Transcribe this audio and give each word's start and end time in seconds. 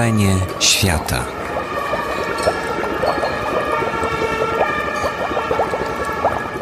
Stworzenie 0.00 0.36
świata. 0.60 1.24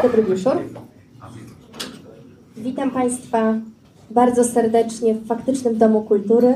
Dobry 0.03 0.23
wieczór. 0.23 0.53
Witam 2.57 2.91
Państwa 2.91 3.55
bardzo 4.11 4.45
serdecznie 4.45 5.15
w 5.15 5.27
faktycznym 5.27 5.79
Domu 5.79 6.03
Kultury 6.03 6.55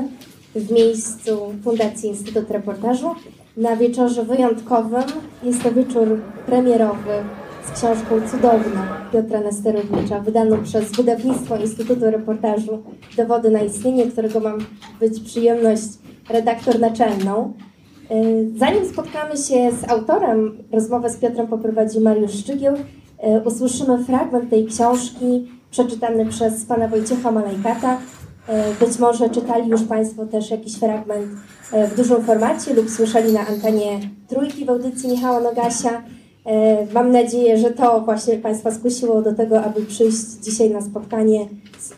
w 0.55 0.71
miejscu 0.71 1.53
Fundacji 1.63 2.09
Instytut 2.09 2.51
Reportażu. 2.51 3.15
Na 3.57 3.75
wieczorze 3.75 4.25
wyjątkowym 4.25 5.03
jest 5.43 5.63
to 5.63 5.71
wieczór 5.71 6.21
premierowy 6.45 7.23
z 7.65 7.79
książką 7.79 8.27
Cudowna 8.31 9.09
Piotra 9.13 9.39
Nesterowicza, 9.39 10.19
wydaną 10.19 10.63
przez 10.63 10.91
wydawnictwo 10.91 11.57
Instytutu 11.57 12.11
Reportażu 12.11 12.83
Dowody 13.17 13.49
na 13.49 13.61
istnienie, 13.61 14.05
którego 14.05 14.39
mam 14.39 14.57
być 14.99 15.19
przyjemność 15.19 16.02
redaktor 16.29 16.79
naczelną. 16.79 17.53
Y, 18.11 18.49
Zanim 18.57 18.85
spotkamy 18.85 19.37
się 19.37 19.71
z 19.71 19.89
autorem, 19.89 20.57
rozmowę 20.71 21.09
z 21.09 21.17
Piotrem 21.17 21.47
poprowadzi 21.47 21.99
Mariusz 21.99 22.31
Szczygieł. 22.33 22.75
Y, 22.75 22.79
Usłyszymy 23.45 24.03
fragment 24.03 24.49
tej 24.49 24.65
książki 24.65 25.51
przeczytany 25.71 26.25
przez 26.25 26.65
pana 26.65 26.87
Wojciecha 26.87 27.31
Malajkata. 27.31 27.97
Y, 27.97 28.85
Być 28.85 28.99
może 28.99 29.29
czytali 29.29 29.69
już 29.69 29.83
Państwo 29.83 30.25
też 30.25 30.51
jakiś 30.51 30.75
fragment 30.75 31.27
w 31.91 31.95
dużym 31.97 32.23
formacie 32.23 32.73
lub 32.73 32.89
słyszeli 32.89 33.33
na 33.33 33.47
antenie 33.47 33.99
trójki 34.27 34.65
w 34.65 34.69
audycji 34.69 35.09
Michała 35.09 35.39
Nogasia. 35.39 36.03
Y, 36.47 36.93
Mam 36.93 37.11
nadzieję, 37.11 37.57
że 37.57 37.71
to 37.71 38.01
właśnie 38.01 38.37
Państwa 38.37 38.71
skusiło 38.71 39.21
do 39.21 39.33
tego, 39.33 39.61
aby 39.63 39.81
przyjść 39.81 40.17
dzisiaj 40.43 40.69
na 40.69 40.81
spotkanie 40.81 41.47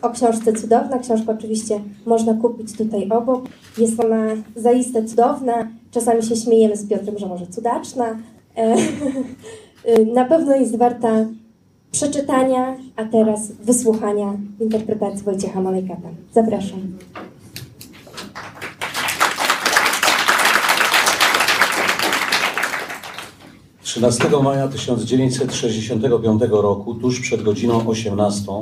o 0.02 0.10
książce 0.10 0.52
Cudowna. 0.52 0.98
Książkę 0.98 1.32
oczywiście 1.32 1.80
można 2.06 2.34
kupić 2.34 2.76
tutaj 2.76 3.08
obok. 3.10 3.44
Jest 3.78 4.00
ona 4.00 4.26
zaiste 4.56 5.04
cudowna. 5.04 5.68
Czasami 5.90 6.22
się 6.22 6.36
śmiejemy 6.36 6.76
z 6.76 6.88
Piotrem, 6.88 7.18
że 7.18 7.26
może 7.26 7.46
cudaczna. 7.46 8.18
E, 8.56 8.76
Na 10.14 10.24
pewno 10.24 10.56
jest 10.56 10.76
warta 10.76 11.26
przeczytania, 11.92 12.76
a 12.96 13.04
teraz 13.04 13.52
wysłuchania 13.52 14.36
interpretacji 14.60 15.22
Wojciecha 15.24 15.60
Malejkata. 15.60 16.08
Zapraszam. 16.32 16.80
13 23.96 24.42
maja 24.42 24.68
1965 24.68 26.42
roku, 26.50 26.94
tuż 26.94 27.20
przed 27.20 27.42
godziną 27.42 27.88
18, 27.88 28.52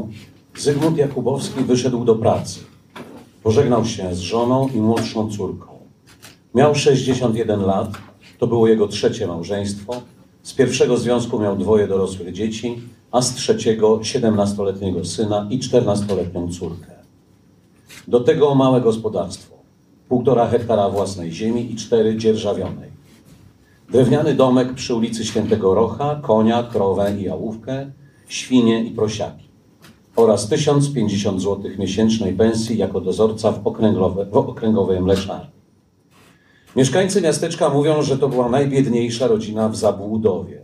Zygmunt 0.59 0.99
Jakubowski 0.99 1.65
wyszedł 1.65 2.05
do 2.05 2.15
pracy. 2.15 2.61
Pożegnał 3.43 3.85
się 3.85 4.15
z 4.15 4.19
żoną 4.19 4.69
i 4.69 4.81
młodszą 4.81 5.31
córką. 5.31 5.67
Miał 6.55 6.75
61 6.75 7.63
lat, 7.63 7.89
to 8.39 8.47
było 8.47 8.69
jego 8.69 8.89
trzecie 8.89 9.27
małżeństwo. 9.27 10.03
Z 10.43 10.55
pierwszego 10.55 10.97
związku 10.97 11.39
miał 11.39 11.57
dwoje 11.57 11.87
dorosłych 11.89 12.33
dzieci, 12.33 12.81
a 13.13 13.23
z 13.23 13.35
trzeciego 13.35 13.99
17-letniego 13.99 15.05
syna 15.05 15.47
i 15.51 15.59
14-letnią 15.59 16.59
córkę. 16.59 16.93
Do 18.09 18.21
tego 18.21 18.55
małe 18.55 18.81
gospodarstwo. 18.81 19.55
Półtora 20.09 20.47
hektara 20.47 20.91
własnej 20.91 21.33
ziemi 21.33 21.73
i 21.73 21.77
cztery 21.77 22.17
dzierżawionej. 22.17 22.94
Drewniany 23.91 24.35
domek 24.35 24.75
przy 24.75 24.95
ulicy 24.95 25.25
Świętego 25.25 25.75
Rocha, 25.75 26.21
konia, 26.23 26.63
krowę 26.63 27.15
i 27.19 27.23
jałówkę, 27.23 27.91
świnie 28.29 28.85
i 28.85 28.91
prosiaki 28.91 29.45
oraz 30.17 30.49
1050 30.49 31.43
zł 31.43 31.71
miesięcznej 31.79 32.33
pensji 32.33 32.79
jako 32.79 33.01
dozorca 33.01 33.53
w, 33.53 33.67
okręgowe, 33.67 34.27
w 34.27 34.37
okręgowej 34.37 35.01
mleczarni. 35.01 35.55
Mieszkańcy 36.77 37.21
miasteczka 37.21 37.69
mówią, 37.69 38.03
że 38.03 38.19
to 38.19 38.29
była 38.29 38.49
najbiedniejsza 38.49 39.27
rodzina 39.27 39.69
w 39.69 39.77
Zabłudowie. 39.77 40.63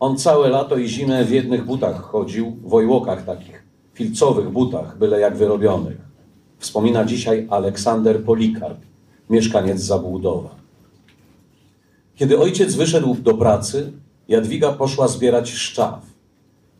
On 0.00 0.16
całe 0.16 0.48
lato 0.48 0.76
i 0.76 0.88
zimę 0.88 1.24
w 1.24 1.30
jednych 1.30 1.64
butach 1.64 2.02
chodził, 2.02 2.56
w 2.64 2.74
ojłokach 2.74 3.24
takich, 3.24 3.62
filcowych 3.94 4.50
butach, 4.50 4.98
byle 4.98 5.20
jak 5.20 5.36
wyrobionych. 5.36 5.96
Wspomina 6.58 7.04
dzisiaj 7.04 7.46
Aleksander 7.50 8.24
Polikarp, 8.24 8.78
mieszkaniec 9.30 9.80
Zabłudowa. 9.80 10.59
Kiedy 12.20 12.38
ojciec 12.38 12.74
wyszedł 12.74 13.14
do 13.14 13.34
pracy, 13.34 13.92
Jadwiga 14.28 14.72
poszła 14.72 15.08
zbierać 15.08 15.50
szczaw. 15.50 16.00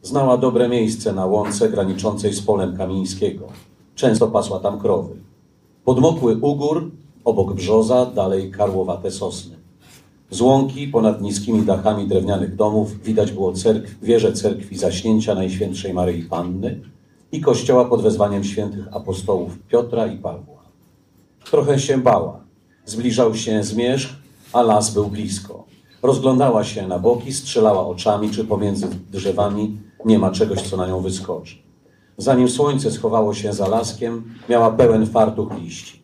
Znała 0.03 0.37
dobre 0.37 0.69
miejsce 0.69 1.13
na 1.13 1.27
łące 1.27 1.69
graniczącej 1.69 2.33
z 2.33 2.43
polem 2.43 2.77
Kamińskiego. 2.77 3.47
Często 3.95 4.27
pasła 4.27 4.61
tam 4.61 4.81
krowy. 4.81 5.15
Podmokły 5.85 6.37
ugór, 6.41 6.91
obok 7.25 7.55
brzoza, 7.55 8.07
dalej 8.07 8.51
karłowate 8.51 9.11
sosny. 9.11 9.57
Z 10.31 10.41
łąki 10.41 10.89
ponad 10.89 11.23
niskimi 11.23 11.63
dachami 11.63 12.09
drewnianych 12.09 12.57
domów 12.57 13.03
widać 13.03 13.33
było 13.33 13.53
cerkw, 13.53 13.95
wieżę 14.03 14.33
cerkwi 14.33 14.79
Zaśnięcia 14.79 15.35
Najświętszej 15.35 15.95
Maryi 15.95 16.23
Panny 16.23 16.81
i 17.33 17.41
kościoła 17.41 17.85
pod 17.85 18.03
wezwaniem 18.03 18.45
świętych 18.45 18.97
apostołów 18.97 19.59
Piotra 19.69 20.07
i 20.07 20.19
Pawła. 20.19 20.63
Trochę 21.51 21.79
się 21.79 21.99
bała. 21.99 22.41
Zbliżał 22.85 23.35
się 23.35 23.65
zmierzch, 23.65 24.20
a 24.53 24.63
las 24.63 24.91
był 24.95 25.09
blisko. 25.09 25.65
Rozglądała 26.03 26.65
się 26.65 26.89
na 26.89 26.99
boki, 26.99 27.33
strzelała 27.33 27.87
oczami, 27.87 28.31
czy 28.31 28.45
pomiędzy 28.45 28.89
drzewami 29.11 29.79
nie 30.05 30.19
ma 30.19 30.31
czegoś, 30.31 30.63
co 30.63 30.77
na 30.77 30.87
nią 30.87 31.01
wyskoczy. 31.01 31.57
Zanim 32.17 32.49
słońce 32.49 32.91
schowało 32.91 33.35
się 33.35 33.53
za 33.53 33.69
laskiem, 33.69 34.35
miała 34.49 34.71
pełen 34.71 35.07
fartuch 35.07 35.59
liści. 35.59 36.03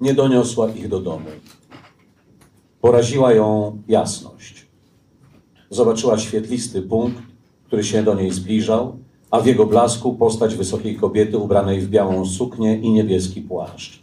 Nie 0.00 0.14
doniosła 0.14 0.68
ich 0.68 0.88
do 0.88 1.00
domu. 1.00 1.26
Poraziła 2.80 3.32
ją 3.32 3.78
jasność. 3.88 4.66
Zobaczyła 5.70 6.18
świetlisty 6.18 6.82
punkt, 6.82 7.22
który 7.66 7.84
się 7.84 8.02
do 8.02 8.14
niej 8.14 8.30
zbliżał, 8.30 8.96
a 9.30 9.40
w 9.40 9.46
jego 9.46 9.66
blasku 9.66 10.14
postać 10.14 10.54
wysokiej 10.54 10.96
kobiety 10.96 11.38
ubranej 11.38 11.80
w 11.80 11.88
białą 11.88 12.26
suknię 12.26 12.78
i 12.78 12.90
niebieski 12.90 13.42
płaszcz. 13.42 14.02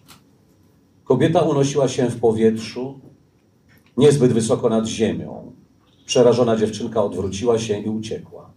Kobieta 1.03 1.41
unosiła 1.41 1.88
się 1.88 2.09
w 2.09 2.19
powietrzu, 2.19 3.00
niezbyt 4.00 4.34
wysoko 4.34 4.70
nad 4.70 4.86
ziemią. 4.88 5.52
Przerażona 6.06 6.58
dziewczynka 6.58 7.04
odwróciła 7.04 7.60
się 7.60 7.80
i 7.80 7.90
uciekła. 7.90 8.50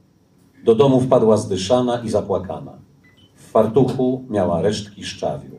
Do 0.64 0.74
domu 0.74 1.00
wpadła 1.00 1.36
zdyszana 1.36 2.02
i 2.02 2.10
zapłakana. 2.10 2.72
W 3.36 3.50
fartuchu 3.50 4.24
miała 4.30 4.62
resztki 4.62 5.04
szczawiu. 5.04 5.52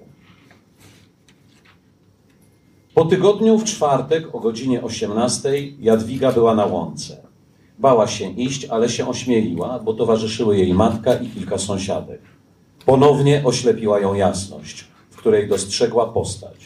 Po 2.94 3.06
tygodniu 3.06 3.58
w 3.58 3.64
czwartek 3.64 4.36
o 4.36 4.40
godzinie 4.40 4.82
18 4.82 5.50
Jadwiga 5.80 6.32
była 6.32 6.56
na 6.56 6.66
łące. 6.66 7.18
Bała 7.80 8.08
się 8.08 8.30
iść, 8.30 8.66
ale 8.66 8.90
się 8.90 9.08
ośmieliła, 9.08 9.80
bo 9.80 9.94
towarzyszyły 9.94 10.58
jej 10.58 10.74
matka 10.74 11.16
i 11.16 11.30
kilka 11.30 11.58
sąsiadek. 11.58 12.22
Ponownie 12.86 13.42
oślepiła 13.46 14.00
ją 14.00 14.14
jasność, 14.14 14.88
w 15.10 15.16
której 15.18 15.48
dostrzegła 15.48 16.06
postać. 16.06 16.63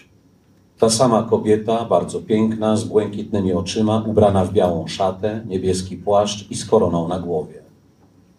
Ta 0.78 0.90
sama 0.90 1.24
kobieta, 1.24 1.86
bardzo 1.86 2.22
piękna, 2.22 2.78
z 2.78 2.84
błękitnymi 2.84 3.54
oczyma, 3.54 4.04
ubrana 4.08 4.46
w 4.46 4.54
białą 4.54 4.88
szatę, 4.88 5.44
niebieski 5.48 5.98
płaszcz 5.98 6.52
i 6.52 6.56
z 6.56 6.66
koroną 6.66 7.08
na 7.08 7.20
głowie. 7.20 7.62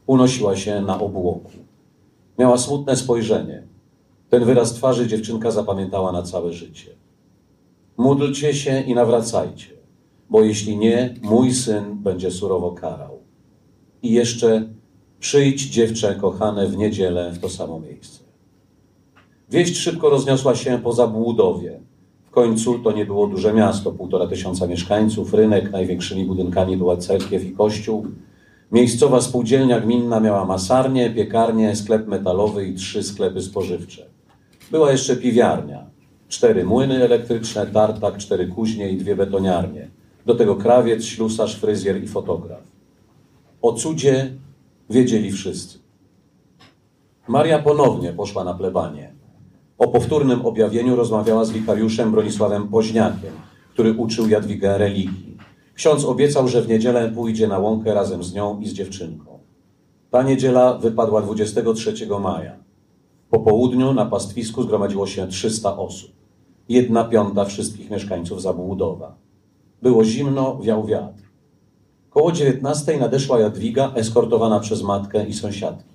Unosiła 0.06 0.56
się 0.56 0.80
na 0.80 1.00
obłoku. 1.00 1.50
Miała 2.38 2.58
smutne 2.58 2.96
spojrzenie. 2.96 3.62
Ten 4.30 4.44
wyraz 4.44 4.72
twarzy 4.72 5.06
dziewczynka 5.06 5.50
zapamiętała 5.50 6.12
na 6.12 6.22
całe 6.22 6.52
życie. 6.52 6.90
Módlcie 7.96 8.54
się 8.54 8.80
i 8.80 8.94
nawracajcie, 8.94 9.70
bo 10.30 10.42
jeśli 10.42 10.76
nie, 10.76 11.14
mój 11.22 11.54
syn 11.54 11.98
będzie 12.02 12.30
surowo 12.30 12.70
karał. 12.72 13.18
I 14.02 14.12
jeszcze 14.12 14.68
przyjdź, 15.20 15.62
dziewczę 15.62 16.14
kochane, 16.14 16.66
w 16.66 16.76
niedzielę 16.76 17.32
w 17.32 17.38
to 17.38 17.48
samo 17.48 17.80
miejsce. 17.80 18.20
Wieść 19.50 19.76
szybko 19.76 20.10
rozniosła 20.10 20.54
się 20.54 20.78
po 20.82 20.92
Zabłudowie. 20.92 21.80
W 22.28 22.30
końcu 22.30 22.78
to 22.78 22.92
nie 22.92 23.06
było 23.06 23.26
duże 23.26 23.54
miasto, 23.54 23.92
półtora 23.92 24.26
tysiąca 24.26 24.66
mieszkańców, 24.66 25.34
rynek, 25.34 25.72
największymi 25.72 26.24
budynkami 26.24 26.76
była 26.76 26.96
cerkiew 26.96 27.44
i 27.44 27.52
kościół. 27.52 28.06
Miejscowa 28.72 29.20
spółdzielnia 29.20 29.80
gminna 29.80 30.20
miała 30.20 30.44
masarnię, 30.44 31.10
piekarnię, 31.10 31.76
sklep 31.76 32.08
metalowy 32.08 32.66
i 32.66 32.74
trzy 32.74 33.02
sklepy 33.02 33.42
spożywcze. 33.42 34.06
Była 34.70 34.92
jeszcze 34.92 35.16
piwiarnia, 35.16 35.86
cztery 36.28 36.64
młyny 36.64 37.04
elektryczne, 37.04 37.66
tartak, 37.66 38.16
cztery 38.16 38.46
kuźnie 38.46 38.90
i 38.90 38.96
dwie 38.96 39.16
betoniarnie. 39.16 39.88
Do 40.26 40.34
tego 40.34 40.56
krawiec, 40.56 41.04
ślusarz, 41.04 41.56
fryzjer 41.56 42.02
i 42.04 42.08
fotograf. 42.08 42.62
O 43.62 43.72
cudzie 43.72 44.32
wiedzieli 44.90 45.32
wszyscy. 45.32 45.78
Maria 47.28 47.58
ponownie 47.58 48.12
poszła 48.12 48.44
na 48.44 48.54
plebanie. 48.54 49.17
O 49.78 49.88
powtórnym 49.88 50.46
objawieniu 50.46 50.96
rozmawiała 50.96 51.44
z 51.44 51.50
wikariuszem 51.50 52.10
Bronisławem 52.10 52.68
Poźniakiem, 52.68 53.32
który 53.72 53.92
uczył 53.92 54.28
Jadwigę 54.28 54.78
religii. 54.78 55.36
Ksiądz 55.74 56.04
obiecał, 56.04 56.48
że 56.48 56.62
w 56.62 56.68
niedzielę 56.68 57.12
pójdzie 57.14 57.48
na 57.48 57.58
łąkę 57.58 57.94
razem 57.94 58.22
z 58.22 58.34
nią 58.34 58.60
i 58.60 58.68
z 58.68 58.72
dziewczynką. 58.72 59.38
Ta 60.10 60.22
niedziela 60.22 60.78
wypadła 60.78 61.22
23 61.22 61.94
maja. 62.20 62.56
Po 63.30 63.40
południu 63.40 63.94
na 63.94 64.06
pastwisku 64.06 64.62
zgromadziło 64.62 65.06
się 65.06 65.28
300 65.28 65.76
osób. 65.76 66.10
Jedna 66.68 67.04
piąta 67.04 67.44
wszystkich 67.44 67.90
mieszkańców 67.90 68.42
Zabłudowa. 68.42 69.16
Było 69.82 70.04
zimno, 70.04 70.58
wiał 70.62 70.86
wiatr. 70.86 71.22
Koło 72.10 72.32
dziewiętnastej 72.32 73.00
nadeszła 73.00 73.40
Jadwiga, 73.40 73.92
eskortowana 73.94 74.60
przez 74.60 74.82
matkę 74.82 75.26
i 75.26 75.32
sąsiadki. 75.32 75.94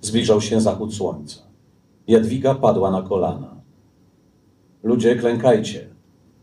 Zbliżał 0.00 0.40
się 0.40 0.60
zachód 0.60 0.94
słońca. 0.94 1.53
Jadwiga 2.08 2.54
padła 2.54 2.90
na 2.90 3.02
kolana. 3.02 3.54
Ludzie, 4.82 5.16
klękajcie. 5.16 5.88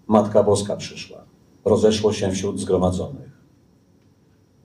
Matka 0.08 0.44
Boska 0.44 0.75
przyszła. 0.75 1.18
Rozeszło 1.66 2.13
się 2.13 2.31
wśród 2.31 2.60
zgromadzonych. 2.60 3.31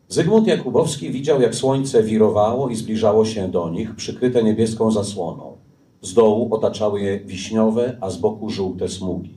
Zygmunt 0.08 0.46
Jakubowski 0.46 1.10
widział, 1.10 1.40
jak 1.40 1.54
słońce 1.54 2.02
wirowało 2.02 2.68
i 2.68 2.76
zbliżało 2.76 3.24
się 3.24 3.48
do 3.48 3.70
nich, 3.70 3.96
przykryte 3.96 4.42
niebieską 4.42 4.90
zasłoną. 4.90 5.56
Z 6.02 6.14
dołu 6.14 6.54
otaczały 6.54 7.00
je 7.00 7.20
wiśniowe, 7.20 7.98
a 8.00 8.10
z 8.10 8.16
boku 8.16 8.50
żółte 8.50 8.88
smugi. 8.88 9.34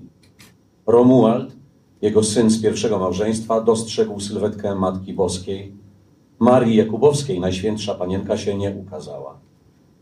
Romuald, 0.88 1.56
jego 2.01 2.23
syn 2.23 2.50
z 2.50 2.61
pierwszego 2.61 3.00
małżeństwa, 3.00 3.61
dostrzegł 3.61 4.19
sylwetkę 4.19 4.75
Matki 4.75 5.13
Boskiej. 5.13 5.73
Marii 6.39 6.75
Jakubowskiej 6.75 7.39
Najświętsza 7.39 7.95
Panienka 7.95 8.38
się 8.38 8.57
nie 8.57 8.71
ukazała. 8.71 9.48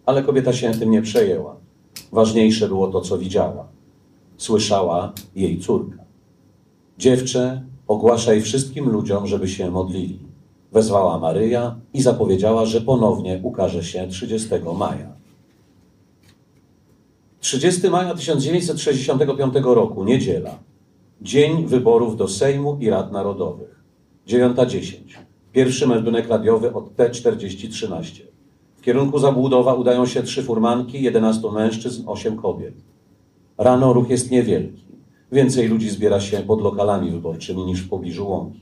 Ale 0.08 0.24
kobieta 0.24 0.54
się 0.54 0.72
tym 0.72 0.92
nie 0.92 1.02
przejęła. 1.02 1.56
Ważniejsze 2.12 2.68
było 2.68 2.88
to, 2.88 3.02
co 3.02 3.18
widziała. 3.18 3.68
Słyszała 4.38 5.14
jej 5.36 5.60
córka. 5.60 5.98
Dziewczę, 6.98 7.62
ogłaszaj 7.88 8.42
wszystkim 8.42 8.90
ludziom, 8.90 9.28
żeby 9.28 9.48
się 9.48 9.72
modlili. 9.72 10.20
Wezwała 10.72 11.20
Maryja 11.20 11.76
i 11.94 12.02
zapowiedziała, 12.02 12.66
że 12.66 12.82
ponownie 12.82 13.40
ukaże 13.44 13.84
się 13.84 14.08
30 14.08 14.50
maja. 14.78 15.12
30 17.40 17.90
maja 17.90 18.14
1965 18.16 19.54
roku, 19.64 20.04
niedziela. 20.04 20.60
Dzień 21.22 21.66
wyborów 21.66 22.18
do 22.18 22.28
Sejmu 22.28 22.78
i 22.80 22.90
Rad 22.90 23.12
Narodowych. 23.12 23.82
9.10. 24.28 24.96
Pierwszy 25.52 25.88
meldunek 25.88 26.28
radiowy 26.28 26.74
od 26.74 26.96
T4013. 26.96 28.37
W 28.78 28.82
kierunku 28.82 29.20
Zabłudowa 29.20 29.74
udają 29.74 30.06
się 30.06 30.24
trzy 30.24 30.44
furmanki, 30.44 31.04
11 31.04 31.52
mężczyzn, 31.52 32.04
8 32.06 32.38
kobiet. 32.38 32.74
Rano 33.58 33.94
ruch 33.94 34.10
jest 34.10 34.32
niewielki. 34.32 34.84
Więcej 35.32 35.68
ludzi 35.68 35.90
zbiera 35.90 36.20
się 36.20 36.38
pod 36.38 36.62
lokalami 36.62 37.12
wyborczymi 37.12 37.66
niż 37.66 37.82
w 37.82 37.90
pobliżu 37.90 38.30
łąki. 38.30 38.60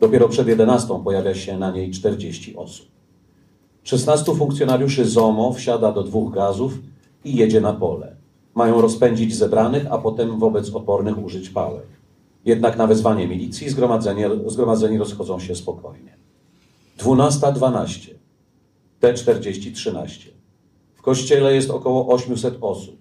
Dopiero 0.00 0.28
przed 0.28 0.48
11 0.48 0.88
pojawia 1.04 1.34
się 1.34 1.58
na 1.58 1.70
niej 1.70 1.90
40 1.90 2.56
osób. 2.56 2.86
16 3.82 4.34
funkcjonariuszy 4.34 5.04
ZOMO 5.04 5.52
wsiada 5.52 5.92
do 5.92 6.02
dwóch 6.02 6.34
gazów 6.34 6.78
i 7.24 7.36
jedzie 7.36 7.60
na 7.60 7.72
pole. 7.72 8.16
Mają 8.54 8.80
rozpędzić 8.80 9.36
zebranych, 9.36 9.86
a 9.90 9.98
potem 9.98 10.38
wobec 10.38 10.70
opornych 10.74 11.24
użyć 11.24 11.50
pałek. 11.50 11.86
Jednak 12.44 12.76
na 12.76 12.86
wezwanie 12.86 13.28
milicji 13.28 13.68
zgromadzenie, 13.68 14.30
zgromadzeni 14.46 14.98
rozchodzą 14.98 15.40
się 15.40 15.54
spokojnie. 15.54 16.16
12.12. 16.98 18.19
T4013. 19.00 20.28
W 20.94 21.02
kościele 21.02 21.54
jest 21.54 21.70
około 21.70 22.08
800 22.08 22.58
osób. 22.60 22.96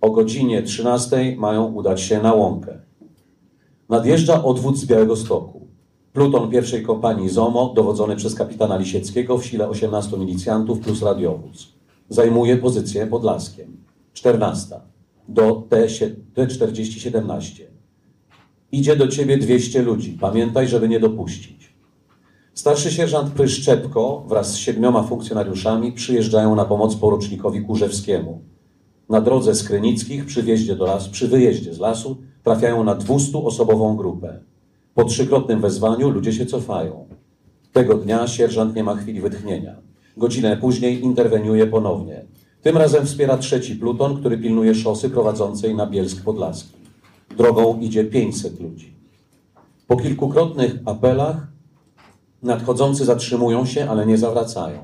O 0.00 0.10
godzinie 0.10 0.62
13 0.62 1.36
mają 1.36 1.64
udać 1.72 2.00
się 2.00 2.22
na 2.22 2.34
łąkę. 2.34 2.78
Nadjeżdża 3.88 4.44
odwód 4.44 4.76
z 4.78 4.84
Białego 4.84 5.16
Stoku. 5.16 5.68
Pluton 6.12 6.50
pierwszej 6.50 6.82
kompanii 6.82 7.28
ZOMO, 7.28 7.72
dowodzony 7.76 8.16
przez 8.16 8.34
kapitana 8.34 8.76
Lisieckiego 8.76 9.38
w 9.38 9.46
sile 9.46 9.68
18 9.68 10.18
milicjantów 10.18 10.80
plus 10.80 11.02
radiowóz. 11.02 11.72
Zajmuje 12.08 12.56
pozycję 12.56 13.06
pod 13.06 13.24
Laskiem. 13.24 13.76
14. 14.12 14.80
Do 15.28 15.64
T4017. 16.34 17.62
Idzie 18.72 18.96
do 18.96 19.08
ciebie 19.08 19.38
200 19.38 19.82
ludzi. 19.82 20.18
Pamiętaj, 20.20 20.68
żeby 20.68 20.88
nie 20.88 21.00
dopuścić. 21.00 21.57
Starszy 22.58 22.90
sierżant 22.90 23.32
Pryszczepko 23.32 24.24
wraz 24.28 24.52
z 24.52 24.56
siedmioma 24.56 25.02
funkcjonariuszami 25.02 25.92
przyjeżdżają 25.92 26.54
na 26.54 26.64
pomoc 26.64 26.96
porucznikowi 26.96 27.62
Kurzewskiemu. 27.62 28.40
Na 29.08 29.20
drodze 29.20 29.54
z 29.54 29.62
Krynickich 29.62 30.26
przy, 30.26 30.42
do 30.76 30.86
lasu, 30.86 31.10
przy 31.10 31.28
wyjeździe 31.28 31.74
z 31.74 31.78
lasu 31.78 32.16
trafiają 32.42 32.84
na 32.84 32.96
200-osobową 32.96 33.96
grupę. 33.96 34.40
Po 34.94 35.04
trzykrotnym 35.04 35.60
wezwaniu 35.60 36.10
ludzie 36.10 36.32
się 36.32 36.46
cofają. 36.46 37.08
Tego 37.72 37.94
dnia 37.94 38.26
sierżant 38.26 38.76
nie 38.76 38.84
ma 38.84 38.96
chwili 38.96 39.20
wytchnienia. 39.20 39.76
Godzinę 40.16 40.56
później 40.56 41.04
interweniuje 41.04 41.66
ponownie. 41.66 42.24
Tym 42.62 42.76
razem 42.76 43.06
wspiera 43.06 43.36
trzeci 43.36 43.76
pluton, 43.76 44.16
który 44.16 44.38
pilnuje 44.38 44.74
szosy 44.74 45.10
prowadzącej 45.10 45.74
na 45.74 45.86
Bielsk 45.86 46.24
Podlaski. 46.24 46.76
Drogą 47.36 47.78
idzie 47.80 48.04
500 48.04 48.60
ludzi. 48.60 48.94
Po 49.86 49.96
kilkukrotnych 49.96 50.78
apelach 50.84 51.47
nadchodzący 52.42 53.04
zatrzymują 53.04 53.66
się, 53.66 53.90
ale 53.90 54.06
nie 54.06 54.18
zawracają. 54.18 54.78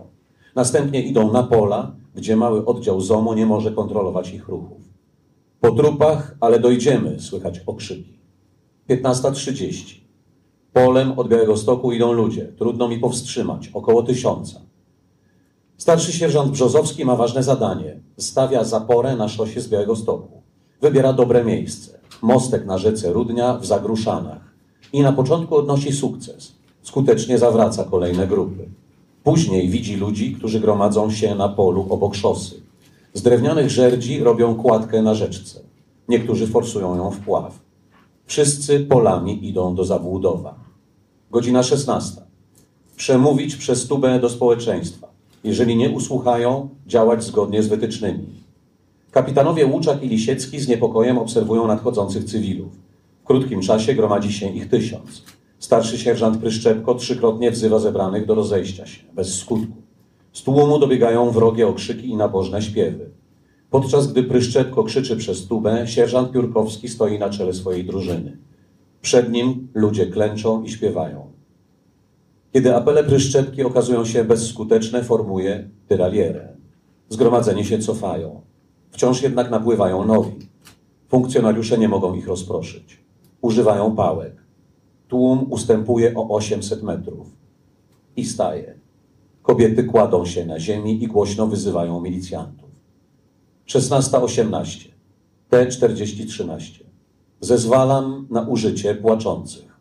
Następnie 0.54 1.02
idą 1.02 1.32
na 1.32 1.42
pola, 1.42 1.92
gdzie 2.14 2.36
mały 2.36 2.64
oddział 2.64 3.00
ZOMO 3.00 3.34
nie 3.34 3.46
może 3.46 3.72
kontrolować 3.72 4.32
ich 4.32 4.48
ruchów. 4.48 4.78
Po 5.60 5.70
trupach, 5.70 6.36
ale 6.40 6.60
dojdziemy, 6.60 7.20
słychać 7.20 7.60
okrzyki. 7.66 8.18
15.30. 8.90 9.94
Polem 10.72 11.18
od 11.18 11.28
Białego 11.28 11.56
Stoku 11.56 11.92
idą 11.92 12.12
ludzie. 12.12 12.52
Trudno 12.58 12.88
mi 12.88 12.98
powstrzymać. 12.98 13.70
Około 13.74 14.02
tysiąca. 14.02 14.60
Starszy 15.76 16.12
sierżant 16.12 16.50
Brzozowski 16.50 17.04
ma 17.04 17.16
ważne 17.16 17.42
zadanie. 17.42 18.00
Stawia 18.18 18.64
zaporę 18.64 19.16
na 19.16 19.28
szosie 19.28 19.60
z 19.60 19.68
Białego 19.68 19.96
Stoku. 19.96 20.42
Wybiera 20.80 21.12
dobre 21.12 21.44
miejsce. 21.44 21.98
Mostek 22.22 22.66
na 22.66 22.78
rzece 22.78 23.12
Rudnia 23.12 23.58
w 23.58 23.66
Zagruszanach. 23.66 24.54
I 24.92 25.00
na 25.00 25.12
początku 25.12 25.56
odnosi 25.56 25.92
sukces. 25.92 26.52
Skutecznie 26.84 27.38
zawraca 27.38 27.84
kolejne 27.84 28.26
grupy. 28.26 28.68
Później 29.22 29.68
widzi 29.68 29.96
ludzi, 29.96 30.32
którzy 30.32 30.60
gromadzą 30.60 31.10
się 31.10 31.34
na 31.34 31.48
polu 31.48 31.86
obok 31.90 32.14
szosy. 32.14 32.54
Z 33.14 33.22
drewnianych 33.22 33.70
żerdzi 33.70 34.20
robią 34.20 34.54
kładkę 34.54 35.02
na 35.02 35.14
rzeczce. 35.14 35.60
Niektórzy 36.08 36.46
forsują 36.46 36.96
ją 36.96 37.10
w 37.10 37.18
pław. 37.18 37.58
Wszyscy 38.26 38.80
polami 38.80 39.48
idą 39.48 39.74
do 39.74 39.84
Zabłudowa. 39.84 40.54
Godzina 41.30 41.62
16. 41.62 42.20
Przemówić 42.96 43.56
przez 43.56 43.86
tubę 43.86 44.20
do 44.20 44.30
społeczeństwa. 44.30 45.08
Jeżeli 45.44 45.76
nie 45.76 45.90
usłuchają, 45.90 46.68
działać 46.86 47.24
zgodnie 47.24 47.62
z 47.62 47.68
wytycznymi. 47.68 48.26
Kapitanowie 49.10 49.66
Łuczak 49.66 50.02
i 50.02 50.08
Lisiecki 50.08 50.60
z 50.60 50.68
niepokojem 50.68 51.18
obserwują 51.18 51.66
nadchodzących 51.66 52.24
cywilów. 52.24 52.72
W 53.22 53.26
krótkim 53.26 53.60
czasie 53.60 53.94
gromadzi 53.94 54.32
się 54.32 54.48
ich 54.48 54.68
tysiąc. 54.68 55.22
Starszy 55.64 55.98
sierżant 55.98 56.38
Pryszczepko 56.38 56.94
trzykrotnie 56.94 57.50
wzywa 57.50 57.78
zebranych 57.78 58.26
do 58.26 58.34
rozejścia 58.34 58.86
się, 58.86 59.02
bez 59.12 59.38
skutku. 59.38 59.82
Z 60.32 60.42
tłumu 60.42 60.78
dobiegają 60.78 61.30
wrogie 61.30 61.68
okrzyki 61.68 62.08
i 62.08 62.16
nabożne 62.16 62.62
śpiewy. 62.62 63.10
Podczas 63.70 64.12
gdy 64.12 64.22
Pryszczepko 64.22 64.84
krzyczy 64.84 65.16
przez 65.16 65.46
tubę, 65.46 65.86
sierżant 65.86 66.32
Piórkowski 66.32 66.88
stoi 66.88 67.18
na 67.18 67.30
czele 67.30 67.52
swojej 67.52 67.84
drużyny. 67.84 68.38
Przed 69.02 69.32
nim 69.32 69.68
ludzie 69.74 70.06
klęczą 70.06 70.62
i 70.62 70.68
śpiewają. 70.68 71.32
Kiedy 72.52 72.76
apele 72.76 73.04
Pryszczepki 73.04 73.62
okazują 73.62 74.04
się 74.04 74.24
bezskuteczne, 74.24 75.04
formuje 75.04 75.70
tyralierę. 75.88 76.56
Zgromadzeni 77.08 77.64
się 77.64 77.78
cofają. 77.78 78.40
Wciąż 78.90 79.22
jednak 79.22 79.50
napływają 79.50 80.04
nowi. 80.04 80.48
Funkcjonariusze 81.08 81.78
nie 81.78 81.88
mogą 81.88 82.14
ich 82.14 82.28
rozproszyć. 82.28 83.04
Używają 83.40 83.96
pałek. 83.96 84.43
Tłum 85.14 85.46
ustępuje 85.50 86.14
o 86.14 86.28
800 86.28 86.82
metrów. 86.82 87.26
I 88.16 88.24
staje. 88.24 88.74
Kobiety 89.42 89.84
kładą 89.84 90.26
się 90.26 90.46
na 90.46 90.60
ziemi 90.60 91.02
i 91.04 91.06
głośno 91.06 91.46
wyzywają 91.46 92.00
milicjantów. 92.00 92.70
16.18. 93.66 94.88
T4013. 95.50 96.84
Zezwalam 97.40 98.26
na 98.30 98.42
użycie 98.42 98.94
płaczących. 98.94 99.80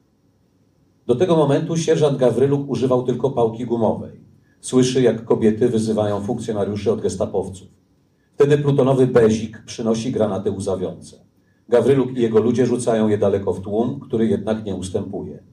Do 1.08 1.16
tego 1.16 1.36
momentu 1.36 1.78
sierżant 1.78 2.18
Gawryluk 2.18 2.70
używał 2.70 3.04
tylko 3.04 3.30
pałki 3.30 3.66
gumowej. 3.66 4.20
Słyszy, 4.62 5.02
jak 5.02 5.26
kobiety 5.26 5.70
wyzywają 5.70 6.22
funkcjonariuszy 6.22 6.92
od 6.92 7.02
gestapowców. 7.02 7.68
Wtedy 8.36 8.58
plutonowy 8.58 9.08
bezik 9.08 9.64
przynosi 9.66 10.12
granaty 10.12 10.52
łzawiące. 10.52 11.18
Gawryluk 11.70 12.18
i 12.18 12.22
jego 12.22 12.40
ludzie 12.40 12.66
rzucają 12.66 13.08
je 13.08 13.18
daleko 13.18 13.54
w 13.54 13.62
tłum, 13.62 14.00
który 14.00 14.28
jednak 14.28 14.66
nie 14.66 14.76
ustępuje. 14.76 15.44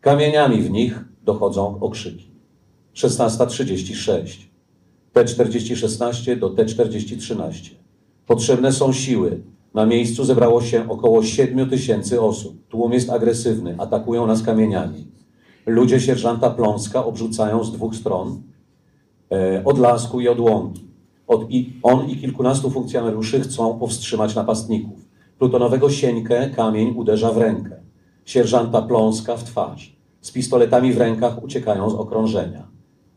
Kamieniami 0.00 0.62
w 0.62 0.70
nich 0.70 1.04
dochodzą 1.22 1.80
okrzyki. 1.80 2.30
16.36. 2.94 4.54
T4016 5.14 6.38
do 6.38 6.50
T4013. 6.50 7.70
Potrzebne 8.26 8.72
są 8.72 8.92
siły. 8.92 9.42
Na 9.74 9.86
miejscu 9.86 10.24
zebrało 10.24 10.62
się 10.62 10.88
około 10.88 11.22
7 11.22 11.70
tysięcy 11.70 12.20
osób. 12.20 12.68
Tłum 12.68 12.92
jest 12.92 13.10
agresywny, 13.10 13.74
atakują 13.78 14.26
nas 14.26 14.42
kamieniami. 14.42 15.06
Ludzie 15.66 16.00
sierżanta 16.00 16.50
Pląska 16.50 17.04
obrzucają 17.04 17.64
z 17.64 17.72
dwóch 17.72 17.96
stron, 17.96 18.42
e, 19.32 19.64
od 19.64 19.78
lasku 19.78 20.20
i 20.20 20.28
od 20.28 20.40
łąki. 20.40 20.84
Od, 21.26 21.50
i, 21.50 21.72
on 21.82 22.10
i 22.10 22.16
kilkunastu 22.16 22.70
funkcjonariuszy 22.70 23.40
chcą 23.40 23.78
powstrzymać 23.78 24.34
napastników. 24.34 25.03
Plutonowego 25.38 25.90
Sieńkę 25.90 26.50
kamień 26.50 26.94
uderza 26.96 27.32
w 27.32 27.36
rękę. 27.36 27.76
Sierżanta 28.24 28.82
Pląska 28.82 29.36
w 29.36 29.44
twarz. 29.44 29.96
Z 30.20 30.32
pistoletami 30.32 30.92
w 30.92 30.98
rękach 30.98 31.44
uciekają 31.44 31.90
z 31.90 31.94
okrążenia. 31.94 32.68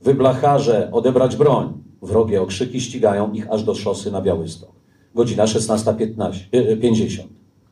Wyblacharze, 0.02 0.90
odebrać 0.92 1.36
broń! 1.36 1.74
Wrogie 2.02 2.42
okrzyki 2.42 2.82
ścigają 2.82 3.32
ich 3.32 3.52
aż 3.52 3.64
do 3.64 3.76
szosy 3.76 4.12
na 4.12 4.22
Białystok. 4.22 4.72
Godzina 5.16 5.46
16.50. 5.46 7.24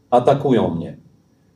Atakują 0.09 0.75
mnie. 0.75 0.97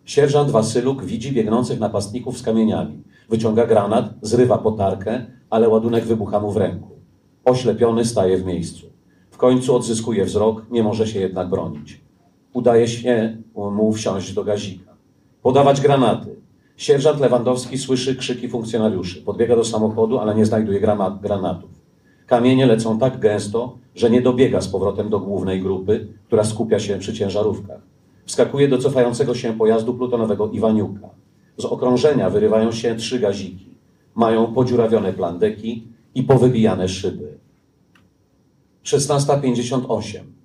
Sierżant 0.06 0.52
Wasyluk 0.52 1.04
widzi 1.04 1.32
biegnących 1.32 1.80
napastników 1.80 2.38
z 2.38 2.44
kamieniami. 2.44 3.04
Wyciąga 3.30 3.66
granat, 3.66 4.14
zrywa 4.22 4.58
potarkę, 4.58 5.26
ale 5.50 5.70
ładunek 5.70 6.06
wybucha 6.06 6.40
mu 6.40 6.52
w 6.52 6.58
ręku. 6.58 6.90
Oślepiony 7.46 8.06
staje 8.06 8.38
w 8.38 8.46
miejscu. 8.46 8.88
W 9.32 9.38
końcu 9.38 9.76
odzyskuje 9.76 10.26
wzrok, 10.26 10.66
nie 10.72 10.84
może 10.84 11.08
się 11.08 11.20
jednak 11.20 11.50
bronić. 11.50 12.02
Udaje 12.54 12.88
się 12.88 13.38
mu 13.56 13.94
wsiąść 13.94 14.34
do 14.34 14.44
gazika. 14.44 14.94
Podawać 15.42 15.82
granaty. 15.82 16.36
Sierżant 16.78 17.20
Lewandowski 17.20 17.78
słyszy 17.78 18.16
krzyki 18.16 18.50
funkcjonariuszy. 18.50 19.22
Podbiega 19.22 19.56
do 19.56 19.66
samochodu, 19.66 20.20
ale 20.20 20.36
nie 20.36 20.46
znajduje 20.46 20.80
granatów. 21.22 21.70
Kamienie 22.26 22.66
lecą 22.66 23.00
tak 23.00 23.20
gęsto, 23.20 23.78
że 23.96 24.10
nie 24.10 24.22
dobiega 24.22 24.62
z 24.62 24.68
powrotem 24.68 25.10
do 25.10 25.20
głównej 25.20 25.62
grupy, 25.62 26.08
która 26.28 26.44
skupia 26.44 26.80
się 26.80 26.98
przy 26.98 27.14
ciężarówkach. 27.14 27.82
Wskakuje 28.26 28.68
do 28.68 28.78
cofającego 28.78 29.36
się 29.36 29.58
pojazdu 29.58 29.94
plutonowego 29.94 30.50
Iwaniuka. 30.50 31.10
Z 31.58 31.66
okrążenia 31.66 32.30
wyrywają 32.30 32.72
się 32.72 32.96
trzy 32.96 33.20
gaziki. 33.20 33.66
Mają 34.16 34.54
podziurawione 34.54 35.14
plandeki 35.14 35.88
i 36.16 36.24
powybijane 36.24 36.88
szyby. 36.88 37.38
16.58. 38.84 40.39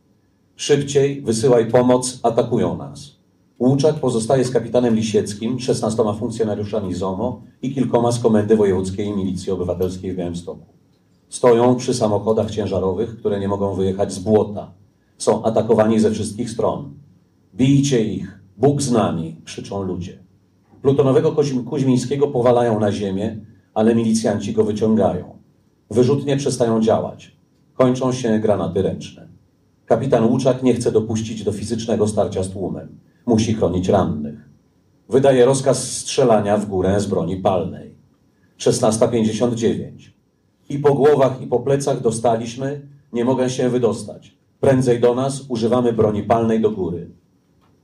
Szybciej, 0.56 1.23
wysyłaj 1.23 1.70
pomoc, 1.70 2.20
atakują 2.23 2.76
nas. 2.76 3.16
Łuczak 3.58 3.94
pozostaje 3.94 4.44
z 4.44 4.50
kapitanem 4.50 4.94
Lisieckim, 4.94 5.61
16 5.61 6.02
funkcjonariuszami 6.18 6.94
ZOMO 6.94 7.42
i 7.62 7.75
kilkoma 7.75 8.12
z 8.12 8.18
Komendy 8.18 8.56
Wojewódzkiej 8.56 9.16
Milicji 9.16 9.52
Obywatelskiej 9.52 10.12
w 10.12 10.16
Białymstoku. 10.16 10.66
Stoją 11.28 11.76
przy 11.76 11.94
samochodach 11.94 12.50
ciężarowych, 12.50 13.16
które 13.16 13.40
nie 13.40 13.49
mogą 13.49 13.75
wyjechać 13.75 14.12
z 14.12 14.18
błota. 14.18 14.73
Są 15.18 15.44
atakowani 15.44 16.00
ze 16.00 16.11
wszystkich 16.11 16.50
stron. 16.50 16.94
Bijcie 17.54 18.04
ich, 18.04 18.40
Bóg 18.56 18.82
z 18.82 18.92
nami, 18.92 19.37
krzyczą 19.44 19.82
ludzie. 19.82 20.18
Plutonowego 20.82 21.32
Kuźmińskiego 21.70 22.28
powalają 22.28 22.80
na 22.80 22.92
ziemię, 22.92 23.37
ale 23.75 23.94
milicjanci 23.94 24.52
go 24.52 24.64
wyciągają. 24.64 25.38
Wyrzutnie 25.90 26.37
przestają 26.37 26.80
działać. 26.80 27.37
Kończą 27.75 28.12
się 28.12 28.38
granaty 28.38 28.82
ręczne. 28.82 29.24
Kapitan 29.94 30.24
Łuczak 30.24 30.62
nie 30.62 30.74
chce 30.74 30.92
dopuścić 30.92 31.44
do 31.44 31.52
fizycznego 31.52 32.08
starcia 32.08 32.42
z 32.42 32.50
tłumem. 32.50 32.88
Musi 33.26 33.54
chronić 33.54 33.88
rannych. 33.88 34.48
Wydaje 35.08 35.44
rozkaz 35.44 35.92
strzelania 35.92 36.56
w 36.56 36.66
górę 36.66 37.00
z 37.00 37.06
broni 37.06 37.36
palnej. 37.36 37.94
16.59. 38.58 39.90
I 40.68 40.78
po 40.78 40.94
głowach, 40.94 41.42
i 41.42 41.46
po 41.46 41.60
plecach 41.60 42.00
dostaliśmy, 42.00 42.88
nie 43.12 43.24
mogę 43.24 43.50
się 43.50 43.68
wydostać. 43.68 44.36
Prędzej 44.60 45.00
do 45.00 45.14
nas 45.14 45.44
używamy 45.48 45.92
broni 45.92 46.22
palnej 46.22 46.60
do 46.60 46.70
góry. 46.70 47.10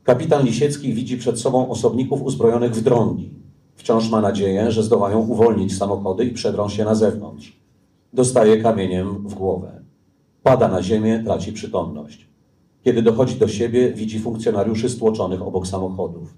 Kapitan 0.05 0.45
Lisiecki 0.45 0.95
widzi 0.95 1.19
przed 1.19 1.40
sobą 1.40 1.69
osobników 1.69 2.23
uzbrojonych 2.23 2.75
w 2.75 2.83
drągi. 2.83 3.35
Wciąż 3.75 4.11
ma 4.11 4.21
nadzieję, 4.21 4.71
że 4.71 4.83
zdołają 4.83 5.19
uwolnić 5.19 5.76
samochody 5.76 6.25
i 6.25 6.31
przedrą 6.31 6.69
się 6.69 6.85
na 6.85 6.95
zewnątrz. 6.95 7.61
Dostaje 8.12 8.62
kamieniem 8.62 9.29
w 9.29 9.35
głowę. 9.35 9.80
Pada 10.43 10.69
na 10.69 10.83
ziemię, 10.83 11.23
traci 11.25 11.53
przytomność. 11.53 12.29
Kiedy 12.85 13.03
dochodzi 13.03 13.35
do 13.35 13.49
siebie, 13.49 13.93
widzi 13.93 14.19
funkcjonariuszy 14.19 14.89
stłoczonych 14.89 15.43
obok 15.43 15.67
samochodów. 15.67 16.35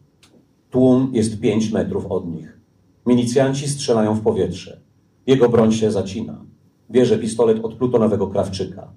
Tłum 0.71 1.11
jest 1.13 1.41
pięć 1.41 1.73
metrów 1.73 2.07
od 2.07 2.27
nich. 2.27 2.61
Milicjanci 3.07 3.69
strzelają 3.69 4.15
w 4.15 4.21
powietrze. 4.21 4.81
Jego 5.27 5.49
broń 5.49 5.73
się 5.73 5.91
zacina. 5.91 6.45
Bierze 6.91 7.19
pistolet 7.19 7.65
od 7.65 7.75
plutonowego 7.75 8.27
krawczyka. 8.27 8.93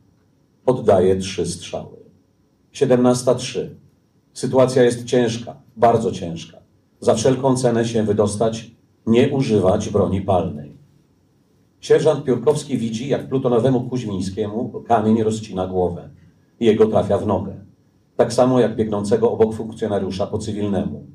Oddaje 0.65 1.15
trzy 1.15 1.45
strzały. 1.45 1.97
17.03. 2.73 3.69
Sytuacja 4.33 4.83
jest 4.83 5.05
ciężka, 5.05 5.61
bardzo 5.77 6.11
ciężka. 6.11 6.57
Za 6.99 7.13
wszelką 7.13 7.57
cenę 7.57 7.85
się 7.85 8.03
wydostać, 8.03 8.71
nie 9.07 9.29
używać 9.29 9.89
broni 9.89 10.21
palnej. 10.21 10.74
Sierżant 11.85 12.23
Piórkowski 12.23 12.77
widzi, 12.77 13.07
jak 13.07 13.29
plutonowemu 13.29 13.89
Kuźmińskiemu 13.89 14.83
kamień 14.87 15.23
rozcina 15.23 15.67
głowę. 15.67 16.09
Jego 16.59 16.87
trafia 16.87 17.17
w 17.17 17.27
nogę. 17.27 17.65
Tak 18.15 18.33
samo 18.33 18.59
jak 18.59 18.75
biegnącego 18.75 19.31
obok 19.31 19.53
funkcjonariusza 19.53 20.27
po 20.27 20.37
cywilnemu. 20.37 21.05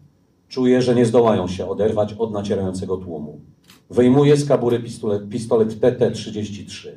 Czuje, 0.48 0.82
że 0.82 0.94
nie 0.94 1.06
zdołają 1.06 1.48
się 1.48 1.68
oderwać 1.68 2.12
od 2.12 2.32
nacierającego 2.32 2.96
tłumu. 2.96 3.40
Wyjmuje 3.90 4.36
z 4.36 4.48
kabury 4.48 4.80
pistolet, 4.80 5.28
pistolet 5.28 5.80
TT-33. 5.80 6.88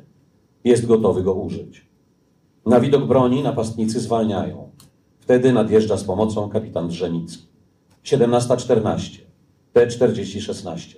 Jest 0.64 0.86
gotowy 0.86 1.22
go 1.22 1.34
użyć. 1.34 1.88
Na 2.66 2.80
widok 2.80 3.06
broni 3.06 3.42
napastnicy 3.42 4.00
zwalniają. 4.00 4.70
Wtedy 5.20 5.52
nadjeżdża 5.52 5.96
z 5.96 6.04
pomocą 6.04 6.48
kapitan 6.48 6.88
Drzenicki. 6.88 7.46
17.14. 8.04 9.20
T-40-16. 9.72 10.96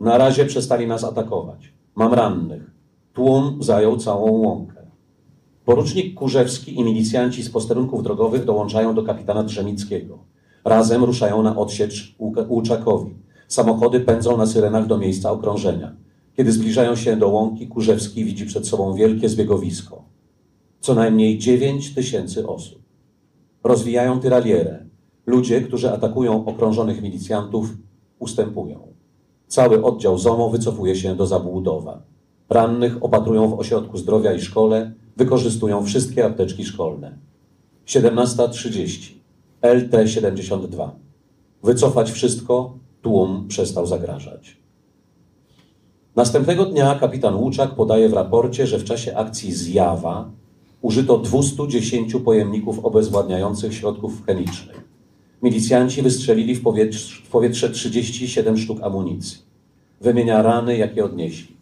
Na 0.00 0.18
razie 0.18 0.46
przestali 0.46 0.86
nas 0.86 1.04
atakować. 1.04 1.72
Mam 1.94 2.14
rannych. 2.14 2.70
Tłum 3.12 3.62
zajął 3.62 3.96
całą 3.96 4.30
łąkę. 4.30 4.82
Porucznik 5.64 6.14
Kurzewski 6.14 6.80
i 6.80 6.84
milicjanci 6.84 7.42
z 7.42 7.50
posterunków 7.50 8.02
drogowych 8.02 8.44
dołączają 8.44 8.94
do 8.94 9.02
kapitana 9.02 9.42
Drzemickiego. 9.42 10.18
Razem 10.64 11.04
ruszają 11.04 11.42
na 11.42 11.56
odsiecz 11.56 12.16
Łuczakowi. 12.48 13.14
Samochody 13.48 14.00
pędzą 14.00 14.36
na 14.36 14.46
syrenach 14.46 14.86
do 14.86 14.98
miejsca 14.98 15.30
okrążenia. 15.30 15.96
Kiedy 16.36 16.52
zbliżają 16.52 16.96
się 16.96 17.16
do 17.16 17.28
łąki, 17.28 17.68
Kurzewski 17.68 18.24
widzi 18.24 18.46
przed 18.46 18.68
sobą 18.68 18.94
wielkie 18.94 19.28
zbiegowisko. 19.28 20.04
Co 20.80 20.94
najmniej 20.94 21.38
9 21.38 21.94
tysięcy 21.94 22.48
osób. 22.48 22.82
Rozwijają 23.64 24.20
tyralierę. 24.20 24.86
Ludzie, 25.26 25.60
którzy 25.60 25.92
atakują 25.92 26.44
okrążonych 26.44 27.02
milicjantów, 27.02 27.76
ustępują. 28.18 28.91
Cały 29.52 29.84
oddział 29.84 30.18
ZOMO 30.18 30.50
wycofuje 30.50 30.96
się 30.96 31.16
do 31.16 31.26
Zabłudowa. 31.26 32.02
Rannych 32.50 33.04
opatrują 33.04 33.48
w 33.48 33.58
ośrodku 33.58 33.98
zdrowia 33.98 34.32
i 34.32 34.40
szkole, 34.40 34.92
wykorzystują 35.16 35.84
wszystkie 35.84 36.24
apteczki 36.24 36.64
szkolne. 36.64 37.18
17.30. 37.86 39.12
LT-72. 39.62 40.88
Wycofać 41.62 42.10
wszystko, 42.10 42.74
tłum 43.02 43.48
przestał 43.48 43.86
zagrażać. 43.86 44.56
Następnego 46.16 46.64
dnia 46.64 46.94
kapitan 46.94 47.34
Łuczak 47.34 47.74
podaje 47.74 48.08
w 48.08 48.12
raporcie, 48.12 48.66
że 48.66 48.78
w 48.78 48.84
czasie 48.84 49.16
akcji 49.16 49.52
Zjawa 49.52 50.30
użyto 50.82 51.18
210 51.18 52.14
pojemników 52.24 52.84
obezwładniających 52.84 53.74
środków 53.74 54.26
chemicznych. 54.26 54.91
Milicjanci 55.42 56.02
wystrzelili 56.02 56.54
w 56.54 56.62
powietrze, 56.62 57.22
w 57.24 57.28
powietrze 57.28 57.70
37 57.70 58.58
sztuk 58.58 58.82
amunicji. 58.82 59.38
Wymienia 60.00 60.42
rany, 60.42 60.76
jakie 60.76 61.04
odnieśli. 61.04 61.56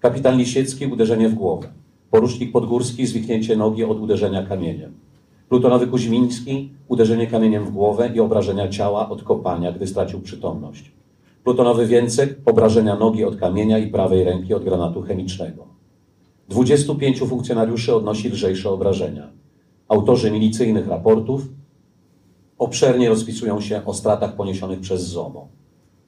Kapitan 0.00 0.38
Lisiecki 0.38 0.86
uderzenie 0.86 1.28
w 1.28 1.34
głowę. 1.34 1.68
Porucznik 2.10 2.52
Podgórski 2.52 3.06
zwichnięcie 3.06 3.56
nogi 3.56 3.84
od 3.84 4.00
uderzenia 4.00 4.46
kamieniem. 4.46 4.92
Plutonowy 5.48 5.86
Kuźmiński 5.86 6.70
uderzenie 6.88 7.26
kamieniem 7.26 7.64
w 7.64 7.70
głowę 7.70 8.10
i 8.14 8.20
obrażenia 8.20 8.68
ciała 8.68 9.08
od 9.08 9.22
kopania, 9.22 9.72
gdy 9.72 9.86
stracił 9.86 10.20
przytomność. 10.20 10.92
Plutonowy 11.44 11.86
Więcek 11.86 12.38
obrażenia 12.44 12.96
nogi 12.96 13.24
od 13.24 13.36
kamienia 13.36 13.78
i 13.78 13.86
prawej 13.86 14.24
ręki 14.24 14.54
od 14.54 14.64
granatu 14.64 15.02
chemicznego. 15.02 15.66
25 16.48 17.18
funkcjonariuszy 17.18 17.94
odnosi 17.94 18.28
lżejsze 18.28 18.70
obrażenia. 18.70 19.28
Autorzy 19.88 20.30
milicyjnych 20.30 20.88
raportów 20.88 21.48
obszernie 22.58 23.08
rozpisują 23.08 23.60
się 23.60 23.84
o 23.84 23.94
stratach 23.94 24.36
poniesionych 24.36 24.80
przez 24.80 25.02
ZOMO. 25.02 25.48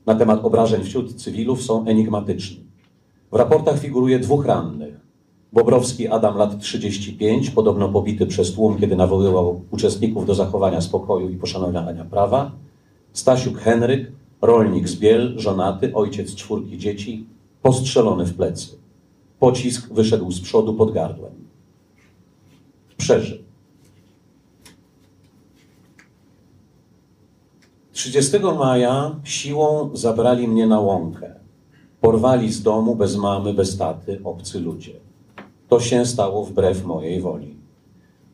Na 0.07 0.15
temat 0.15 0.45
obrażeń 0.45 0.85
wśród 0.85 1.15
cywilów 1.15 1.63
są 1.63 1.87
enigmatyczni. 1.87 2.65
W 3.33 3.37
raportach 3.37 3.79
figuruje 3.79 4.19
dwóch 4.19 4.47
rannych. 4.47 5.01
Bobrowski 5.53 6.09
Adam, 6.09 6.37
lat 6.37 6.61
35, 6.61 7.51
podobno 7.51 7.89
pobity 7.89 8.27
przez 8.27 8.53
tłum, 8.53 8.79
kiedy 8.79 8.97
nawoływał 8.97 9.61
uczestników 9.71 10.27
do 10.27 10.35
zachowania 10.35 10.81
spokoju 10.81 11.29
i 11.29 11.37
poszanowania 11.37 12.05
prawa. 12.05 12.53
Stasiuk 13.13 13.59
Henryk, 13.59 14.13
rolnik 14.43 14.89
z 14.89 14.97
Biel, 14.97 15.35
żonaty, 15.39 15.95
ojciec 15.95 16.35
czwórki 16.35 16.79
dzieci, 16.79 17.27
postrzelony 17.63 18.25
w 18.25 18.37
plecy. 18.37 18.79
Pocisk 19.39 19.93
wyszedł 19.93 20.31
z 20.31 20.41
przodu 20.41 20.75
pod 20.75 20.93
gardłem. 20.93 21.33
Przeżył. 22.97 23.50
30 27.93 28.39
maja 28.59 29.17
siłą 29.25 29.91
zabrali 29.95 30.49
mnie 30.49 30.67
na 30.67 30.81
łąkę. 30.81 31.35
Porwali 32.01 32.53
z 32.53 32.63
domu 32.63 32.97
bez 32.97 33.17
mamy, 33.17 33.55
bez 33.55 33.79
taty, 33.79 34.21
obcy 34.25 34.61
ludzie. 34.61 34.93
To 35.69 35.81
się 35.81 36.07
stało 36.07 36.45
wbrew 36.45 36.85
mojej 36.85 37.21
woli. 37.21 37.57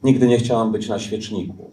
Nigdy 0.02 0.26
nie 0.26 0.38
chciałam 0.38 0.72
być 0.72 0.88
na 0.88 0.98
świeczniku. 0.98 1.70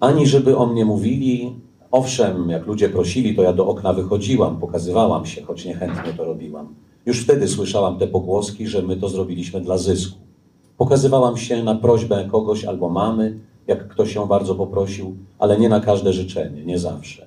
Ani 0.00 0.26
żeby 0.26 0.56
o 0.56 0.66
mnie 0.66 0.84
mówili, 0.84 1.54
owszem, 1.90 2.50
jak 2.50 2.66
ludzie 2.66 2.88
prosili, 2.88 3.34
to 3.34 3.42
ja 3.42 3.52
do 3.52 3.66
okna 3.66 3.92
wychodziłam, 3.92 4.58
pokazywałam 4.58 5.26
się, 5.26 5.42
choć 5.42 5.64
niechętnie 5.64 6.12
to 6.12 6.24
robiłam. 6.24 6.74
Już 7.06 7.20
wtedy 7.20 7.48
słyszałam 7.48 7.98
te 7.98 8.06
pogłoski, 8.06 8.66
że 8.66 8.82
my 8.82 8.96
to 8.96 9.08
zrobiliśmy 9.08 9.60
dla 9.60 9.78
zysku. 9.78 10.18
Pokazywałam 10.76 11.36
się 11.36 11.62
na 11.62 11.74
prośbę 11.74 12.28
kogoś 12.30 12.64
albo 12.64 12.88
mamy, 12.88 13.38
jak 13.66 13.88
ktoś 13.88 14.14
ją 14.14 14.26
bardzo 14.26 14.54
poprosił, 14.54 15.16
ale 15.38 15.58
nie 15.58 15.68
na 15.68 15.80
każde 15.80 16.12
życzenie, 16.12 16.64
nie 16.64 16.78
zawsze. 16.78 17.26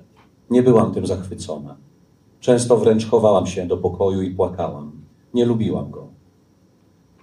Nie 0.50 0.62
byłam 0.62 0.94
tym 0.94 1.06
zachwycona. 1.06 1.76
Często 2.40 2.76
wręcz 2.76 3.06
chowałam 3.06 3.46
się 3.46 3.66
do 3.66 3.76
pokoju 3.76 4.22
i 4.22 4.30
płakałam. 4.30 4.92
Nie 5.34 5.44
lubiłam 5.44 5.90
go. 5.90 6.06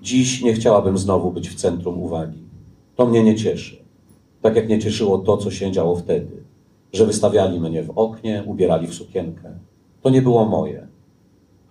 Dziś 0.02 0.44
nie 0.44 0.54
chciałabym 0.54 0.98
znowu 0.98 1.32
być 1.32 1.50
w 1.50 1.56
centrum 1.56 2.02
uwagi. 2.02 2.44
To 2.96 3.06
mnie 3.06 3.24
nie 3.24 3.36
cieszy. 3.36 3.78
Tak 4.42 4.56
jak 4.56 4.70
nie 4.70 4.80
cieszyło 4.80 5.18
to, 5.18 5.38
co 5.38 5.52
się 5.52 5.72
działo 5.72 5.96
wtedy. 5.96 6.44
Że 6.94 7.06
wystawiali 7.06 7.60
mnie 7.60 7.84
w 7.84 7.90
oknie, 7.90 8.44
ubierali 8.46 8.88
w 8.88 8.94
sukienkę. 8.94 9.60
To 10.02 10.10
nie 10.10 10.22
było 10.22 10.46
moje. 10.46 10.88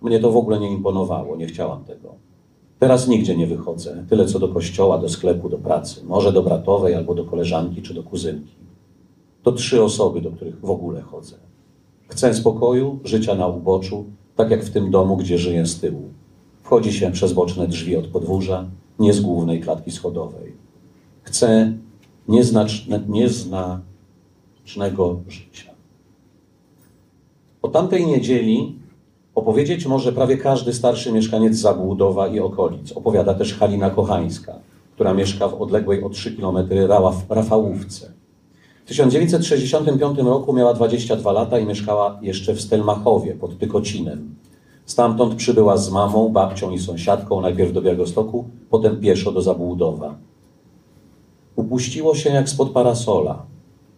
Mnie 0.01 0.19
to 0.19 0.31
w 0.31 0.37
ogóle 0.37 0.59
nie 0.59 0.71
imponowało, 0.71 1.35
nie 1.35 1.47
chciałam 1.47 1.83
tego. 1.83 2.15
Teraz 2.79 3.07
nigdzie 3.07 3.37
nie 3.37 3.47
wychodzę, 3.47 4.05
tyle 4.09 4.25
co 4.25 4.39
do 4.39 4.47
kościoła, 4.47 4.97
do 4.97 5.09
sklepu, 5.09 5.49
do 5.49 5.57
pracy, 5.57 6.01
może 6.05 6.33
do 6.33 6.43
bratowej 6.43 6.95
albo 6.95 7.15
do 7.15 7.25
koleżanki 7.25 7.81
czy 7.81 7.93
do 7.93 8.03
kuzynki. 8.03 8.55
To 9.43 9.51
trzy 9.51 9.83
osoby, 9.83 10.21
do 10.21 10.31
których 10.31 10.59
w 10.59 10.69
ogóle 10.69 11.01
chodzę. 11.01 11.35
Chcę 12.07 12.33
spokoju, 12.33 12.99
życia 13.03 13.35
na 13.35 13.47
uboczu, 13.47 14.05
tak 14.35 14.51
jak 14.51 14.63
w 14.63 14.69
tym 14.69 14.91
domu, 14.91 15.17
gdzie 15.17 15.37
żyję 15.37 15.65
z 15.65 15.79
tyłu. 15.79 16.03
Wchodzi 16.63 16.93
się 16.93 17.11
przez 17.11 17.33
boczne 17.33 17.67
drzwi 17.67 17.97
od 17.97 18.07
podwórza, 18.07 18.65
nie 18.99 19.13
z 19.13 19.21
głównej 19.21 19.61
klatki 19.61 19.91
schodowej. 19.91 20.53
Chcę 21.21 21.73
nieznaczne, 22.27 23.03
nieznacznego 23.07 25.19
życia. 25.27 25.71
O 27.61 27.67
tamtej 27.67 28.05
niedzieli 28.05 28.75
opowiedzieć 29.37 29.85
może 29.85 30.13
prawie 30.13 30.37
każdy 30.37 30.73
starszy 30.73 31.11
mieszkaniec 31.11 31.55
Zabłudowa 31.57 32.27
i 32.27 32.39
okolic. 32.39 32.91
Opowiada 32.91 33.33
też 33.33 33.53
Halina 33.53 33.89
Kochańska, 33.89 34.59
która 34.93 35.13
mieszka 35.13 35.47
w 35.47 35.61
odległej 35.61 36.03
o 36.03 36.09
3 36.09 36.35
km 36.35 36.57
Rafałówce. 37.29 38.11
W 38.85 38.87
1965 38.87 40.19
roku 40.19 40.53
miała 40.53 40.73
22 40.73 41.31
lata 41.31 41.59
i 41.59 41.65
mieszkała 41.65 42.19
jeszcze 42.21 42.53
w 42.53 42.61
Stelmachowie 42.61 43.35
pod 43.35 43.59
Tykocinem. 43.59 44.35
Stamtąd 44.85 45.35
przybyła 45.35 45.77
z 45.77 45.91
mamą, 45.91 46.29
babcią 46.29 46.71
i 46.71 46.79
sąsiadką 46.79 47.41
najpierw 47.41 47.73
do 47.73 47.81
Białegostoku, 47.81 48.45
potem 48.69 48.99
pieszo 48.99 49.31
do 49.31 49.41
Zabłudowa. 49.41 50.15
Upuściło 51.55 52.15
się 52.15 52.29
jak 52.29 52.49
spod 52.49 52.69
parasola. 52.69 53.45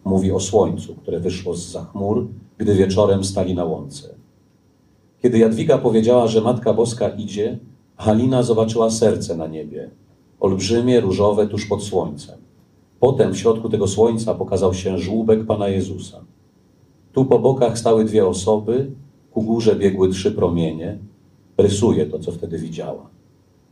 Mówi 0.04 0.32
o 0.32 0.40
słońcu, 0.40 0.94
które 0.94 1.20
wyszło 1.20 1.54
z 1.54 1.68
za 1.68 1.84
chmur, 1.84 2.26
gdy 2.58 2.74
wieczorem 2.74 3.24
stali 3.24 3.54
na 3.54 3.64
łące. 3.64 4.19
Kiedy 5.22 5.38
Jadwiga 5.38 5.78
powiedziała, 5.78 6.26
że 6.26 6.40
Matka 6.40 6.72
Boska 6.72 7.08
idzie, 7.08 7.58
Halina 7.96 8.42
zobaczyła 8.42 8.90
serce 8.90 9.36
na 9.36 9.46
niebie, 9.46 9.90
olbrzymie, 10.40 11.00
różowe, 11.00 11.46
tuż 11.46 11.66
pod 11.66 11.82
słońcem. 11.82 12.38
Potem 13.00 13.32
w 13.32 13.38
środku 13.38 13.68
tego 13.68 13.88
słońca 13.88 14.34
pokazał 14.34 14.74
się 14.74 14.98
żłóbek 14.98 15.46
Pana 15.46 15.68
Jezusa. 15.68 16.20
Tu 17.12 17.24
po 17.24 17.38
bokach 17.38 17.78
stały 17.78 18.04
dwie 18.04 18.26
osoby, 18.26 18.90
ku 19.30 19.42
górze 19.42 19.76
biegły 19.76 20.08
trzy 20.08 20.32
promienie. 20.32 20.98
Rysuje 21.58 22.06
to, 22.06 22.18
co 22.18 22.32
wtedy 22.32 22.58
widziała. 22.58 23.06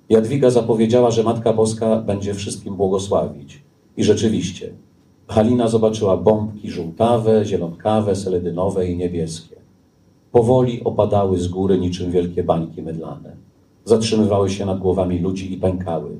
Jadwiga 0.08 0.50
zapowiedziała, 0.50 1.10
że 1.10 1.22
Matka 1.22 1.52
Boska 1.52 1.96
będzie 1.96 2.34
wszystkim 2.34 2.76
błogosławić. 2.76 3.62
I 3.96 4.04
rzeczywiście, 4.04 4.72
Halina 5.28 5.68
zobaczyła 5.68 6.16
bombki 6.16 6.70
żółtawe, 6.70 7.44
zielonkawe, 7.44 8.16
seledynowe 8.16 8.88
i 8.90 8.96
niebieskie. 8.96 9.57
Powoli 10.32 10.84
opadały 10.84 11.38
z 11.38 11.48
góry 11.48 11.78
niczym 11.78 12.10
wielkie 12.10 12.44
bańki 12.44 12.82
mydlane. 12.82 13.36
Zatrzymywały 13.84 14.50
się 14.50 14.66
nad 14.66 14.78
głowami 14.78 15.18
ludzi 15.18 15.52
i 15.52 15.56
pękały. 15.56 16.18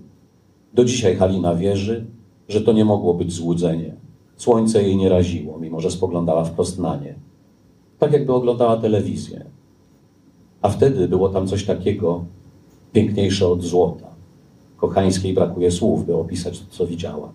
Do 0.75 0.85
dzisiaj 0.85 1.17
Halina 1.17 1.55
wierzy, 1.55 2.07
że 2.49 2.61
to 2.61 2.73
nie 2.73 2.85
mogło 2.85 3.15
być 3.15 3.33
złudzenie. 3.33 3.95
Słońce 4.37 4.83
jej 4.83 4.97
nie 4.97 5.09
raziło, 5.09 5.59
mimo 5.59 5.81
że 5.81 5.91
spoglądała 5.91 6.45
wprost 6.45 6.79
na 6.79 6.97
nie. 6.97 7.15
Tak 7.99 8.13
jakby 8.13 8.33
oglądała 8.33 8.77
telewizję. 8.77 9.45
A 10.63 10.69
wtedy 10.69 11.09
było 11.09 11.29
tam 11.29 11.47
coś 11.47 11.65
takiego 11.65 12.25
piękniejsze 12.93 13.49
od 13.49 13.63
złota. 13.63 14.09
Kochańskiej 14.77 15.35
brakuje 15.35 15.71
słów, 15.71 16.07
by 16.07 16.17
opisać 16.17 16.61
to, 16.61 16.65
co 16.71 16.87
widziała. 16.87 17.33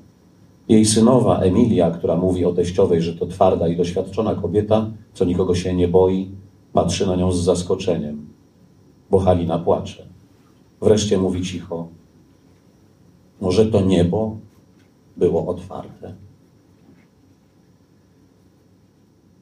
Jej 0.69 0.85
synowa 0.85 1.39
Emilia, 1.39 1.91
która 1.91 2.15
mówi 2.15 2.45
o 2.45 2.53
teściowej, 2.53 3.01
że 3.01 3.13
to 3.13 3.25
twarda 3.25 3.67
i 3.67 3.77
doświadczona 3.77 4.35
kobieta, 4.35 4.91
co 5.13 5.25
nikogo 5.25 5.55
się 5.55 5.75
nie 5.75 5.87
boi, 5.87 6.31
patrzy 6.73 7.07
na 7.07 7.15
nią 7.15 7.31
z 7.31 7.43
zaskoczeniem, 7.43 8.27
bo 9.09 9.19
Halina 9.19 9.59
płacze. 9.59 10.05
Wreszcie 10.81 11.17
mówi 11.17 11.41
cicho: 11.41 11.87
Może 13.41 13.65
to 13.65 13.81
niebo 13.81 14.37
było 15.17 15.47
otwarte. 15.47 16.13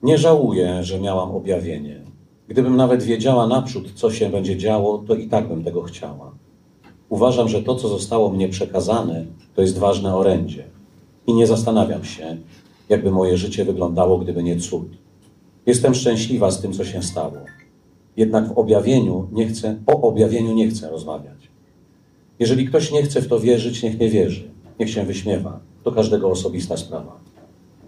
Nie 0.04 0.18
żałuję, 0.18 0.84
że 0.84 1.00
miałam 1.00 1.32
objawienie. 1.32 2.02
Gdybym 2.48 2.76
nawet 2.76 3.04
wiedziała 3.04 3.48
naprzód, 3.48 3.92
co 3.96 4.12
się 4.12 4.30
będzie 4.30 4.58
działo, 4.58 5.04
to 5.08 5.16
i 5.16 5.28
tak 5.28 5.48
bym 5.48 5.64
tego 5.64 5.82
chciała. 5.82 6.32
Uważam, 7.10 7.50
że 7.50 7.64
to, 7.64 7.76
co 7.76 7.88
zostało 7.88 8.30
mnie 8.30 8.50
przekazane, 8.50 9.26
to 9.56 9.62
jest 9.62 9.78
ważne 9.78 10.16
orędzie. 10.16 10.64
I 11.28 11.34
nie 11.34 11.48
zastanawiam 11.48 12.04
się, 12.04 12.38
jakby 12.90 13.12
moje 13.12 13.38
życie 13.38 13.66
wyglądało, 13.66 14.18
gdyby 14.18 14.44
nie 14.44 14.60
cud. 14.60 14.88
Jestem 15.66 15.96
szczęśliwa 15.96 16.52
z 16.52 16.62
tym, 16.62 16.74
co 16.74 16.86
się 16.86 17.04
stało. 17.04 17.38
Jednak 18.18 18.48
w 18.48 18.58
objawieniu 18.58 19.28
nie 19.32 19.48
chcę, 19.48 19.78
o 19.88 20.02
objawieniu 20.02 20.54
nie 20.54 20.70
chcę 20.70 20.90
rozmawiać. 20.90 21.50
Jeżeli 22.40 22.68
ktoś 22.68 22.92
nie 22.92 23.04
chce 23.04 23.22
w 23.22 23.28
to 23.28 23.40
wierzyć, 23.40 23.84
niech 23.84 24.00
nie 24.00 24.10
wierzy, 24.10 24.52
niech 24.80 24.90
się 24.90 25.04
wyśmiewa. 25.04 25.60
To 25.84 25.92
każdego 25.92 26.30
osobista 26.30 26.78
sprawa. 26.78 27.20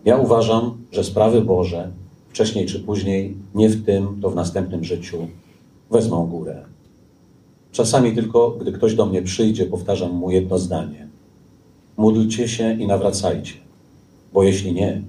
Ja 0.06 0.18
uważam, 0.18 0.78
że 0.92 1.04
sprawy 1.04 1.42
Boże, 1.42 1.92
wcześniej 2.30 2.66
czy 2.66 2.80
później, 2.80 3.38
nie 3.56 3.70
w 3.70 3.86
tym, 3.86 4.22
to 4.22 4.30
w 4.30 4.36
następnym 4.36 4.84
życiu, 4.84 5.28
wezmą 5.92 6.28
górę. 6.28 6.66
Czasami 7.72 8.16
tylko, 8.16 8.52
gdy 8.52 8.72
ktoś 8.72 8.96
do 8.96 9.06
mnie 9.06 9.22
przyjdzie, 9.22 9.66
powtarzam 9.66 10.12
mu 10.12 10.32
jedno 10.32 10.60
zdanie. 10.60 11.08
Módlcie 11.98 12.48
się 12.48 12.74
i 12.74 12.88
nawracajcie, 12.88 13.54
bo 14.34 14.44
jeśli 14.44 14.74
nie, 14.74 15.02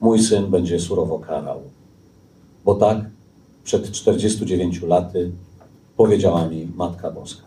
mój 0.00 0.18
syn 0.22 0.46
będzie 0.46 0.80
surowo 0.80 1.18
karał. 1.18 1.60
Bo 2.68 2.74
tak 2.74 2.98
przed 3.64 3.92
49 3.92 4.82
laty 4.82 5.30
powiedziała 5.96 6.48
mi 6.48 6.68
Matka 6.76 7.10
Boska. 7.10 7.42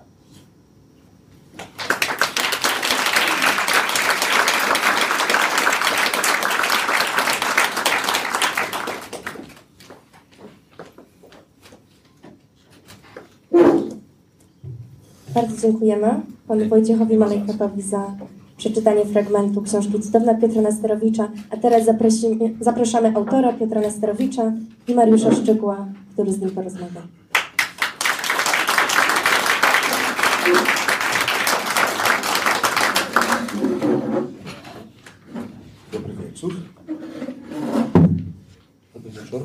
Bardzo 15.35 15.61
dziękujemy 15.61 16.21
panu 16.47 16.69
Wojciechowi 16.69 17.17
Malejkotowi 17.17 17.81
za 17.81 18.15
przeczytanie 18.61 19.05
fragmentu 19.05 19.61
książki 19.61 19.99
Cudowna 19.99 20.33
Piotra 20.33 20.61
Nesterowicza, 20.61 21.31
a 21.49 21.57
teraz 21.57 21.83
zapraszamy 22.59 23.13
autora 23.15 23.53
Piotra 23.53 23.81
Nesterowicza 23.81 24.53
i 24.87 24.93
Mariusza 24.95 25.31
Szczygła, 25.35 25.87
który 26.13 26.31
z 26.33 26.39
nim 26.41 26.49
porozmawia. 26.51 27.01
Dobry 35.91 36.13
wieczór. 36.13 36.53
Dobry 38.93 39.11
wieczór. 39.11 39.41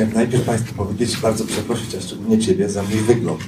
Chciałem 0.00 0.14
najpierw 0.14 0.44
Państwu 0.44 0.74
powiedzieć, 0.74 1.16
bardzo 1.16 1.44
przeprosić, 1.44 1.94
a 1.94 2.00
szczególnie 2.00 2.38
Ciebie 2.38 2.68
za 2.68 2.82
mój 2.82 3.00
wygląd. 3.00 3.40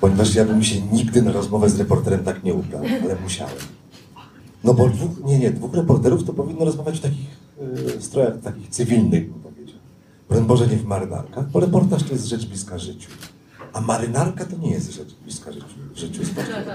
Ponieważ 0.00 0.34
ja 0.34 0.44
bym 0.44 0.64
się 0.64 0.80
nigdy 0.80 1.22
na 1.22 1.32
rozmowę 1.32 1.70
z 1.70 1.78
reporterem 1.78 2.24
tak 2.24 2.44
nie 2.44 2.54
ubrał, 2.54 2.82
ale 3.02 3.16
musiałem. 3.22 3.56
No 4.64 4.74
bo 4.74 4.88
dwóch, 4.88 5.10
nie, 5.24 5.38
nie, 5.38 5.50
dwóch 5.50 5.74
reporterów 5.74 6.24
to 6.24 6.32
powinno 6.32 6.64
rozmawiać 6.64 6.98
w 6.98 7.02
takich 7.02 7.26
y, 7.96 8.02
strojach, 8.02 8.40
takich 8.40 8.68
cywilnych, 8.68 9.32
bym 9.32 9.40
powiedział. 9.40 9.76
Broń 10.28 10.44
Boże, 10.44 10.66
nie 10.66 10.76
w 10.76 10.84
marynarkach, 10.84 11.50
bo 11.50 11.60
reportaż 11.60 12.02
to 12.02 12.12
jest 12.12 12.26
rzecz 12.26 12.46
bliska 12.46 12.78
życiu. 12.78 13.10
A 13.72 13.80
marynarka 13.80 14.44
to 14.44 14.56
nie 14.56 14.70
jest 14.70 14.92
rzecz 14.92 15.14
bliska 15.22 15.52
życiu. 15.52 15.66
życiu 15.94 16.20
jest 16.20 16.32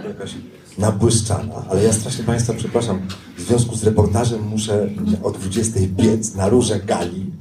jakaś 0.08 0.36
nabłyszczana. 0.78 1.66
Ale 1.70 1.84
ja 1.84 1.94
strasznie 1.94 2.24
Państwa 2.24 2.54
przepraszam, 2.54 3.02
w 3.38 3.42
związku 3.42 3.76
z 3.76 3.84
reportażem 3.84 4.48
muszę 4.48 4.90
o 5.24 5.32
20 5.32 5.80
biec 5.88 6.36
na 6.36 6.50
róże 6.50 6.80
gali. 6.80 7.32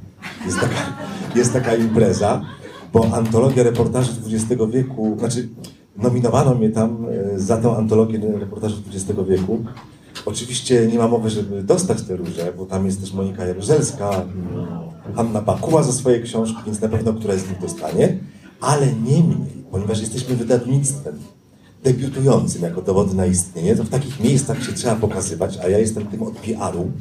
Jest 0.45 0.59
taka, 0.59 0.75
jest 1.35 1.53
taka 1.53 1.75
impreza, 1.75 2.41
bo 2.93 3.13
antologia 3.13 3.63
reportaży 3.63 4.11
XX 4.25 4.61
wieku, 4.71 5.15
znaczy 5.19 5.49
nominowano 5.97 6.55
mnie 6.55 6.69
tam 6.69 7.05
e, 7.35 7.39
za 7.39 7.57
tę 7.57 7.75
antologię 7.77 8.19
reportażów 8.39 8.79
XX 8.93 9.19
wieku. 9.29 9.65
Oczywiście 10.25 10.87
nie 10.87 10.97
ma 10.97 11.07
mowy, 11.07 11.29
żeby 11.29 11.63
dostać 11.63 12.01
tę 12.01 12.15
różę, 12.15 12.53
bo 12.57 12.65
tam 12.65 12.85
jest 12.85 13.01
też 13.01 13.13
Monika 13.13 13.45
Jaruzelska, 13.45 14.09
mm, 14.09 15.15
Hanna 15.15 15.41
Bakuła 15.41 15.83
za 15.83 15.91
swoje 15.91 16.19
książki, 16.19 16.57
więc 16.65 16.81
na 16.81 16.89
pewno 16.89 17.13
któraś 17.13 17.39
z 17.39 17.49
nich 17.49 17.59
dostanie. 17.59 18.17
Ale 18.61 18.87
niemniej, 18.87 19.63
ponieważ 19.71 20.01
jesteśmy 20.01 20.35
wydawnictwem 20.35 21.19
debiutującym 21.83 22.61
jako 22.61 22.81
dowody 22.81 23.15
na 23.15 23.25
istnienie, 23.25 23.75
to 23.75 23.83
w 23.83 23.89
takich 23.89 24.19
miejscach 24.19 24.63
się 24.63 24.73
trzeba 24.73 24.95
pokazywać, 24.95 25.57
a 25.57 25.67
ja 25.67 25.79
jestem 25.79 26.05
tym 26.05 26.23
od 26.23 26.33
PR-u, 26.33 26.91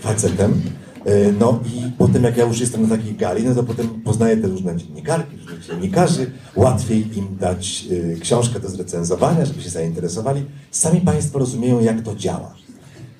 facetem. 0.00 0.62
E, 1.04 1.32
No 1.32 1.60
i 1.66 1.90
potem 1.98 2.24
jak 2.24 2.36
ja 2.36 2.44
już 2.46 2.60
jestem 2.60 2.82
na 2.82 2.96
takiej 2.96 3.14
gali, 3.14 3.44
no 3.44 3.54
to 3.54 3.62
potem 3.62 3.88
poznaję 3.88 4.36
te 4.36 4.48
różne 4.48 4.76
dziennikarki, 4.76 5.36
różnych 5.36 5.66
dziennikarzy, 5.66 6.30
łatwiej 6.56 7.18
im 7.18 7.36
dać 7.40 7.84
e, 8.16 8.20
książkę 8.20 8.60
do 8.60 8.68
zrecenzowania, 8.68 9.44
żeby 9.46 9.62
się 9.62 9.70
zainteresowali. 9.70 10.44
Sami 10.70 11.00
Państwo 11.00 11.38
rozumieją, 11.38 11.80
jak 11.80 12.00
to 12.02 12.16
działa. 12.16 12.54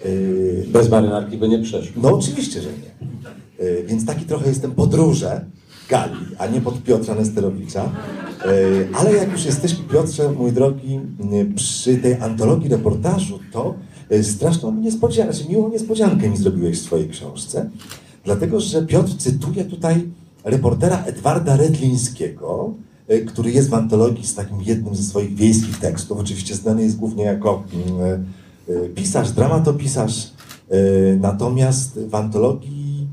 E, 0.04 0.08
Bez 0.72 0.88
marynarki 0.90 1.38
by 1.38 1.48
nie 1.48 1.58
przeszło. 1.58 2.02
no 2.02 2.14
oczywiście, 2.16 2.60
że 2.62 2.68
nie. 2.68 2.94
Więc 3.86 4.06
taki 4.06 4.24
trochę 4.24 4.48
jestem 4.48 4.70
podróże 4.72 5.44
Gali, 5.88 6.16
a 6.38 6.46
nie 6.46 6.60
pod 6.60 6.82
Piotra 6.82 7.14
Nesterowicza. 7.14 7.92
Ale 8.94 9.12
jak 9.12 9.32
już 9.32 9.44
jesteśmy, 9.44 9.84
Piotrze, 9.84 10.32
mój 10.32 10.52
drogi, 10.52 11.00
przy 11.56 11.96
tej 11.96 12.14
antologii 12.14 12.68
reportażu, 12.68 13.38
to 13.52 13.74
e, 14.10 14.22
straszną 14.22 14.74
niespodziankę, 14.74 15.32
znaczy 15.32 15.50
miłą 15.50 15.68
niespodziankę 15.68 16.28
mi 16.28 16.36
zrobiłeś 16.36 16.78
w 16.78 16.82
swojej 16.82 17.08
książce. 17.08 17.70
Dlatego, 18.24 18.60
że 18.60 18.86
Piotr 18.86 19.16
cytuje 19.16 19.64
tutaj 19.64 20.08
reportera 20.44 21.04
Edwarda 21.04 21.56
Redlińskiego, 21.56 22.74
e, 23.08 23.18
który 23.18 23.52
jest 23.52 23.70
w 23.70 23.74
antologii 23.74 24.26
z 24.26 24.34
takim 24.34 24.62
jednym 24.62 24.94
ze 24.94 25.02
swoich 25.02 25.34
wiejskich 25.34 25.78
tekstów. 25.78 26.18
Oczywiście 26.18 26.54
znany 26.54 26.82
jest 26.82 26.96
głównie 26.96 27.24
jako 27.24 27.64
mm, 27.72 28.24
e, 28.68 28.88
pisarz, 28.88 29.32
dramatopisarz. 29.32 30.34
Natomiast 31.20 31.98
w 31.98 32.14
antologii 32.14 33.08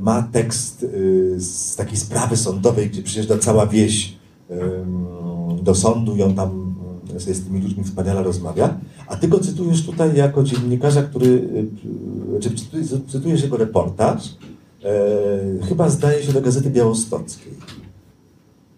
ma 0.00 0.22
tekst 0.22 0.86
z 1.36 1.76
takiej 1.76 1.96
sprawy 1.96 2.36
sądowej, 2.36 2.90
gdzie 2.90 3.02
przyjeżdża 3.02 3.38
cała 3.38 3.66
wieś 3.66 4.16
do 5.62 5.74
sądu 5.74 6.16
i 6.16 6.22
on 6.22 6.34
tam 6.34 6.63
sobie 7.20 7.34
z 7.34 7.44
tymi 7.44 7.60
ludźmi 7.60 7.84
wspaniale 7.84 8.22
rozmawia. 8.22 8.76
A 9.06 9.16
ty 9.16 9.28
go 9.28 9.40
cytujesz 9.40 9.86
tutaj 9.86 10.16
jako 10.16 10.42
dziennikarza, 10.42 11.02
który, 11.02 11.48
e, 12.36 12.40
czy 12.40 12.50
cytujesz, 12.50 12.88
cytujesz 13.08 13.42
jego 13.42 13.56
reportaż, 13.56 14.36
e, 14.84 15.66
chyba 15.68 15.88
zdaje 15.88 16.22
się 16.22 16.32
do 16.32 16.40
Gazety 16.40 16.70
Białostockiej. 16.70 17.52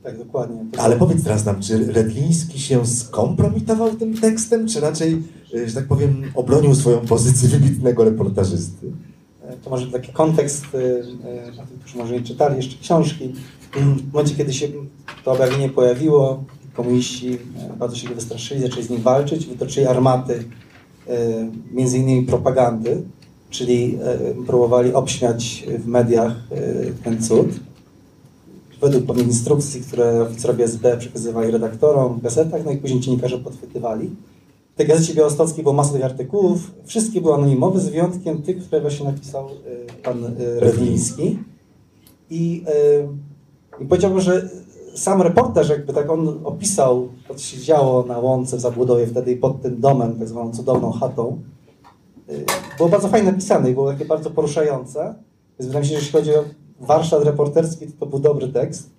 Tak, 0.02 0.18
dokładnie. 0.18 0.64
Ale 0.78 0.96
powiedz 0.96 1.24
teraz 1.24 1.44
nam, 1.44 1.60
czy 1.60 1.92
Redliński 1.92 2.60
się 2.60 2.86
skompromitował 2.86 3.90
tym 3.94 4.14
tekstem, 4.14 4.68
czy 4.68 4.80
raczej, 4.80 5.22
e, 5.54 5.68
że 5.68 5.74
tak 5.74 5.86
powiem, 5.86 6.22
obronił 6.34 6.74
swoją 6.74 7.00
pozycję 7.00 7.48
wybitnego 7.48 8.04
reportażysty? 8.04 8.92
To 9.64 9.70
może 9.70 9.86
taki 9.86 10.12
kontekst 10.12 10.74
y, 10.74 10.78
y, 10.78 11.02
tych, 11.68 11.80
którzy 11.80 11.98
może 11.98 12.14
nie 12.14 12.22
czytali 12.22 12.56
jeszcze 12.56 12.76
książki. 12.82 13.32
W 13.72 14.12
momencie, 14.12 14.34
kiedy 14.34 14.54
się 14.54 14.68
to 15.24 15.32
objawienie 15.32 15.68
pojawiło, 15.68 16.44
komuniści 16.76 17.38
bardzo 17.78 17.96
się 17.96 18.08
wystraszyli, 18.08 18.60
zaczęli 18.60 18.82
z 18.82 18.90
nim 18.90 19.02
walczyć, 19.02 19.46
wytoczyli 19.46 19.86
armaty 19.86 20.32
y, 20.34 20.44
między 21.72 21.98
innymi 21.98 22.22
propagandy, 22.22 23.02
czyli 23.50 23.98
y, 24.40 24.46
próbowali 24.46 24.92
obśmiać 24.94 25.64
w 25.78 25.86
mediach 25.86 26.32
y, 26.52 26.92
ten 27.04 27.22
cud. 27.22 27.46
Według 28.80 29.06
pewnych 29.06 29.26
instrukcji, 29.26 29.80
które 29.80 30.22
oficerowie 30.22 30.64
SB 30.64 30.96
przekazywali 30.96 31.50
redaktorom 31.50 32.18
w 32.18 32.22
gazetach, 32.22 32.64
no 32.64 32.70
i 32.70 32.76
później 32.76 33.00
dziennikarze 33.00 33.38
podchwytywali. 33.38 34.10
W 34.74 34.76
tej 34.76 34.86
gazecie 34.86 35.14
białostockiej 35.14 35.62
było 35.62 35.74
masa 35.74 35.92
tych 35.92 36.04
artykułów. 36.04 36.70
Wszystkie 36.84 37.20
były 37.20 37.34
anonimowe, 37.34 37.80
z 37.80 37.88
wyjątkiem 37.88 38.42
tych, 38.42 38.58
które 38.58 38.80
właśnie 38.80 39.06
napisał 39.06 39.48
pan 40.02 40.34
Redliński. 40.58 41.38
I, 42.30 42.64
I 43.80 43.84
powiedziałbym, 43.84 44.20
że 44.20 44.48
sam 44.96 45.22
reportaż, 45.22 45.68
jakby 45.68 45.92
tak 45.92 46.10
on 46.10 46.40
opisał, 46.44 47.08
co 47.28 47.38
się 47.38 47.58
działo 47.60 48.02
na 48.02 48.18
łące 48.18 48.56
w 48.56 48.60
Zabłodowie 48.60 49.06
wtedy 49.06 49.36
pod 49.36 49.62
tym 49.62 49.80
domem, 49.80 50.18
tak 50.18 50.28
zwaną 50.28 50.52
cudowną 50.52 50.92
chatą, 50.92 51.38
y, 52.30 52.44
było 52.76 52.88
bardzo 52.88 53.08
fajnie 53.08 53.30
napisane 53.32 53.70
i 53.70 53.74
było 53.74 53.92
takie 53.92 54.04
bardzo 54.04 54.30
poruszające. 54.30 55.14
Więc 55.58 55.66
wydaje 55.66 55.82
mi 55.82 55.86
się, 55.86 55.94
że 55.94 55.98
jeśli 55.98 56.12
chodzi 56.12 56.34
o 56.34 56.44
warsztat 56.80 57.24
reporterski, 57.24 57.86
to, 57.86 57.92
to 58.00 58.06
był 58.06 58.18
dobry 58.18 58.48
tekst. 58.48 58.90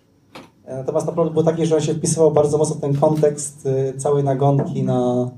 E, 0.66 0.78
Natomiast 0.78 1.08
naprawdę 1.08 1.34
było 1.34 1.44
takie, 1.44 1.66
że 1.66 1.76
on 1.76 1.82
się 1.82 1.94
wpisywał 1.94 2.32
bardzo 2.32 2.58
mocno 2.58 2.76
w 2.76 2.82
ten 2.82 2.96
kontekst 2.96 3.66
y, 3.66 3.94
całej 3.98 4.24
nagonki 4.24 4.84
na, 4.84 5.32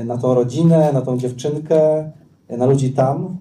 y, 0.00 0.04
na 0.04 0.18
tą 0.18 0.34
rodzinę, 0.34 0.92
na 0.92 1.02
tą 1.02 1.18
dziewczynkę, 1.18 2.10
na 2.48 2.66
ludzi 2.66 2.92
tam. 2.92 3.36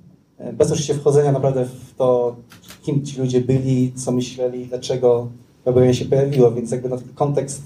Y, 0.50 0.54
Bez 0.54 0.68
oczywiście 0.72 0.94
wchodzenia 0.94 1.32
naprawdę 1.32 1.66
w 1.66 1.96
to, 1.98 2.36
kim 2.82 3.06
ci 3.06 3.20
ludzie 3.20 3.42
byli, 3.42 3.94
co 3.94 4.12
myśleli, 4.12 4.66
dlaczego 4.66 5.28
to 5.65 5.71
objawienie 5.71 5.93
się 5.93 6.06
pojawiło, 6.06 6.51
więc 6.51 6.71
jakby 6.71 6.89
na 6.89 6.97
ten 6.97 7.08
kontekst 7.15 7.62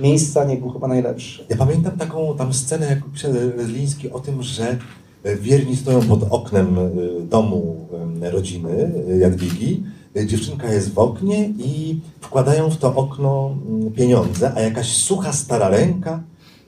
miejsca 0.00 0.44
nie 0.44 0.56
był 0.56 0.70
chyba 0.70 0.88
najlepszy. 0.88 1.44
Ja 1.48 1.56
pamiętam 1.56 1.98
taką 1.98 2.36
tam 2.36 2.52
scenę, 2.52 2.86
jak 2.86 3.04
pisze 3.04 3.32
Redliński 3.32 4.10
o 4.10 4.20
tym, 4.20 4.42
że 4.42 4.76
e, 5.24 5.36
wierni 5.36 5.76
stoją 5.76 6.02
pod 6.02 6.22
oknem 6.30 6.78
e, 6.78 6.88
domu 7.22 7.88
e, 8.22 8.30
rodziny 8.30 8.90
Jadwigi. 9.18 9.82
Dziewczynka 10.26 10.72
jest 10.72 10.92
w 10.94 10.98
oknie 10.98 11.48
i 11.58 12.00
wkładają 12.20 12.70
w 12.70 12.76
to 12.76 12.94
okno 12.94 13.54
mm, 13.68 13.92
pieniądze, 13.92 14.52
a 14.54 14.60
jakaś 14.60 14.96
sucha 14.96 15.32
stara 15.32 15.68
ręka, 15.68 16.22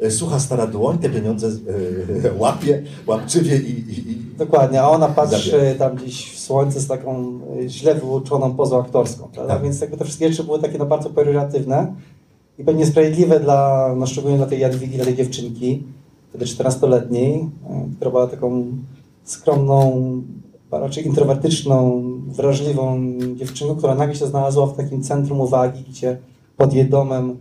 sucha 0.08 0.40
stara 0.40 0.66
dłoń 0.66 0.98
te 0.98 1.10
pieniądze 1.10 1.46
e, 1.46 2.38
łapie, 2.42 2.82
łapczywie 3.06 3.56
i, 3.56 3.70
i, 3.70 4.10
i 4.10 4.16
Dokładnie, 4.38 4.82
a 4.82 4.88
ona 4.88 5.08
patrzy 5.08 5.50
Zabiera. 5.50 5.74
tam 5.78 5.96
gdzieś 5.96 6.32
w 6.32 6.38
słońce 6.38 6.80
z 6.80 6.86
taką 6.86 7.40
y, 7.60 7.68
źle 7.68 7.94
wyuczoną 7.94 8.54
pozą 8.54 8.80
aktorską, 8.80 9.28
prawda? 9.32 9.54
Tak. 9.54 9.62
Więc 9.62 9.80
jakby 9.80 9.96
te 9.96 10.04
wszystkie 10.04 10.28
rzeczy 10.28 10.44
były 10.44 10.58
takie 10.58 10.78
no, 10.78 10.86
bardzo 10.86 11.10
pejoratywne 11.10 11.94
i 12.58 12.64
pewnie 12.64 12.86
sprawiedliwe 12.86 13.40
dla, 13.40 13.90
no 13.96 14.06
szczególnie 14.06 14.36
dla 14.36 14.46
tej 14.46 14.60
Jadwigi, 14.60 14.96
dla 14.96 15.04
tej 15.04 15.16
dziewczynki, 15.16 15.82
wtedy 16.28 16.44
14-letniej, 16.44 17.34
y, 17.34 17.96
która 17.96 18.10
była 18.10 18.26
taką 18.26 18.64
skromną, 19.24 20.02
raczej 20.70 21.06
introwertyczną, 21.06 22.02
wrażliwą 22.26 23.00
dziewczynką, 23.36 23.76
która 23.76 23.94
nagle 23.94 24.14
się 24.14 24.26
znalazła 24.26 24.66
w 24.66 24.76
takim 24.76 25.02
centrum 25.02 25.40
uwagi, 25.40 25.84
gdzie 25.88 26.18
pod 26.56 26.74
jej 26.74 26.88
domem 26.88 27.36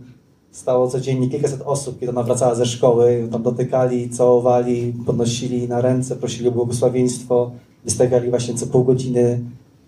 stało 0.50 0.88
codziennie 0.88 1.28
kilkaset 1.28 1.62
osób, 1.62 2.00
kiedy 2.00 2.12
ona 2.12 2.22
wracała 2.22 2.54
ze 2.54 2.66
szkoły, 2.66 3.28
tam 3.32 3.42
dotykali, 3.42 4.10
całowali, 4.10 4.94
podnosili 5.06 5.68
na 5.68 5.80
ręce, 5.80 6.16
prosili 6.16 6.48
o 6.48 6.52
błogosławieństwo, 6.52 7.50
wystawiali 7.84 8.30
właśnie 8.30 8.54
co 8.54 8.66
pół 8.66 8.84
godziny 8.84 9.40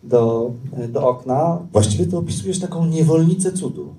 do, 0.02 0.50
do 0.88 1.08
okna. 1.08 1.58
Właściwie 1.72 2.06
to 2.06 2.18
opisujesz 2.18 2.60
taką 2.60 2.86
niewolnicę 2.86 3.52
cudu. 3.52 3.94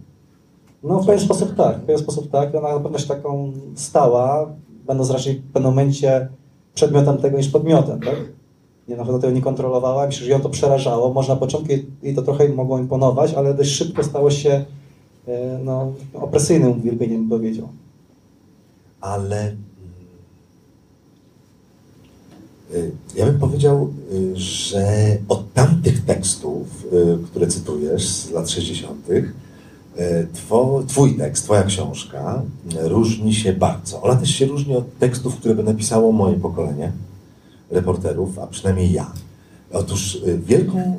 No 0.84 1.00
w 1.00 1.06
pewien 1.06 1.22
sposób 1.22 1.56
tak, 1.56 1.78
w 1.78 1.82
pewien 1.82 2.02
sposób 2.02 2.32
tak. 2.32 2.56
Ona 2.56 2.74
na 2.74 2.80
pewno 2.80 2.98
się 2.98 3.08
taką 3.08 3.52
stała, 3.76 4.50
będąc 4.88 5.10
raczej 5.10 5.36
w 5.36 5.52
pewnym 5.52 5.72
momencie 5.72 6.28
przedmiotem 6.74 7.18
tego 7.18 7.38
niż 7.38 7.48
podmiotem, 7.48 8.00
tak? 8.00 8.16
Nie, 8.88 8.96
na 8.96 9.04
pewno 9.04 9.20
tego 9.20 9.34
nie 9.34 9.42
kontrolowała, 9.42 10.06
myślę, 10.06 10.26
że 10.26 10.32
ją 10.32 10.42
to 10.42 10.50
przerażało. 10.50 11.14
Może 11.14 11.34
na 11.34 11.40
początku 11.40 11.74
jej, 12.04 12.16
to 12.16 12.22
trochę 12.22 12.50
mogło 12.50 12.80
imponować, 12.80 13.34
ale 13.34 13.54
dość 13.54 13.72
szybko 13.72 14.04
stało 14.04 14.32
się 14.32 14.66
no, 15.64 15.94
opresyjnym 16.14 16.72
uwielbieniem, 16.72 17.30
powiedział. 17.30 17.68
ale 19.02 19.42
mm, 19.42 19.58
y, 22.74 22.92
ja 23.16 23.26
bym 23.26 23.40
powiedział, 23.40 23.94
y, 24.14 24.32
że 24.36 25.18
od 25.30 25.54
tamtych 25.54 26.06
tekstów, 26.06 26.88
które 27.26 27.48
cytujesz 27.48 28.10
z 28.10 28.32
lat 28.32 28.50
60., 28.50 29.10
y, 29.10 29.34
two, 30.50 30.84
twój 30.88 31.18
tekst, 31.18 31.44
twoja 31.44 31.64
książka 31.64 32.42
różni 32.82 33.34
się 33.34 33.54
bardzo. 33.54 34.02
Ona 34.02 34.16
też 34.16 34.30
się 34.30 34.46
różni 34.46 34.76
od 34.76 34.98
tekstów, 34.98 35.36
które 35.36 35.56
by 35.56 35.64
napisało 35.64 36.12
moje 36.12 36.40
pokolenie 36.40 36.92
reporterów, 37.70 38.40
a 38.40 38.48
przynajmniej 38.48 38.92
ja. 38.92 39.12
Otóż 39.74 40.22
wielką, 40.46 40.98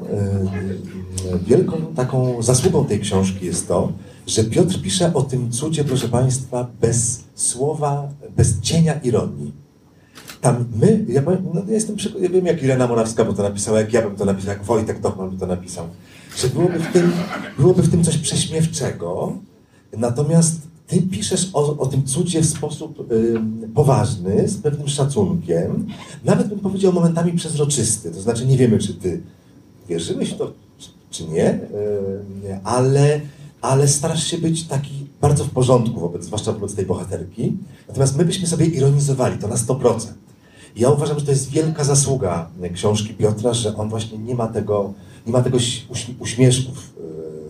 wielką 1.46 1.76
taką 1.96 2.42
zasługą 2.42 2.84
tej 2.84 3.00
książki 3.00 3.46
jest 3.46 3.68
to, 3.68 3.92
że 4.26 4.44
Piotr 4.44 4.80
pisze 4.82 5.14
o 5.14 5.22
tym 5.22 5.50
cudzie, 5.50 5.84
proszę 5.84 6.08
Państwa, 6.08 6.66
bez 6.80 7.24
słowa, 7.34 8.08
bez 8.36 8.60
cienia 8.60 8.94
ironii. 9.00 9.52
Tam 10.40 10.64
my, 10.76 11.04
ja, 11.08 11.22
no, 11.54 11.62
ja 11.68 11.72
jestem 11.74 11.96
ja 12.20 12.28
wiem 12.28 12.46
jak 12.46 12.62
Irena 12.62 12.86
Morawska 12.86 13.24
by 13.24 13.34
to 13.34 13.42
napisała, 13.42 13.78
jak 13.80 13.92
ja 13.92 14.02
bym 14.02 14.16
to 14.16 14.24
napisał, 14.24 14.48
jak 14.48 14.64
Wojtek 14.64 15.00
Tochman 15.00 15.30
by 15.30 15.36
to 15.38 15.46
napisał, 15.46 15.86
że 16.36 16.48
byłoby 16.48 16.78
w 16.78 16.92
tym, 16.92 17.12
byłoby 17.58 17.82
w 17.82 17.90
tym 17.90 18.04
coś 18.04 18.18
prześmiewczego, 18.18 19.32
natomiast 19.96 20.60
ty 20.86 21.02
piszesz 21.02 21.50
o, 21.52 21.78
o 21.78 21.86
tym 21.86 22.04
cudzie 22.04 22.40
w 22.42 22.46
sposób 22.46 23.12
ym, 23.12 23.70
poważny, 23.74 24.48
z 24.48 24.56
pewnym 24.58 24.88
szacunkiem, 24.88 25.86
nawet 26.24 26.48
bym 26.48 26.60
powiedział 26.60 26.92
momentami 26.92 27.32
przezroczysty, 27.32 28.10
to 28.10 28.20
znaczy 28.20 28.46
nie 28.46 28.56
wiemy, 28.56 28.78
czy 28.78 28.94
ty 28.94 29.20
wierzyłeś 29.88 30.30
w 30.30 30.36
to, 30.38 30.52
czy- 30.78 30.88
czy 31.10 31.24
nie, 31.28 31.50
ym, 31.52 31.60
ale, 32.64 33.20
ale 33.64 33.88
starasz 33.88 34.26
się 34.26 34.38
być 34.38 34.64
taki 34.64 35.06
bardzo 35.20 35.44
w 35.44 35.50
porządku, 35.50 36.00
wobec, 36.00 36.24
zwłaszcza 36.24 36.52
wobec 36.52 36.74
tej 36.74 36.86
bohaterki. 36.86 37.56
Natomiast 37.88 38.16
my 38.18 38.24
byśmy 38.24 38.46
sobie 38.46 38.66
ironizowali 38.66 39.38
to 39.38 39.48
na 39.48 39.54
100%. 39.56 39.98
I 40.76 40.80
Ja 40.80 40.90
uważam, 40.90 41.18
że 41.18 41.24
to 41.24 41.30
jest 41.30 41.50
wielka 41.50 41.84
zasługa 41.84 42.50
e, 42.62 42.70
książki 42.70 43.14
Piotra, 43.14 43.52
że 43.54 43.76
on 43.76 43.88
właśnie 43.88 44.18
nie 44.18 44.34
ma 44.34 44.46
tego, 44.46 44.92
nie 45.26 45.32
ma 45.32 45.42
tego 45.42 45.58
uśmieszku 46.20 46.72
w, 46.72 46.78
e, 46.78 46.82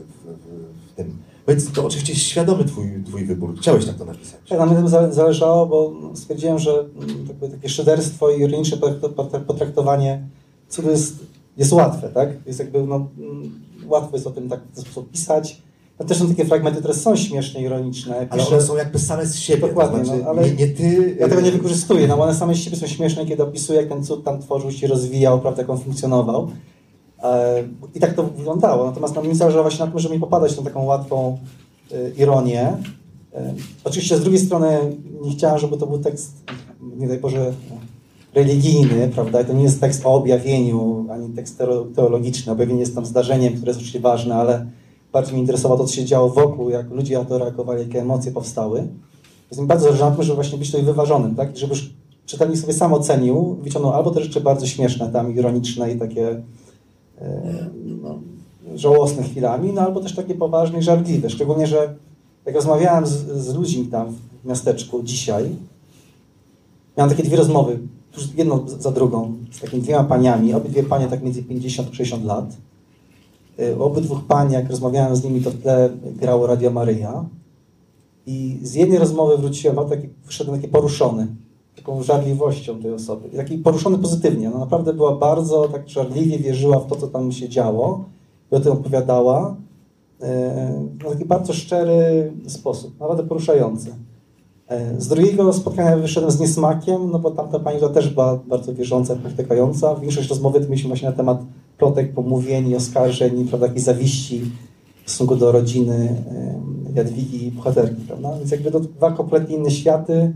w, 0.09 0.27
w, 0.27 0.93
w 0.93 0.97
tym. 0.97 1.17
Więc 1.49 1.73
to 1.73 1.87
oczywiście 1.87 2.13
jest 2.13 2.25
świadomy 2.25 2.65
twój, 2.65 3.05
twój 3.07 3.25
wybór. 3.25 3.55
Chciałeś 3.59 3.87
tak 3.87 3.97
to 3.97 4.05
napisać. 4.05 4.41
Tak, 4.49 4.59
na 4.59 4.67
mnie 4.67 4.77
tym 4.77 4.89
zale- 4.89 5.13
zależało, 5.13 5.67
bo 5.67 5.93
stwierdziłem, 6.15 6.59
że 6.59 6.71
mm, 6.81 7.29
takie 7.53 7.69
szyderstwo 7.69 8.31
i 8.31 8.41
ironiczne 8.41 8.77
potrakto- 8.79 9.09
potra- 9.15 9.41
potraktowanie 9.41 10.27
cudu 10.69 10.91
jest, 10.91 11.17
jest 11.57 11.73
łatwe, 11.73 12.09
tak? 12.09 12.29
Jest 12.47 12.59
jakby, 12.59 12.83
no, 12.87 13.07
mm, 13.19 13.61
łatwo 13.87 14.17
jest 14.17 14.27
o 14.27 14.31
tym 14.31 14.49
tak 14.49 14.61
w 14.63 14.75
ten 14.75 14.85
sposób 14.85 15.11
pisać. 15.11 15.63
No 16.01 16.07
też 16.07 16.19
są 16.19 16.29
takie 16.29 16.45
fragmenty, 16.45 16.79
które 16.79 16.95
są 16.95 17.17
śmieszne, 17.17 17.61
ironiczne. 17.61 18.27
Ale 18.31 18.47
one 18.47 18.61
są 18.61 18.77
jakby 18.77 18.99
same 18.99 19.27
z 19.27 19.39
siebie. 19.39 19.69
Dokładnie, 19.69 19.99
to 19.99 20.05
znaczy, 20.05 20.23
no, 20.25 20.31
ale 20.31 20.43
nie, 20.43 20.55
nie 20.55 20.67
ty. 20.67 21.17
Ja 21.21 21.29
tego 21.29 21.41
nie 21.41 21.49
e, 21.49 21.53
wykorzystuję, 21.53 22.09
no 22.09 22.17
bo 22.17 22.23
one 22.23 22.35
same 22.35 22.55
z 22.55 22.59
siebie 22.59 22.77
są 22.77 22.87
śmieszne, 22.87 23.27
kiedy 23.27 23.43
opisuję, 23.43 23.81
jak 23.81 23.89
ten 23.89 24.05
cud 24.05 24.25
tam 24.25 24.41
tworzył 24.41 24.71
się, 24.71 24.87
rozwijał, 24.87 25.41
prawda, 25.41 25.63
jak 25.63 25.71
on 25.71 25.79
funkcjonował. 25.79 26.49
E, 27.23 27.65
I 27.95 28.01
tak 28.01 28.15
to 28.15 28.23
wyglądało. 28.23 28.87
Natomiast 28.87 29.15
no, 29.15 29.23
mi 29.23 29.35
zależało 29.35 29.63
właśnie 29.63 29.85
na 29.85 29.91
tym, 29.91 30.01
żeby 30.01 30.15
nie 30.15 30.21
popadać 30.21 30.57
tą 30.57 30.65
taką 30.65 30.85
łatwą 30.85 31.39
e, 31.93 32.11
ironię. 32.11 32.77
E, 33.35 33.55
oczywiście 33.85 34.17
z 34.17 34.21
drugiej 34.21 34.41
strony 34.41 34.79
nie 35.23 35.31
chciałem, 35.31 35.59
żeby 35.59 35.77
to 35.77 35.87
był 35.87 35.99
tekst, 35.99 36.33
nie 36.97 37.09
daj 37.09 37.19
Boże, 37.19 37.53
religijny, 38.35 39.09
prawda? 39.09 39.41
I 39.41 39.45
to 39.45 39.53
nie 39.53 39.63
jest 39.63 39.81
tekst 39.81 40.07
o 40.07 40.15
objawieniu, 40.15 41.07
ani 41.11 41.29
tekst 41.29 41.59
teo- 41.59 41.95
teologiczny. 41.95 42.53
Objawienie 42.53 42.81
jest 42.81 42.95
tam 42.95 43.07
zdarzeniem, 43.07 43.55
które 43.55 43.71
jest 43.71 43.79
oczywiście 43.79 44.01
ważne, 44.01 44.35
ale 44.35 44.67
bardziej 45.15 45.33
mnie 45.33 45.41
interesowało 45.41 45.81
to, 45.81 45.87
co 45.87 45.95
się 45.95 46.05
działo 46.05 46.29
wokół, 46.29 46.71
jak 46.71 46.91
ludzie 46.91 47.19
na 47.19 47.25
to 47.25 47.39
reagowali, 47.39 47.83
jakie 47.83 48.01
emocje 48.01 48.33
powstały. 48.33 48.89
Więc 49.51 49.61
mi 49.61 49.67
bardzo 49.67 49.85
zależy 49.85 50.03
na 50.03 50.11
tym, 50.11 50.23
żeby 50.23 50.35
właśnie 50.35 50.59
być 50.59 50.71
tutaj 50.71 50.85
wyważonym, 50.85 51.35
tak? 51.35 51.57
Żeby 51.57 51.75
już 51.75 51.91
czytelnik 52.27 52.59
sobie 52.59 52.73
sam 52.73 52.93
ocenił, 52.93 53.57
wyciągnął 53.63 53.93
albo 53.93 54.11
te 54.11 54.23
rzeczy 54.23 54.41
bardzo 54.41 54.67
śmieszne, 54.67 55.13
tam 55.13 55.35
ironiczne 55.35 55.93
i 55.93 55.99
takie 55.99 56.43
e, 57.19 57.71
no, 58.03 58.19
żałosne 58.75 59.23
chwilami, 59.23 59.73
no 59.73 59.81
albo 59.81 60.01
też 60.01 60.15
takie 60.15 60.35
poważne 60.35 60.79
i 60.79 60.83
żarliwe. 60.83 61.31
Szczególnie, 61.31 61.67
że 61.67 61.95
jak 62.47 62.55
rozmawiałem 62.55 63.07
z, 63.07 63.13
z 63.31 63.55
ludźmi 63.55 63.87
tam 63.87 64.15
w 64.43 64.47
miasteczku 64.49 65.03
dzisiaj, 65.03 65.51
miałem 66.97 67.11
takie 67.11 67.23
dwie 67.23 67.37
rozmowy, 67.37 67.79
jedną 68.37 68.69
za 68.69 68.91
drugą, 68.91 69.33
z 69.53 69.61
takimi 69.61 69.83
dwiema 69.83 70.05
paniami, 70.05 70.55
obydwie 70.55 70.83
panie 70.83 71.07
tak 71.07 71.23
między 71.23 71.43
50 71.43 71.89
a 71.89 71.95
60 71.95 72.25
lat. 72.25 72.57
U 73.79 73.83
obydwóch 73.83 74.25
pań, 74.25 74.53
jak 74.53 74.71
rozmawiałem 74.71 75.17
z 75.17 75.25
nimi, 75.25 75.41
to 75.41 75.51
w 75.51 75.63
tle 75.63 75.91
grało 76.05 76.47
Radio 76.47 76.71
Maryja. 76.71 77.25
I 78.27 78.59
z 78.63 78.75
jednej 78.75 78.99
rozmowy 78.99 79.39
wróciłem, 79.39 79.79
a 79.79 79.85
taki, 79.85 80.09
wyszedłem 80.27 80.61
taki 80.61 80.73
poruszony, 80.73 81.27
taką 81.77 82.03
żarliwością 82.03 82.83
tej 82.83 82.93
osoby. 82.93 83.29
Taki 83.37 83.59
poruszony 83.59 83.99
pozytywnie. 83.99 84.51
No 84.51 84.59
naprawdę 84.59 84.95
była 84.95 85.17
bardzo 85.17 85.69
tak 85.69 85.89
żarliwie 85.89 86.39
wierzyła 86.39 86.81
w 86.81 86.87
to, 86.87 86.97
co 86.97 87.07
tam 87.09 87.33
się 87.33 87.49
działo 87.49 88.05
i 88.53 88.55
o 88.55 88.61
tym 88.61 88.73
opowiadała. 88.73 89.57
E, 90.23 90.85
W 91.05 91.13
taki 91.13 91.25
bardzo 91.25 91.53
szczery 91.53 92.33
sposób, 92.47 93.01
naprawdę 93.01 93.23
poruszający. 93.23 93.95
E, 94.69 95.01
Z 95.01 95.09
drugiego 95.09 95.53
spotkania 95.53 95.97
wyszedłem 95.97 96.33
z 96.33 96.41
niesmakiem, 96.41 97.11
no 97.11 97.19
bo 97.19 97.31
tamta 97.31 97.59
pani 97.59 97.77
która 97.77 97.93
też 97.95 98.09
była 98.09 98.37
bardzo 98.37 98.75
wierząca, 98.75 99.17
praktykająca. 99.17 99.95
Większość 99.95 100.29
rozmowy 100.29 100.61
to 100.61 100.67
mieliśmy 100.67 100.89
właśnie 100.89 101.09
na 101.09 101.17
temat 101.17 101.39
plotek, 101.79 102.13
pomówień, 102.13 102.75
oskarżeń, 102.75 103.49
prawda, 103.49 103.67
jakiejś 103.67 103.85
zawiści 103.85 104.43
w 105.05 105.11
stosunku 105.11 105.37
do 105.37 105.53
rodziny 105.53 106.23
Jadwigi 106.95 107.47
i 107.47 107.53
bohaterki, 107.53 108.03
prawda? 108.07 108.39
Więc 108.39 108.51
jakby 108.51 108.71
to 108.71 108.81
dwa 108.81 109.13
kompletnie 109.13 109.57
inne 109.57 109.71
światy 109.71 110.15
e, 110.15 110.33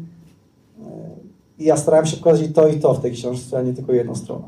i 1.59 1.65
ja 1.65 1.77
starałem 1.77 2.07
się 2.07 2.17
pokazać 2.17 2.47
to 2.55 2.69
i 2.69 2.81
to 2.81 2.95
w 2.95 3.01
tej 3.01 3.13
książce, 3.13 3.59
a 3.59 3.63
nie 3.63 3.75
tylko 3.75 3.93
jedną 3.93 4.15
stronę. 4.15 4.45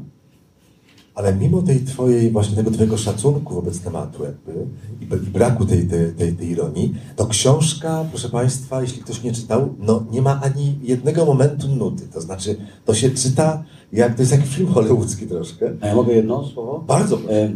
Ale 1.20 1.34
mimo 1.34 1.62
tej 1.62 1.80
twojej, 1.80 2.30
właśnie 2.30 2.56
tego 2.56 2.70
twojego 2.70 2.96
szacunku 2.96 3.54
wobec 3.54 3.80
tematu 3.80 4.24
jakby 4.24 4.66
i, 5.00 5.06
braku 5.30 5.66
tej, 5.66 5.88
tej, 5.88 6.12
tej, 6.12 6.32
tej 6.32 6.48
ironii, 6.48 6.94
to 7.16 7.26
książka, 7.26 8.04
proszę 8.10 8.28
Państwa, 8.28 8.82
jeśli 8.82 9.02
ktoś 9.02 9.22
nie 9.22 9.32
czytał, 9.32 9.74
no 9.78 10.04
nie 10.10 10.22
ma 10.22 10.40
ani 10.42 10.78
jednego 10.82 11.24
momentu 11.24 11.68
nudy. 11.68 12.02
To 12.12 12.20
znaczy, 12.20 12.56
to 12.84 12.94
się 12.94 13.10
czyta 13.10 13.64
jak, 13.92 14.14
to 14.14 14.22
jest 14.22 14.32
jak 14.32 14.46
film 14.46 14.68
hollywoodzki 14.68 15.26
troszkę. 15.26 15.72
A 15.80 15.86
ja 15.86 15.94
mogę 15.94 16.12
jedno 16.12 16.44
słowo? 16.46 16.84
Bardzo 16.86 17.16
proszę. 17.18 17.34
E, 17.34 17.48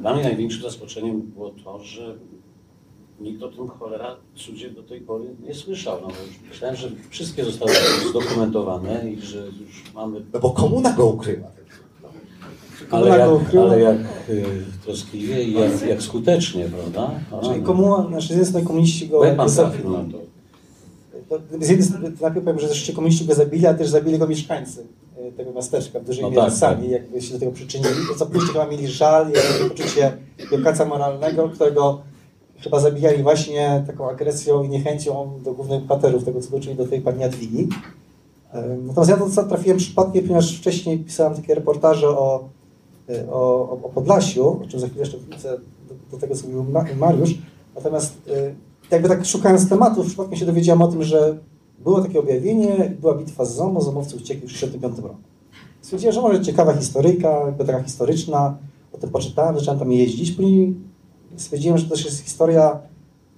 Dla 0.00 0.14
mnie 0.14 0.22
największym 0.22 0.62
zaskoczeniem 0.62 1.20
było 1.22 1.50
to, 1.64 1.84
że 1.84 2.14
nikt 3.20 3.42
o 3.42 3.48
tym 3.48 3.68
cholera 3.68 4.16
cudzie 4.34 4.70
do 4.70 4.82
tej 4.82 5.00
pory 5.00 5.24
nie 5.46 5.54
słyszał. 5.54 5.98
No, 6.02 6.08
myślałem, 6.48 6.76
że 6.76 6.90
wszystkie 7.10 7.44
zostały 7.44 7.72
zdokumentowane 8.10 9.10
i 9.10 9.20
że 9.20 9.38
już 9.38 9.84
mamy... 9.94 10.20
No 10.32 10.40
bo 10.40 10.50
komuna 10.50 10.92
go 10.92 11.06
ukryła. 11.06 11.48
Ale 12.90 13.08
jak, 13.08 13.54
ale 13.60 13.80
jak 13.80 13.96
y, 14.28 14.44
troskliwie 14.84 15.44
i 15.44 15.52
jak, 15.52 15.82
jak 15.88 16.02
skutecznie, 16.02 16.64
prawda? 16.64 17.10
A, 17.32 17.46
Czyli 17.46 17.62
komuła, 17.62 18.06
znaczy 18.08 18.26
z 18.26 18.30
jednej 18.30 18.46
strony 18.46 18.66
komuniści 18.66 19.08
go... 19.08 19.24
Jak 19.24 19.36
pan 19.36 19.50
trafił 19.50 19.90
na 19.90 19.98
to? 19.98 20.30
to 21.30 21.38
z 21.60 21.68
jednej 21.68 21.88
strony, 21.88 22.12
najpierw 22.20 22.44
powiem, 22.44 22.60
że 22.60 22.68
zresztą 22.68 22.92
komuniści 22.92 23.24
go 23.24 23.34
zabili, 23.34 23.66
a 23.66 23.74
też 23.74 23.88
zabili 23.88 24.18
go 24.18 24.26
mieszkańcy 24.26 24.86
e, 25.18 25.32
tego 25.32 25.52
miasteczka, 25.52 26.00
w 26.00 26.04
dużej 26.04 26.22
No 26.22 26.30
mierze 26.30 26.42
tak, 26.42 26.54
sami, 26.54 26.82
tak. 26.82 26.90
jakby 26.90 27.22
się 27.22 27.32
do 27.32 27.38
tego 27.38 27.52
przyczynili. 27.52 27.94
To 28.08 28.14
co 28.18 28.26
później 28.26 28.52
chyba 28.52 28.66
mieli 28.66 28.88
żal 28.88 29.30
i 29.30 29.68
poczucie 29.68 30.16
wielkaca 30.50 30.84
moralnego, 30.84 31.48
którego 31.48 32.02
chyba 32.58 32.80
zabijali 32.80 33.22
właśnie 33.22 33.84
taką 33.86 34.10
agresją 34.10 34.62
i 34.62 34.68
niechęcią 34.68 35.40
do 35.44 35.52
głównych 35.52 35.82
bohaterów 35.82 36.24
tego, 36.24 36.40
co 36.40 36.60
czyli 36.60 36.76
do 36.76 36.86
tej 36.86 37.00
pani 37.00 37.20
Jadwigi. 37.20 37.68
Natomiast 38.82 39.10
ja 39.10 39.16
to 39.16 39.48
trafiłem 39.48 39.78
przypadkiem, 39.78 40.22
ponieważ 40.22 40.58
wcześniej 40.58 40.98
pisałem 40.98 41.34
takie 41.34 41.54
reportaże 41.54 42.08
o, 42.08 42.48
o, 43.30 43.70
o 43.82 43.88
Podlasiu, 43.88 44.48
o 44.48 44.66
czym 44.68 44.80
za 44.80 44.86
chwilę 44.86 45.00
jeszcze 45.00 45.18
wrócę 45.18 45.58
do, 46.10 46.18
tego, 46.18 46.34
co 46.34 46.46
mówił 46.46 46.64
Ma- 46.64 46.84
Mariusz. 46.98 47.34
Natomiast 47.74 48.18
e, 48.28 48.54
jakby 48.90 49.08
tak 49.08 49.26
szukając 49.26 49.68
tematów, 49.68 50.06
przypadkiem 50.06 50.36
się 50.36 50.46
dowiedziałem 50.46 50.82
o 50.82 50.88
tym, 50.88 51.02
że 51.02 51.38
było 51.78 52.02
takie 52.02 52.20
objawienie, 52.20 52.96
była 53.00 53.14
bitwa 53.14 53.44
z 53.44 53.54
ZOMO, 53.54 53.80
ZOMowcy 53.80 54.16
uciekli 54.16 54.48
w 54.48 54.52
1965 54.52 54.98
roku. 54.98 55.22
Stwierdziłem, 55.80 56.14
że 56.14 56.20
może 56.20 56.40
ciekawa 56.40 56.76
historyjka, 56.76 57.46
jakby 57.46 57.64
taka 57.64 57.82
historyczna, 57.82 58.58
o 58.92 58.98
tym 58.98 59.10
poczytałem, 59.10 59.58
zacząłem 59.58 59.78
tam 59.80 59.92
jeździć, 59.92 60.32
później 60.32 60.74
stwierdziłem, 61.36 61.78
że 61.78 61.84
to 61.84 61.90
też 61.90 62.04
jest 62.04 62.24
historia 62.24 62.80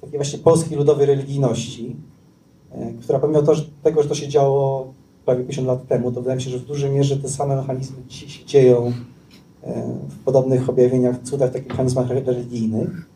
takiej 0.00 0.18
właśnie 0.18 0.38
polskiej 0.38 0.78
ludowej 0.78 1.06
religijności, 1.06 1.96
e, 2.72 2.92
która 2.92 3.18
pomimo 3.18 3.42
to, 3.42 3.54
że 3.54 3.64
tego, 3.82 4.02
że 4.02 4.08
to 4.08 4.14
się 4.14 4.28
działo 4.28 4.92
prawie 5.24 5.40
50 5.40 5.68
lat 5.68 5.88
temu, 5.88 6.12
to 6.12 6.20
wydaje 6.20 6.36
mi 6.36 6.42
się, 6.42 6.50
że 6.50 6.58
w 6.58 6.66
dużej 6.66 6.90
mierze 6.90 7.16
te 7.16 7.28
same 7.28 7.56
mechanizmy 7.56 7.96
się 8.08 8.46
dzieją 8.46 8.92
w 10.08 10.24
podobnych 10.24 10.68
objawieniach, 10.68 11.22
cudach, 11.22 11.52
takich 11.52 11.68
mechanizmach 11.68 12.10
re- 12.10 12.20
religijnych. 12.24 13.06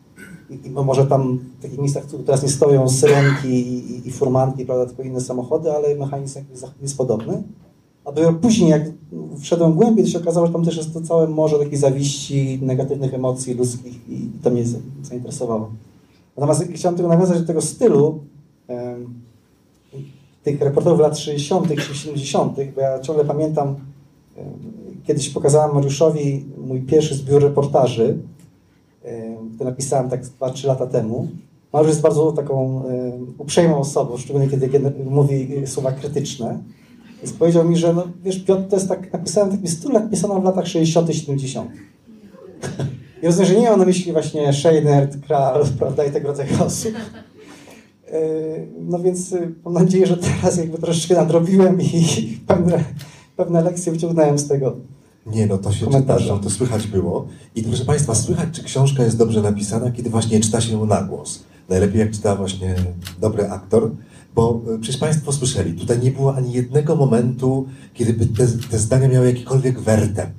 I, 0.49 0.67
I 0.67 0.69
może 0.69 1.05
tam 1.07 1.39
w 1.59 1.61
takich 1.61 1.79
miejscach 1.79 2.03
teraz 2.25 2.43
nie 2.43 2.49
stoją 2.49 2.89
syrenki 2.89 3.47
i, 3.47 4.07
i, 4.07 4.11
furmanki, 4.11 4.65
prawda, 4.65 4.85
tylko 4.85 5.03
inne 5.03 5.21
samochody, 5.21 5.71
ale 5.71 5.95
mechanizm 5.95 6.39
jest 6.81 6.97
podobny. 6.97 7.43
A 8.05 8.11
później, 8.41 8.69
jak 8.69 8.81
wszedłem 9.39 9.73
głębiej, 9.73 10.05
to 10.05 10.11
się 10.11 10.19
okazało, 10.19 10.47
że 10.47 10.53
tam 10.53 10.65
też 10.65 10.77
jest 10.77 10.93
to 10.93 11.01
całe 11.01 11.27
morze 11.27 11.59
takiej 11.59 11.77
zawiści, 11.77 12.59
negatywnych 12.61 13.13
emocji 13.13 13.53
ludzkich 13.53 14.09
i 14.09 14.29
to 14.43 14.49
mnie 14.49 14.65
za- 14.65 14.77
zainteresowało. 15.03 15.69
Natomiast 16.37 16.63
chciałem 16.73 16.95
tylko 16.97 17.09
nawiązać 17.09 17.39
do 17.39 17.47
tego 17.47 17.61
stylu 17.61 18.19
em, 18.67 19.13
tych 20.43 20.61
reporterów 20.61 20.99
lat 20.99 21.17
60. 21.17 21.67
czy 21.75 21.95
70., 21.95 22.55
bo 22.75 22.81
ja 22.81 22.99
ciągle 22.99 23.25
pamiętam, 23.25 23.75
kiedyś 25.07 25.29
pokazałem 25.29 25.75
Mariuszowi 25.75 26.45
mój 26.57 26.81
pierwszy 26.81 27.15
zbiór 27.15 27.43
reportaży, 27.43 28.17
em, 29.03 29.49
który 29.55 29.69
napisałem 29.69 30.09
tak 30.09 30.25
2-3 30.25 30.67
lata 30.67 30.87
temu. 30.87 31.27
Mariusz 31.73 31.89
jest 31.89 32.01
bardzo 32.01 32.31
taką 32.31 32.85
em, 32.87 33.33
uprzejmą 33.37 33.77
osobą, 33.77 34.17
szczególnie 34.17 34.47
kiedy 34.47 34.91
mówi 35.05 35.57
e, 35.63 35.67
słowa 35.67 35.91
krytyczne. 35.91 36.59
Więc 37.23 37.33
powiedział 37.33 37.69
mi, 37.69 37.77
że 37.77 37.93
no, 37.93 38.07
wiesz, 38.23 38.39
Piotr, 38.39 38.69
to 38.69 38.75
jest 38.75 38.89
tak, 38.89 39.13
napisałem 39.13 39.51
taki 39.51 39.67
styl, 39.67 39.91
jak 39.91 40.09
pisano 40.09 40.41
w 40.41 40.43
latach 40.43 40.67
60., 40.67 41.15
70. 41.15 41.71
I 43.23 43.25
rozumiem, 43.25 43.47
że 43.47 43.59
nie 43.59 43.69
ma 43.69 43.77
na 43.77 43.85
myśli 43.85 44.11
właśnie 44.11 44.53
Scheinert, 44.53 45.17
Kral, 45.27 45.65
prawda, 45.79 46.05
i 46.05 46.11
tego 46.11 46.27
rodzaju 46.27 46.63
osób. 46.65 46.93
Yy, 46.93 48.67
No 48.79 48.99
więc 48.99 49.35
mam 49.65 49.73
nadzieję, 49.73 50.05
że 50.05 50.17
teraz 50.17 50.57
jakby 50.57 50.77
troszeczkę 50.77 51.15
nadrobiłem 51.15 51.81
i 51.81 52.39
pewne, 52.47 52.83
pewne 53.37 53.61
lekcje 53.61 53.91
wyciągnąłem 53.91 54.37
z 54.37 54.47
tego. 54.47 54.75
Nie, 55.31 55.47
no 55.47 55.57
to 55.57 55.71
się 55.71 55.87
czyta, 55.91 56.19
że 56.19 56.39
to 56.39 56.49
słychać 56.49 56.87
było. 56.87 57.27
I 57.55 57.63
proszę 57.63 57.85
Państwa, 57.85 58.15
słychać, 58.15 58.49
czy 58.51 58.63
książka 58.63 59.03
jest 59.03 59.17
dobrze 59.17 59.41
napisana, 59.41 59.91
kiedy 59.91 60.09
właśnie 60.09 60.39
czyta 60.39 60.61
się 60.61 60.73
ją 60.73 60.85
na 60.85 61.01
głos. 61.01 61.43
Najlepiej 61.69 61.99
jak 61.99 62.11
czyta 62.11 62.35
właśnie 62.35 62.75
dobry 63.21 63.49
aktor, 63.49 63.91
bo 64.35 64.61
e, 64.75 64.79
przecież 64.79 64.99
Państwo 64.99 65.33
słyszeli, 65.33 65.73
tutaj 65.73 65.99
nie 65.99 66.11
było 66.11 66.35
ani 66.35 66.53
jednego 66.53 66.95
momentu, 66.95 67.67
kiedy 67.93 68.13
by 68.13 68.25
te, 68.25 68.47
te 68.47 68.79
zdania 68.79 69.07
miały 69.07 69.27
jakikolwiek 69.27 69.79
wertep. 69.79 70.29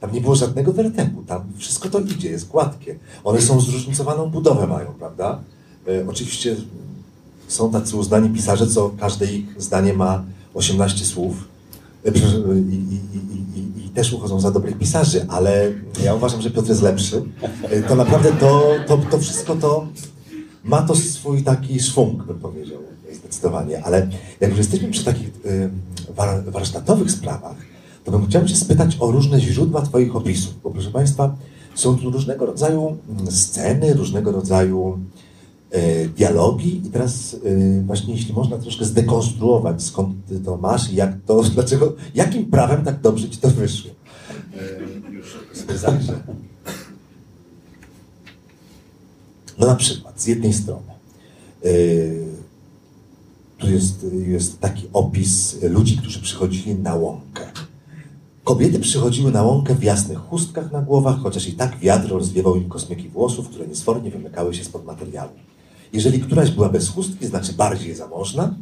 Tam 0.00 0.12
nie 0.12 0.20
było 0.20 0.34
żadnego 0.34 0.72
wertepu, 0.72 1.22
tam 1.22 1.42
wszystko 1.56 1.88
to 1.88 2.00
idzie, 2.00 2.30
jest 2.30 2.48
gładkie. 2.48 2.98
One 3.24 3.40
są 3.40 3.60
zróżnicowaną 3.60 4.30
budowę 4.30 4.66
mają, 4.66 4.86
prawda? 4.98 5.40
E, 5.88 6.08
oczywiście 6.08 6.56
są 7.48 7.70
tacy 7.70 7.96
uznani 7.96 8.30
pisarze, 8.30 8.66
co 8.66 8.90
każde 9.00 9.26
ich 9.26 9.62
zdanie 9.62 9.92
ma 9.92 10.24
18 10.54 11.04
słów 11.04 11.48
e, 12.04 12.10
i, 12.10 12.94
i, 13.14 13.60
i 13.60 13.61
też 13.94 14.12
uchodzą 14.12 14.40
za 14.40 14.50
dobrych 14.50 14.78
pisarzy, 14.78 15.26
ale 15.28 15.72
ja 16.04 16.14
uważam, 16.14 16.42
że 16.42 16.50
Piotr 16.50 16.68
jest 16.68 16.82
lepszy. 16.82 17.22
E, 17.62 17.82
To 17.82 17.94
naprawdę 17.94 18.32
to, 18.32 18.62
to, 18.86 18.98
to 19.10 19.18
wszystko 19.18 19.56
to 19.56 19.86
ma 20.64 20.82
to 20.82 20.94
swój 20.94 21.42
taki 21.42 21.80
szwung, 21.80 22.24
bym 22.24 22.38
powiedział, 22.38 22.78
zdecydowanie. 23.12 23.84
Ale 23.84 24.08
jak 24.40 24.50
już 24.50 24.58
jesteśmy 24.58 24.88
przy 24.90 25.04
takich 25.04 25.30
war, 26.16 26.44
warsztatowych 26.44 27.10
sprawach, 27.10 27.56
to 28.04 28.12
bym 28.12 28.26
chciał 28.26 28.48
się 28.48 28.56
spytać 28.56 28.96
o 29.00 29.10
różne 29.10 29.40
źródła 29.40 29.82
Twoich 29.82 30.16
opisów. 30.16 30.54
Bo 30.62 30.70
proszę 30.70 30.90
Państwa, 30.90 31.36
są 31.74 31.98
tu 31.98 32.10
różnego 32.10 32.46
rodzaju 32.46 32.96
sceny, 33.30 33.94
różnego 33.94 34.32
rodzaju 34.32 34.98
e, 34.98 35.22
dialogi 36.16 36.76
i 36.86 36.90
teraz 36.90 37.36
e, 37.44 37.82
właśnie 37.82 38.14
jeśli 38.14 38.34
można 38.34 38.58
troszkę 38.58 38.84
zdekonstruować, 38.84 39.82
skąd 39.82 40.26
Ty 40.28 40.40
to 40.40 40.56
masz 40.56 40.92
i 40.92 40.96
jak 40.96 41.12
to, 41.26 41.42
dlaczego, 41.54 41.94
jakim 42.14 42.46
prawem 42.46 42.84
tak 42.84 43.00
dobrze 43.00 43.30
Ci 43.30 43.38
to 43.38 43.48
wyszło. 43.48 43.90
E, 45.10 45.12
już 45.12 45.36
sobie 45.52 45.78
zajrzę. 45.88 46.22
No 49.58 49.66
na 49.66 49.74
przykład, 49.74 50.20
z 50.20 50.26
jednej 50.26 50.52
strony, 50.52 50.92
tu 53.58 53.70
jest, 53.70 54.06
jest 54.26 54.60
taki 54.60 54.88
opis 54.92 55.62
ludzi, 55.62 55.96
którzy 55.96 56.20
przychodzili 56.20 56.74
na 56.74 56.94
łąkę. 56.94 57.42
Kobiety 58.44 58.78
przychodziły 58.78 59.32
na 59.32 59.42
łąkę 59.42 59.74
w 59.74 59.82
jasnych 59.82 60.18
chustkach 60.18 60.72
na 60.72 60.82
głowach, 60.82 61.18
chociaż 61.22 61.48
i 61.48 61.52
tak 61.52 61.78
wiatr 61.78 62.08
rozwiewał 62.08 62.56
im 62.56 62.68
kosmyki 62.68 63.08
włosów, 63.08 63.48
które 63.48 63.66
niesfornie 63.66 64.10
wymykały 64.10 64.54
się 64.54 64.64
spod 64.64 64.84
materiału. 64.84 65.30
Jeżeli 65.92 66.20
któraś 66.20 66.50
była 66.50 66.68
bez 66.68 66.88
chustki, 66.88 67.26
znaczy 67.26 67.52
bardziej 67.52 67.94
zamożna, 67.94 68.54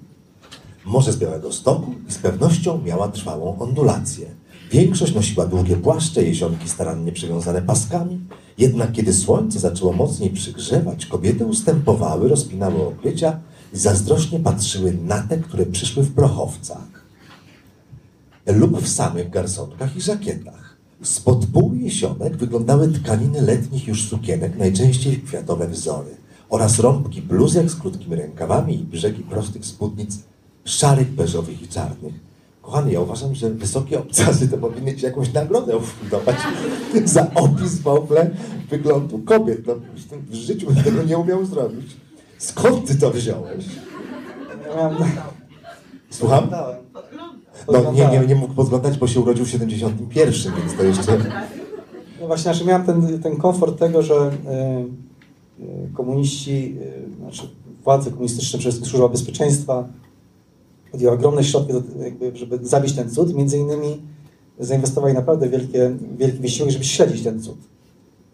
może 0.85 1.13
z 1.13 1.17
Białego 1.17 1.53
Stoku 1.53 1.95
i 2.09 2.13
z 2.13 2.19
pewnością 2.19 2.83
miała 2.83 3.09
trwałą 3.09 3.59
ondulację. 3.59 4.27
Większość 4.73 5.15
nosiła 5.15 5.47
długie 5.47 5.77
płaszcze, 5.77 6.25
jesionki 6.25 6.69
starannie 6.69 7.13
przywiązane 7.13 7.63
paskami, 7.63 8.21
jednak 8.59 8.93
kiedy 8.93 9.13
słońce 9.13 9.59
zaczęło 9.59 9.93
mocniej 9.93 10.31
przygrzewać, 10.31 11.07
kobiety 11.07 11.45
ustępowały, 11.47 12.29
rozpinały 12.29 12.87
okrycia 12.87 13.41
i 13.75 13.79
zazdrośnie 13.79 14.41
patrzyły 14.41 14.93
na 14.93 15.23
te, 15.23 15.39
które 15.39 15.67
przyszły 15.67 16.03
w 16.03 16.15
prochowcach 16.15 17.01
lub 18.47 18.81
w 18.83 18.89
samych 18.89 19.31
garsonkach 19.31 19.97
i 19.97 20.01
żakietach. 20.01 20.77
Spod 21.03 21.47
pół 21.47 21.75
jesionek 21.75 22.37
wyglądały 22.37 22.89
tkaniny 22.89 23.43
letnich 23.43 23.89
już 23.89 24.09
sukienek, 24.09 24.59
najczęściej 24.59 25.21
kwiatowe 25.21 25.69
wzory, 25.69 26.20
oraz 26.51 26.79
rąbki 26.79 27.23
bluzek 27.23 27.71
z 27.71 27.77
krótkimi 27.77 28.17
rękawami 28.17 28.75
i 28.75 28.85
brzegi 28.85 29.23
prostych 29.23 29.67
spódnic, 29.67 30.19
szarych, 30.65 31.11
beżowych 31.11 31.63
i 31.63 31.69
czarnych. 31.69 32.15
Kochany, 32.63 32.93
ja 32.93 33.01
uważam, 33.01 33.35
że 33.35 33.51
wysokie 33.51 33.99
obcasy 33.99 34.49
to 34.49 34.59
powinny 34.59 34.97
ci 34.97 35.05
jakąś 35.05 35.33
nagrodę 35.33 35.77
ufundować 35.77 36.37
za 37.05 37.35
opis 37.35 37.81
w 37.81 37.87
ogóle 37.87 38.31
wyglądu 38.71 39.19
kobiet. 39.19 39.67
No, 39.67 39.75
w 40.31 40.35
życiu 40.35 40.67
bym 40.67 40.85
tego 40.85 41.03
nie 41.03 41.19
umiał 41.19 41.45
zrobić. 41.45 41.97
Skąd 42.39 42.87
ty 42.87 42.99
to 42.99 43.11
wziąłeś? 43.11 43.65
Słucham? 46.11 46.51
No 47.73 47.93
nie, 47.93 48.09
nie, 48.09 48.27
nie 48.27 48.35
mógł 48.35 48.55
podglądać, 48.55 48.99
bo 48.99 49.07
się 49.07 49.21
urodził 49.21 49.45
w 49.45 49.49
71, 49.49 50.35
więc 50.57 50.77
to 50.77 50.83
jeszcze... 50.83 51.19
No 52.21 52.27
właśnie, 52.27 52.43
znaczy 52.43 52.65
miałem 52.65 52.87
ten, 52.87 53.23
ten 53.23 53.37
komfort 53.37 53.79
tego, 53.79 54.03
że 54.03 54.15
y, 54.15 54.51
y, 54.51 55.10
komuniści, 55.95 56.77
y, 57.17 57.17
znaczy 57.21 57.43
władze 57.85 58.11
komunistyczne, 58.11 58.59
wszystkim 58.59 58.87
służba 58.87 59.09
bezpieczeństwa 59.09 59.89
podjęła 60.93 61.15
ogromne 61.15 61.45
środki, 61.45 61.73
żeby 62.35 62.59
zabić 62.63 62.93
ten 62.93 63.11
cud. 63.11 63.35
Między 63.35 63.59
innymi 63.59 64.01
zainwestowali 64.59 65.15
naprawdę 65.15 65.49
wielkie, 65.49 65.91
wielki 66.19 66.39
wysiłek, 66.39 66.73
żeby 66.73 66.85
śledzić 66.85 67.23
ten 67.23 67.43
cud. 67.43 67.57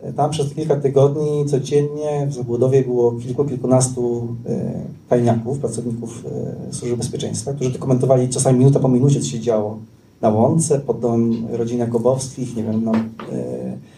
Y, 0.08 0.12
Tam 0.12 0.30
przez 0.30 0.54
kilka 0.54 0.76
tygodni 0.76 1.46
codziennie 1.46 2.26
w 2.30 2.34
Zabłodowie 2.34 2.82
było 2.82 3.12
kilku, 3.12 3.44
kilkunastu 3.44 4.28
y, 4.46 5.08
tajniaków, 5.08 5.58
pracowników 5.58 6.24
y, 6.70 6.74
służby 6.74 6.96
bezpieczeństwa, 6.96 7.52
którzy 7.52 7.70
dokumentowali 7.70 8.28
czasami 8.28 8.58
minuta 8.58 8.80
po 8.80 8.88
minucie, 8.88 9.20
co 9.20 9.26
się 9.26 9.40
działo 9.40 9.78
na 10.20 10.28
łące, 10.28 10.78
pod 10.78 11.00
domem 11.00 11.46
rodzin 11.50 11.78
Jakobowskich, 11.78 12.56
nie 12.56 12.64
wiem, 12.64 12.84
na 12.84 12.92
y, 12.92 12.96
y, 12.96 13.95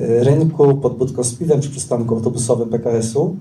rynku, 0.00 0.76
pod 0.76 0.96
budką 0.96 1.24
z 1.24 1.34
piwem, 1.34 1.60
czy 1.60 1.70
przystanku 1.70 2.14
autobusowym 2.14 2.68
PKS-u, 2.68 3.36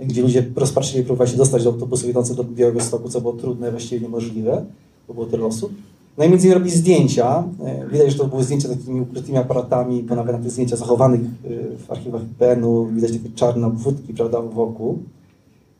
gdzie 0.00 0.22
ludzie 0.22 0.44
rozpaczliwie 0.56 1.04
próbowali 1.04 1.30
się 1.30 1.36
dostać 1.36 1.64
do 1.64 1.70
autobusu 1.70 2.06
jadącego 2.06 2.44
do 2.44 2.50
Białego 2.50 2.80
Stoku, 2.80 3.08
co 3.08 3.20
było 3.20 3.32
trudne, 3.32 3.70
właściwie 3.70 4.00
niemożliwe, 4.00 4.64
bo 5.08 5.14
było 5.14 5.26
tyle 5.26 5.44
osób. 5.44 5.72
No 6.18 6.24
i 6.24 6.28
między 6.28 6.46
innymi 6.46 6.60
robi 6.60 6.70
zdjęcia. 6.70 7.44
Y, 7.86 7.90
Widać, 7.90 8.12
że 8.12 8.18
to 8.18 8.24
były 8.24 8.44
zdjęcia 8.44 8.68
takimi 8.68 9.00
ukrytymi 9.00 9.38
aparatami, 9.38 10.02
bo 10.02 10.14
nawet 10.14 10.36
na 10.36 10.42
tych 10.42 10.50
zdjęciach 10.50 10.78
zachowanych 10.78 11.20
y, 11.20 11.26
w 11.86 11.90
archiwach 11.90 12.22
IPN-u 12.22 12.86
widać 12.86 13.12
takie 13.12 13.28
czarne 13.34 13.66
obwódki, 13.66 14.14
prawda, 14.14 14.40
wokół. 14.40 14.98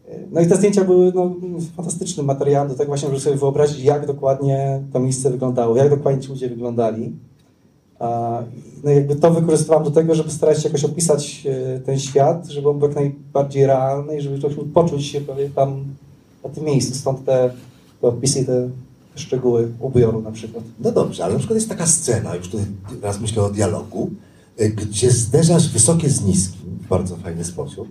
Y, 0.08 0.28
No 0.32 0.40
i 0.40 0.46
te 0.46 0.56
zdjęcia 0.56 0.84
były 0.84 1.12
no, 1.14 1.34
fantastycznym 1.76 2.26
materiałem 2.26 2.68
do 2.68 2.74
tego 2.74 2.88
właśnie, 2.88 3.08
żeby 3.08 3.20
sobie 3.20 3.36
wyobrazić, 3.36 3.84
jak 3.84 4.06
dokładnie 4.06 4.82
to 4.92 5.00
miejsce 5.00 5.30
wyglądało, 5.30 5.76
jak 5.76 5.90
dokładnie 5.90 6.22
ci 6.22 6.28
ludzie 6.28 6.48
wyglądali. 6.48 7.12
No 8.84 8.90
jakby 8.90 9.16
to 9.16 9.30
wykorzystywałem 9.30 9.84
do 9.84 9.90
tego, 9.90 10.14
żeby 10.14 10.30
starać 10.30 10.62
się 10.62 10.68
jakoś 10.68 10.84
opisać 10.84 11.46
e, 11.46 11.80
ten 11.80 11.98
świat, 11.98 12.46
żeby 12.46 12.68
on 12.68 12.78
był 12.78 12.88
jak 12.88 12.96
najbardziej 12.96 13.66
realny 13.66 14.18
i 14.18 14.20
żeby 14.20 14.38
człowiek 14.38 14.58
mógł 14.58 14.70
poczuć 14.70 15.06
się 15.06 15.20
prawie 15.20 15.50
tam 15.50 15.84
na 16.44 16.50
tym 16.50 16.64
miejscu. 16.64 16.94
Stąd 16.94 17.24
te, 17.24 17.50
te 18.00 18.06
opisy 18.08 18.40
i 18.40 18.44
te 18.44 18.68
szczegóły 19.14 19.68
ubioru 19.80 20.22
na 20.22 20.32
przykład. 20.32 20.64
No 20.80 20.92
dobrze, 20.92 21.24
ale 21.24 21.32
na 21.32 21.38
przykład 21.38 21.56
jest 21.56 21.68
taka 21.68 21.86
scena, 21.86 22.34
już 22.34 22.48
tutaj 22.48 22.66
teraz 23.00 23.20
myślę 23.20 23.42
o 23.42 23.50
dialogu, 23.50 24.10
y, 24.60 24.70
gdzie 24.70 25.10
zderzasz 25.10 25.68
wysokie 25.68 26.10
z 26.10 26.24
niskim 26.24 26.78
w 26.84 26.88
bardzo 26.88 27.16
fajny 27.16 27.44
sposób. 27.44 27.88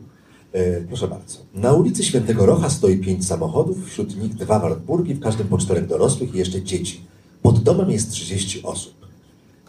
Y, 0.55 0.85
Proszę 0.87 1.07
bardzo. 1.07 1.37
Na 1.53 1.73
ulicy 1.73 2.03
Świętego 2.03 2.45
Rocha 2.45 2.69
stoi 2.69 2.97
pięć 2.97 3.27
samochodów, 3.27 3.85
wśród 3.85 4.17
nich 4.17 4.35
dwa 4.35 4.59
Wartburgi, 4.59 5.13
w 5.13 5.19
każdym 5.19 5.47
po 5.47 5.57
czterech 5.57 5.87
dorosłych 5.87 6.35
i 6.35 6.37
jeszcze 6.37 6.61
dzieci. 6.61 7.01
Pod 7.41 7.59
domem 7.59 7.91
jest 7.91 8.11
30 8.11 8.63
osób. 8.63 9.02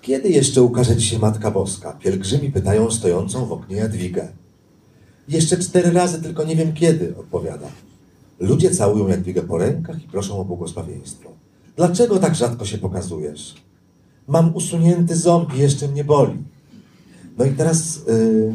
Kiedy 0.04 0.28
jeszcze 0.28 0.62
ukaże 0.62 0.96
ci 0.96 1.06
się 1.06 1.18
Matka 1.18 1.50
Boska? 1.50 1.92
Pielgrzymi 1.92 2.52
pytają 2.52 2.90
stojącą 2.90 3.46
w 3.46 3.52
oknie 3.52 3.76
Jadwigę. 3.76 4.28
Jeszcze 5.28 5.56
cztery 5.56 5.90
razy, 5.90 6.22
tylko 6.22 6.44
nie 6.44 6.56
wiem 6.56 6.72
kiedy, 6.72 7.16
odpowiada. 7.16 7.66
Ludzie 8.40 8.70
całują 8.70 9.08
Jadwigę 9.08 9.42
po 9.42 9.58
rękach 9.58 10.04
i 10.04 10.08
proszą 10.08 10.40
o 10.40 10.44
błogosławieństwo. 10.44 11.30
Dlaczego 11.76 12.18
tak 12.18 12.34
rzadko 12.34 12.64
się 12.64 12.78
pokazujesz? 12.78 13.54
Mam 14.28 14.54
usunięty 14.54 15.16
ząb 15.16 15.54
i 15.54 15.58
jeszcze 15.58 15.88
mnie 15.88 16.04
boli. 16.04 16.42
No 17.38 17.44
i 17.44 17.50
teraz, 17.50 18.00
yy, 18.06 18.52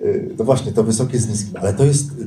yy, 0.00 0.34
no 0.38 0.44
właśnie, 0.44 0.72
to 0.72 0.84
wysokie 0.84 1.18
z 1.18 1.28
niskim, 1.28 1.56
ale 1.56 1.74
to 1.74 1.84
jest, 1.84 2.18
yy, 2.18 2.26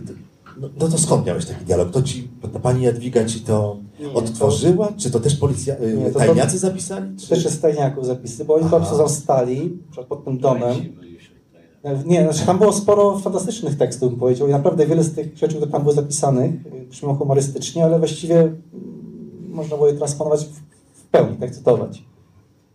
no, 0.58 0.70
no 0.80 0.88
to 0.88 0.98
skąd 0.98 1.26
miałeś 1.26 1.46
taki 1.46 1.66
dialog? 1.66 1.92
To 1.92 2.02
ci, 2.02 2.28
ta 2.54 2.60
pani 2.60 2.84
Jadwiga 2.84 3.26
ci 3.26 3.40
to 3.40 3.78
odtworzyła? 4.14 4.94
Czy 4.98 5.12
to 5.12 5.20
też 5.20 5.36
policja, 5.36 5.76
yy, 5.78 5.98
Nie, 5.98 6.12
to- 6.12 6.20
tajniacy 6.20 6.58
zapisali? 6.58 7.18
Czy... 7.18 7.30
Też 7.30 7.46
jest 7.46 7.62
tajniaków 7.62 8.06
zapisy, 8.06 8.46
bo 8.46 8.56
oni 8.56 8.64
po 8.70 8.78
prostu 8.78 8.98
tam 8.98 9.10
stali 9.10 9.78
przed- 9.92 10.06
pod 10.06 10.26
tym 10.26 10.38
domem. 10.38 10.76
Nie, 12.06 12.24
znaczy 12.24 12.46
tam 12.46 12.58
było 12.58 12.74
sporo 12.74 13.20
fantastycznych 13.20 13.78
tekstów, 13.78 14.10
bym 14.10 14.20
powiedział. 14.20 14.48
I 14.48 14.52
naprawdę 14.52 14.86
wiele 14.86 15.04
z 15.04 15.16
tych 15.16 15.38
rzeczy, 15.38 15.56
które 15.56 15.72
tam 15.72 15.82
były 15.82 15.96
zapisanych, 15.96 16.52
y, 16.66 16.86
brzmią 16.90 17.16
humorystycznie, 17.16 17.86
ale 17.86 18.00
właściwie 18.00 18.40
mm, 18.40 18.56
można 19.50 19.76
było 19.76 19.88
je 19.88 19.94
transponować 19.94 20.46
w, 20.46 20.52
w 21.02 21.08
pełni, 21.12 21.38
tak 21.38 21.52
cytować. 21.52 22.06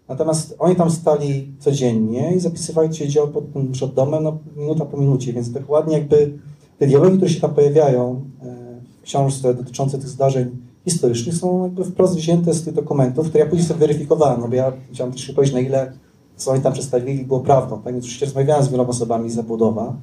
Natomiast 0.08 0.54
oni 0.58 0.76
tam 0.76 0.90
stali 0.90 1.52
codziennie 1.58 2.34
i 2.36 2.40
zapisywali, 2.40 2.90
co 2.90 2.96
się 2.96 3.08
działo 3.08 3.28
pod 3.28 3.52
tym 3.52 3.72
przed 3.72 3.94
domem, 3.94 4.22
no, 4.24 4.38
minuta 4.56 4.84
po 4.84 4.96
minucie, 4.96 5.32
więc 5.32 5.50
dokładnie 5.50 5.94
jakby 5.98 6.38
te 6.78 6.86
dialogi, 6.86 7.16
które 7.16 7.30
się 7.30 7.40
tam 7.40 7.54
pojawiają 7.54 8.24
e, 8.42 8.80
w 9.00 9.02
książce 9.02 9.54
dotyczące 9.54 9.98
tych 9.98 10.08
zdarzeń 10.08 10.56
historycznych 10.84 11.34
są 11.34 11.62
jakby 11.64 11.84
wprost 11.84 12.16
wzięte 12.16 12.54
z 12.54 12.64
tych 12.64 12.74
dokumentów, 12.74 13.28
które 13.28 13.44
ja 13.44 13.50
później 13.50 13.68
sobie 13.68 13.80
weryfikowałem, 13.80 14.40
no 14.40 14.48
bo 14.48 14.54
ja 14.54 14.72
chciałem 14.92 15.12
też 15.12 15.32
powiedzieć, 15.32 15.54
na 15.54 15.60
ile 15.60 15.92
co 16.36 16.50
oni 16.50 16.62
tam 16.62 16.72
przedstawili 16.72 17.24
było 17.24 17.40
prawdą. 17.40 17.82
Tak 17.82 17.92
więc 17.92 18.04
oczywiście 18.04 18.26
rozmawiałem 18.26 18.64
z 18.64 18.68
wieloma 18.68 18.88
osobami 18.88 19.30
z 19.30 19.34
zabudowa, 19.34 19.94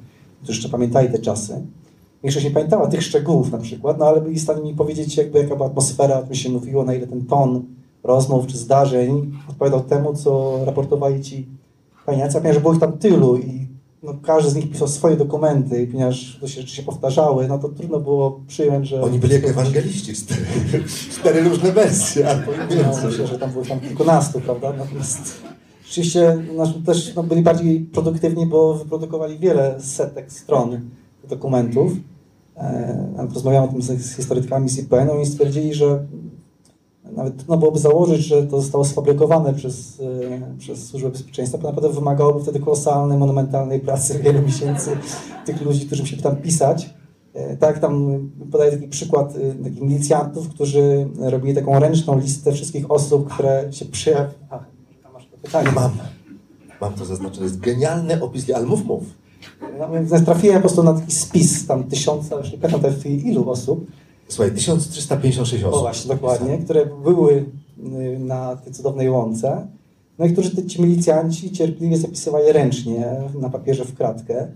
którzy 0.42 0.52
jeszcze 0.52 0.68
pamiętali 0.68 1.08
te 1.08 1.18
czasy. 1.18 1.62
Większość 2.22 2.44
nie 2.44 2.50
pamiętała 2.50 2.86
tych 2.86 3.02
szczegółów 3.02 3.52
na 3.52 3.58
przykład, 3.58 3.98
no 3.98 4.06
ale 4.06 4.20
byli 4.20 4.36
w 4.38 4.42
stanie 4.42 4.62
mi 4.62 4.74
powiedzieć, 4.74 5.16
jakby 5.16 5.38
jaka 5.38 5.56
była 5.56 5.68
atmosfera, 5.68 6.18
o 6.18 6.22
czym 6.26 6.34
się 6.34 6.50
mówiło, 6.50 6.84
na 6.84 6.94
ile 6.94 7.06
ten 7.06 7.26
ton 7.26 7.62
rozmów 8.04 8.46
czy 8.46 8.58
zdarzeń 8.58 9.32
odpowiadał 9.50 9.80
temu, 9.80 10.14
co 10.14 10.60
raportowali 10.64 11.20
ci 11.20 11.48
tajniacy, 12.06 12.38
a 12.38 12.40
ponieważ 12.40 12.62
było 12.62 12.74
ich 12.74 12.80
tam 12.80 12.92
tylu 12.92 13.36
i 13.36 13.67
no, 14.02 14.14
każdy 14.22 14.50
z 14.50 14.54
nich 14.54 14.70
pisał 14.70 14.88
swoje 14.88 15.16
dokumenty, 15.16 15.82
i 15.82 15.86
ponieważ 15.86 16.38
to 16.40 16.48
się 16.48 16.60
rzeczy 16.60 16.76
się 16.76 16.82
powtarzały, 16.82 17.48
no 17.48 17.58
to 17.58 17.68
trudno 17.68 18.00
było 18.00 18.40
przyjąć, 18.46 18.88
że... 18.88 19.02
Oni 19.02 19.18
byli 19.18 19.34
jak 19.34 19.44
ewangeliści, 19.44 20.14
cztery, 20.14 20.40
cztery 21.10 21.40
różne 21.48 21.72
wersje, 21.72 22.28
albo 22.30 22.52
No, 22.52 23.08
myślę, 23.08 23.26
że 23.26 23.38
tam 23.38 23.50
było 23.50 23.64
tam 23.64 23.80
kilkunastu, 23.80 24.40
prawda? 24.40 24.72
Natomiast 24.78 25.42
rzeczywiście 25.84 26.38
no, 26.56 26.66
też 26.86 27.14
no, 27.14 27.22
byli 27.22 27.42
bardziej 27.42 27.80
produktywni, 27.80 28.46
bo 28.46 28.74
wyprodukowali 28.74 29.38
wiele 29.38 29.80
setek 29.80 30.32
stron 30.32 30.80
dokumentów. 31.28 31.92
e, 32.56 33.28
rozmawiałem 33.34 33.68
o 33.68 33.72
tym 33.72 33.82
z, 33.82 33.86
z 33.86 34.16
historykami 34.16 34.68
z 34.68 34.78
IPN-u 34.78 35.20
i 35.20 35.26
stwierdzili, 35.26 35.74
że 35.74 36.06
nawet 37.16 37.36
trudno 37.36 37.56
byłoby 37.56 37.78
założyć, 37.78 38.26
że 38.26 38.46
to 38.46 38.60
zostało 38.60 38.84
sfabrykowane 38.84 39.54
przez, 39.54 40.00
e, 40.00 40.58
przez 40.58 40.86
Służbę 40.86 41.10
Bezpieczeństwa, 41.10 41.58
bo 41.58 41.68
naprawdę 41.68 41.88
wymagałoby 41.92 42.42
wtedy 42.42 42.60
kolosalnej, 42.60 43.18
monumentalnej 43.18 43.80
pracy 43.80 44.18
wielu 44.18 44.42
miesięcy 44.42 44.90
tych 45.46 45.62
ludzi, 45.62 45.86
którzy 45.86 46.02
musieli 46.02 46.22
tam 46.22 46.36
pisać. 46.36 46.90
E, 47.34 47.56
Tak, 47.56 47.78
tam 47.78 48.18
podaję 48.52 48.72
taki 48.72 48.88
przykład 48.88 49.36
e, 49.36 49.64
takich 49.64 49.80
milicjantów, 49.80 50.48
którzy 50.48 51.08
robili 51.18 51.54
taką 51.54 51.78
ręczną 51.78 52.18
listę 52.18 52.52
wszystkich 52.52 52.90
osób, 52.90 53.28
które 53.28 53.72
się 53.72 53.84
przyjawiły. 53.84 54.34
Masz 55.14 55.26
to 55.26 55.36
pytanie. 55.42 55.72
Mam. 55.74 55.90
Mam 56.80 56.94
to 56.94 57.04
zaznaczone. 57.04 57.44
Jest 57.44 57.60
genialny 57.60 58.22
opis, 58.22 58.50
ale 58.50 58.66
mów, 58.66 58.84
mów. 58.84 59.04
No, 59.78 60.18
trafiłem 60.24 60.56
po 60.56 60.60
prostu 60.60 60.82
na 60.82 60.94
taki 60.94 61.12
spis, 61.12 61.66
tam 61.66 61.84
tysiące, 61.84 62.36
już 62.36 62.52
nie 62.52 62.58
pamiętam 62.58 62.80
teraz 62.80 63.06
ilu 63.06 63.50
osób, 63.50 63.86
Słuchaj, 64.28 64.52
1356 64.54 65.64
osób. 65.64 65.78
o 65.78 65.80
właśnie, 65.80 66.08
dokładnie, 66.14 66.58
które 66.58 66.86
były 66.86 67.32
y, 67.34 68.18
na 68.18 68.56
tej 68.56 68.72
cudownej 68.72 69.10
łące, 69.10 69.66
no 70.18 70.26
i 70.26 70.32
którzy 70.32 70.66
ci 70.66 70.82
milicjanci 70.82 71.50
cierpliwie 71.52 71.96
zapisywali 71.96 72.52
ręcznie 72.52 73.06
na 73.40 73.50
papierze 73.50 73.84
w 73.84 73.94
kratkę, 73.94 74.48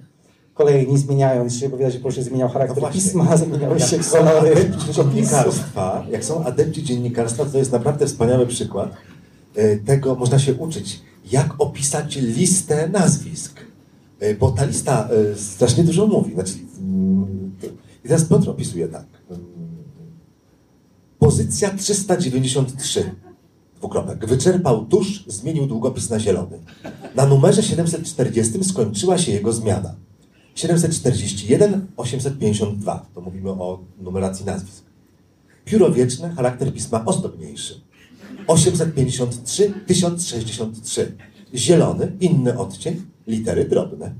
kolejni 0.54 0.98
zmieniając 0.98 1.56
się, 1.56 1.68
bo 1.68 1.76
widać, 1.76 1.92
że 1.92 1.98
po 1.98 2.02
prostu 2.02 2.22
zmieniał 2.22 2.48
No 2.48 2.52
charakter 2.52 2.80
właśnie. 2.80 3.00
pisma, 3.00 3.36
zmieniały 3.36 3.80
się 3.80 3.98
kolory 3.98 4.54
dziennikarstwa, 4.94 6.06
jak 6.10 6.24
są 6.24 6.44
adepci 6.44 6.82
dziennikarstwa, 6.82 7.44
to 7.44 7.58
jest 7.58 7.72
naprawdę 7.72 8.06
wspaniały 8.06 8.46
przykład. 8.46 8.90
E, 9.56 9.76
Tego 9.76 10.14
można 10.14 10.38
się 10.38 10.54
uczyć. 10.54 11.00
Jak 11.32 11.54
opisać 11.58 12.16
listę 12.16 12.88
nazwisk? 12.88 13.60
E, 14.20 14.34
Bo 14.34 14.50
ta 14.50 14.64
lista 14.64 15.08
e, 15.32 15.36
strasznie 15.38 15.84
dużo 15.84 16.06
mówi. 16.06 16.34
Znaczy, 16.34 16.52
mm, 16.80 17.52
I 18.04 18.08
teraz 18.08 18.24
Piotr 18.24 18.50
opisuje 18.50 18.88
tak. 18.88 19.04
Pozycja 21.22 21.70
393. 21.70 23.14
Dwukropek. 23.76 24.26
Wyczerpał 24.26 24.86
tusz, 24.86 25.24
zmienił 25.26 25.66
długopis 25.66 26.10
na 26.10 26.20
zielony. 26.20 26.58
Na 27.14 27.26
numerze 27.26 27.62
740 27.62 28.64
skończyła 28.64 29.18
się 29.18 29.32
jego 29.32 29.52
zmiana. 29.52 29.94
741, 30.54 31.86
852. 31.96 33.06
To 33.14 33.20
mówimy 33.20 33.50
o 33.50 33.84
numeracji 34.00 34.46
nazwisk. 34.46 34.84
Pióro 35.64 35.92
wieczne, 35.92 36.30
charakter 36.30 36.72
pisma 36.72 37.04
ozdobniejszy. 37.04 37.80
853, 38.46 39.72
1063. 39.86 41.16
Zielony, 41.54 42.12
inny 42.20 42.58
odcień, 42.58 43.02
litery 43.26 43.64
drobne. 43.64 44.14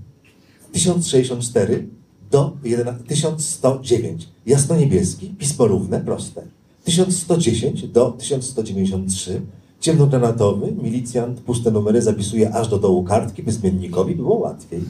1064 0.73 1.89
do 2.31 2.57
11, 2.65 3.05
1109. 3.05 4.29
Jasno-niebieski, 4.47 5.31
pismo 5.39 5.67
równe, 5.67 6.01
proste. 6.01 6.62
1110 6.85 7.89
do 7.89 8.11
1193. 8.11 9.43
Ciemnogranatowy, 9.81 10.73
milicjant, 10.73 11.41
puste 11.41 11.71
numery 11.71 12.03
zapisuje 12.03 12.55
aż 12.55 12.69
do 12.69 12.79
dołu 12.79 13.05
kartki, 13.05 13.43
by 13.43 13.53
zmiennikowi 13.53 14.15
było 14.15 14.39
łatwiej. 14.39 14.81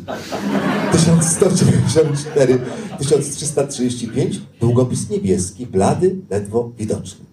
1194, 0.92 2.58
1335, 2.98 4.40
długopis 4.60 5.10
niebieski, 5.10 5.66
blady, 5.66 6.16
ledwo 6.30 6.72
widoczny. 6.78 7.24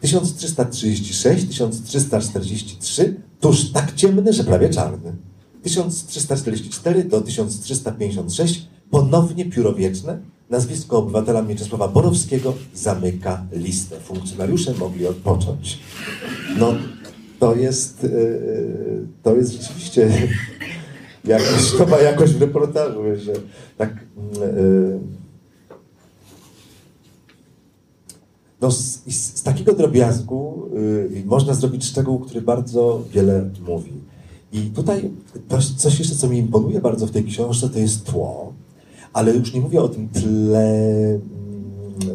1336, 0.00 1.48
1343, 1.48 3.20
tuż 3.40 3.72
tak 3.72 3.94
ciemny, 3.94 4.32
że 4.32 4.44
prawie 4.44 4.68
czarny. 4.68 5.16
1344 5.62 7.04
do 7.04 7.20
1356, 7.20 8.68
ponownie 8.90 9.44
pióro 9.44 9.74
wieczne, 9.74 10.18
nazwisko 10.50 10.98
obywatela 10.98 11.42
Mieczysława 11.42 11.88
Borowskiego 11.88 12.54
zamyka 12.74 13.44
listę. 13.52 14.00
Funkcjonariusze 14.00 14.74
mogli 14.74 15.06
odpocząć. 15.06 15.78
No, 16.58 16.74
to 17.38 17.54
jest, 17.54 18.02
yy, 18.02 19.06
to 19.22 19.36
jest 19.36 19.52
rzeczywiście 19.52 20.10
jakoś, 21.24 21.78
nowa 21.78 22.00
jakość 22.00 22.32
w 22.32 22.40
reportażu, 22.40 23.00
że 23.16 23.32
tak 23.78 23.96
yy, 24.40 25.00
no 28.60 28.70
z, 28.70 29.02
z, 29.06 29.42
takiego 29.42 29.72
drobiazgu 29.72 30.70
można 31.24 31.54
zrobić 31.54 31.84
szczegół, 31.84 32.18
który 32.18 32.40
bardzo 32.40 33.04
wiele 33.12 33.50
mówi. 33.66 33.92
I 34.52 34.60
tutaj 34.60 35.10
to, 35.48 35.58
coś 35.76 35.98
jeszcze, 35.98 36.14
co 36.14 36.28
mi 36.28 36.38
imponuje 36.38 36.80
bardzo 36.80 37.06
w 37.06 37.10
tej 37.10 37.24
książce, 37.24 37.68
to 37.68 37.78
jest 37.78 38.04
tło, 38.04 38.52
ale 39.16 39.34
już 39.34 39.52
nie 39.52 39.60
mówię 39.60 39.82
o 39.82 39.88
tym 39.88 40.08
tle 40.08 40.68
mm, 41.08 41.20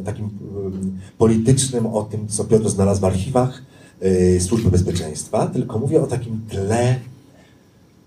takim 0.06 0.26
mm, 0.26 1.00
politycznym, 1.18 1.86
o 1.86 2.04
tym, 2.04 2.28
co 2.28 2.44
Piotr 2.44 2.70
znalazł 2.70 3.02
w 3.02 3.06
archiwach 3.06 3.64
yy, 4.02 4.42
Służby 4.42 4.72
Bezpieczeństwa, 4.72 5.48
tylko 5.48 5.80
mówię 5.80 6.02
o 6.02 6.08
takim 6.08 6.42
tle 6.50 6.96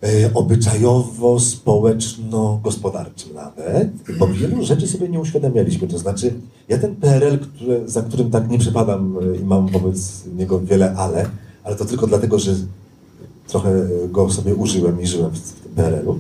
yy, 0.03 0.30
obyczajowo-społeczno-gospodarczym 0.34 3.34
nawet, 3.34 3.88
bo 4.18 4.26
wielu 4.26 4.64
rzeczy 4.64 4.88
sobie 4.88 5.09
nie 5.09 5.20
uświadamialiśmy. 5.20 5.88
To 5.88 5.99
znaczy, 5.99 6.34
ja 6.68 6.78
ten 6.78 6.97
PRL, 6.97 7.38
który, 7.38 7.82
za 7.86 8.03
którym 8.03 8.30
tak 8.30 8.51
nie 8.51 8.59
przepadam 8.59 9.16
yy, 9.20 9.36
i 9.36 9.45
mam 9.45 9.68
wobec 9.68 10.24
niego 10.36 10.61
wiele 10.61 10.95
ale, 10.97 11.26
ale 11.64 11.76
to 11.76 11.84
tylko 11.84 12.07
dlatego, 12.07 12.38
że 12.38 12.55
trochę 13.47 13.88
go 14.09 14.30
sobie 14.30 14.55
użyłem 14.55 15.01
i 15.01 15.07
żyłem 15.07 15.30
w 15.30 15.40
tym 15.40 15.74
PRL-u, 15.74 16.18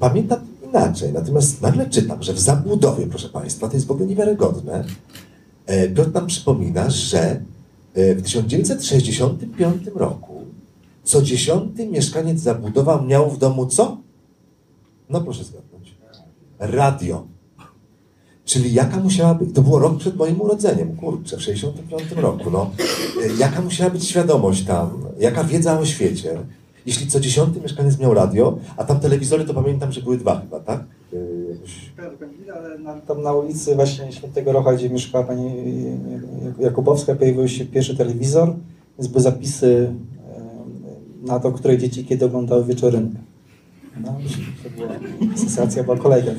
pamiętam 0.00 0.51
inaczej. 0.72 1.12
Natomiast 1.12 1.62
nagle 1.62 1.90
czytam, 1.90 2.22
że 2.22 2.32
w 2.32 2.38
zabudowie, 2.38 3.06
proszę 3.06 3.28
Państwa, 3.28 3.68
to 3.68 3.74
jest 3.74 3.86
w 3.86 3.90
ogóle 3.90 4.06
niewiarygodne, 4.06 4.84
e, 5.66 5.88
Piotr 5.88 6.12
nam 6.12 6.26
przypomina, 6.26 6.90
że 6.90 7.40
e, 7.94 8.14
w 8.14 8.22
1965 8.22 9.86
roku 9.94 10.32
co 11.04 11.22
dziesiąty 11.22 11.86
mieszkaniec 11.86 12.40
zabudowa 12.40 13.02
miał 13.02 13.30
w 13.30 13.38
domu 13.38 13.66
co? 13.66 13.96
No 15.10 15.20
proszę 15.20 15.44
zgadnąć. 15.44 15.94
Radio. 16.58 17.26
Czyli 18.44 18.74
jaka 18.74 18.96
musiała 18.96 19.34
być, 19.34 19.54
to 19.54 19.62
było 19.62 19.78
rok 19.78 19.98
przed 19.98 20.16
moim 20.16 20.40
urodzeniem, 20.40 20.96
kurczę, 20.96 21.36
w 21.36 21.42
65 21.42 22.02
roku, 22.16 22.50
no. 22.50 22.70
E, 23.24 23.36
Jaka 23.38 23.60
musiała 23.60 23.90
być 23.90 24.04
świadomość 24.08 24.64
tam, 24.64 25.04
jaka 25.18 25.44
wiedza 25.44 25.78
o 25.78 25.86
świecie, 25.86 26.38
jeśli 26.86 27.06
co 27.06 27.20
dziesiąty 27.20 27.60
mieszkaniec 27.60 27.98
miał 27.98 28.14
radio, 28.14 28.58
a 28.76 28.84
tam 28.84 29.00
telewizory 29.00 29.44
to 29.44 29.54
pamiętam, 29.54 29.92
że 29.92 30.00
były 30.02 30.18
dwa 30.18 30.40
chyba, 30.40 30.60
tak? 30.60 30.84
Ale 32.56 32.78
na, 32.78 33.00
tam 33.00 33.22
na 33.22 33.32
ulicy 33.32 33.74
właśnie 33.74 34.12
Świętego 34.12 34.52
Rocha, 34.52 34.72
gdzie 34.72 34.90
mieszkała 34.90 35.24
pani 35.24 35.50
Jakubowska, 36.60 37.14
pojawił 37.14 37.48
się 37.48 37.64
pierwszy 37.64 37.96
telewizor, 37.96 38.54
więc 38.98 39.08
były 39.08 39.22
zapisy 39.22 39.92
e, 41.24 41.26
na 41.26 41.40
to, 41.40 41.52
które 41.52 41.78
dzieci 41.78 42.04
kiedy 42.04 42.24
oglądały 42.24 42.64
wieczorynkę. 42.64 43.18
No, 44.00 44.18
to 44.62 44.70
była 44.70 45.36
sensacja, 45.36 45.84
była 45.84 45.96
kolejka. 45.96 46.30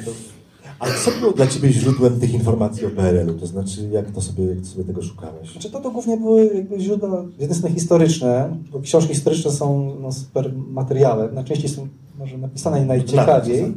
Ale 0.84 0.94
co 1.06 1.12
było 1.20 1.32
dla 1.32 1.48
Ciebie 1.48 1.74
źródłem 1.74 2.20
tych 2.20 2.34
informacji 2.34 2.86
o 2.86 2.90
PRL-u? 2.90 3.34
To 3.34 3.48
znaczy, 3.48 3.90
jak 3.92 4.12
to 4.12 4.22
sobie, 4.22 4.46
jak 4.46 4.66
sobie 4.66 4.84
tego 4.84 5.04
szukałeś? 5.04 5.52
Znaczy 5.52 5.72
to, 5.72 5.80
to 5.80 5.92
głównie 5.92 6.18
były 6.18 6.46
jakby 6.56 6.80
źródła 6.80 7.24
z 7.38 7.42
jednej 7.42 7.58
strony 7.58 7.76
historyczne, 7.76 8.58
bo 8.72 8.82
książki 8.82 9.14
historyczne 9.14 9.52
są 9.52 9.96
no, 10.02 10.12
super 10.12 10.54
materiałem, 10.54 11.36
najczęściej 11.36 11.70
są 11.70 11.88
może 12.20 12.38
napisane 12.38 12.86
najciekawiej. 12.86 13.74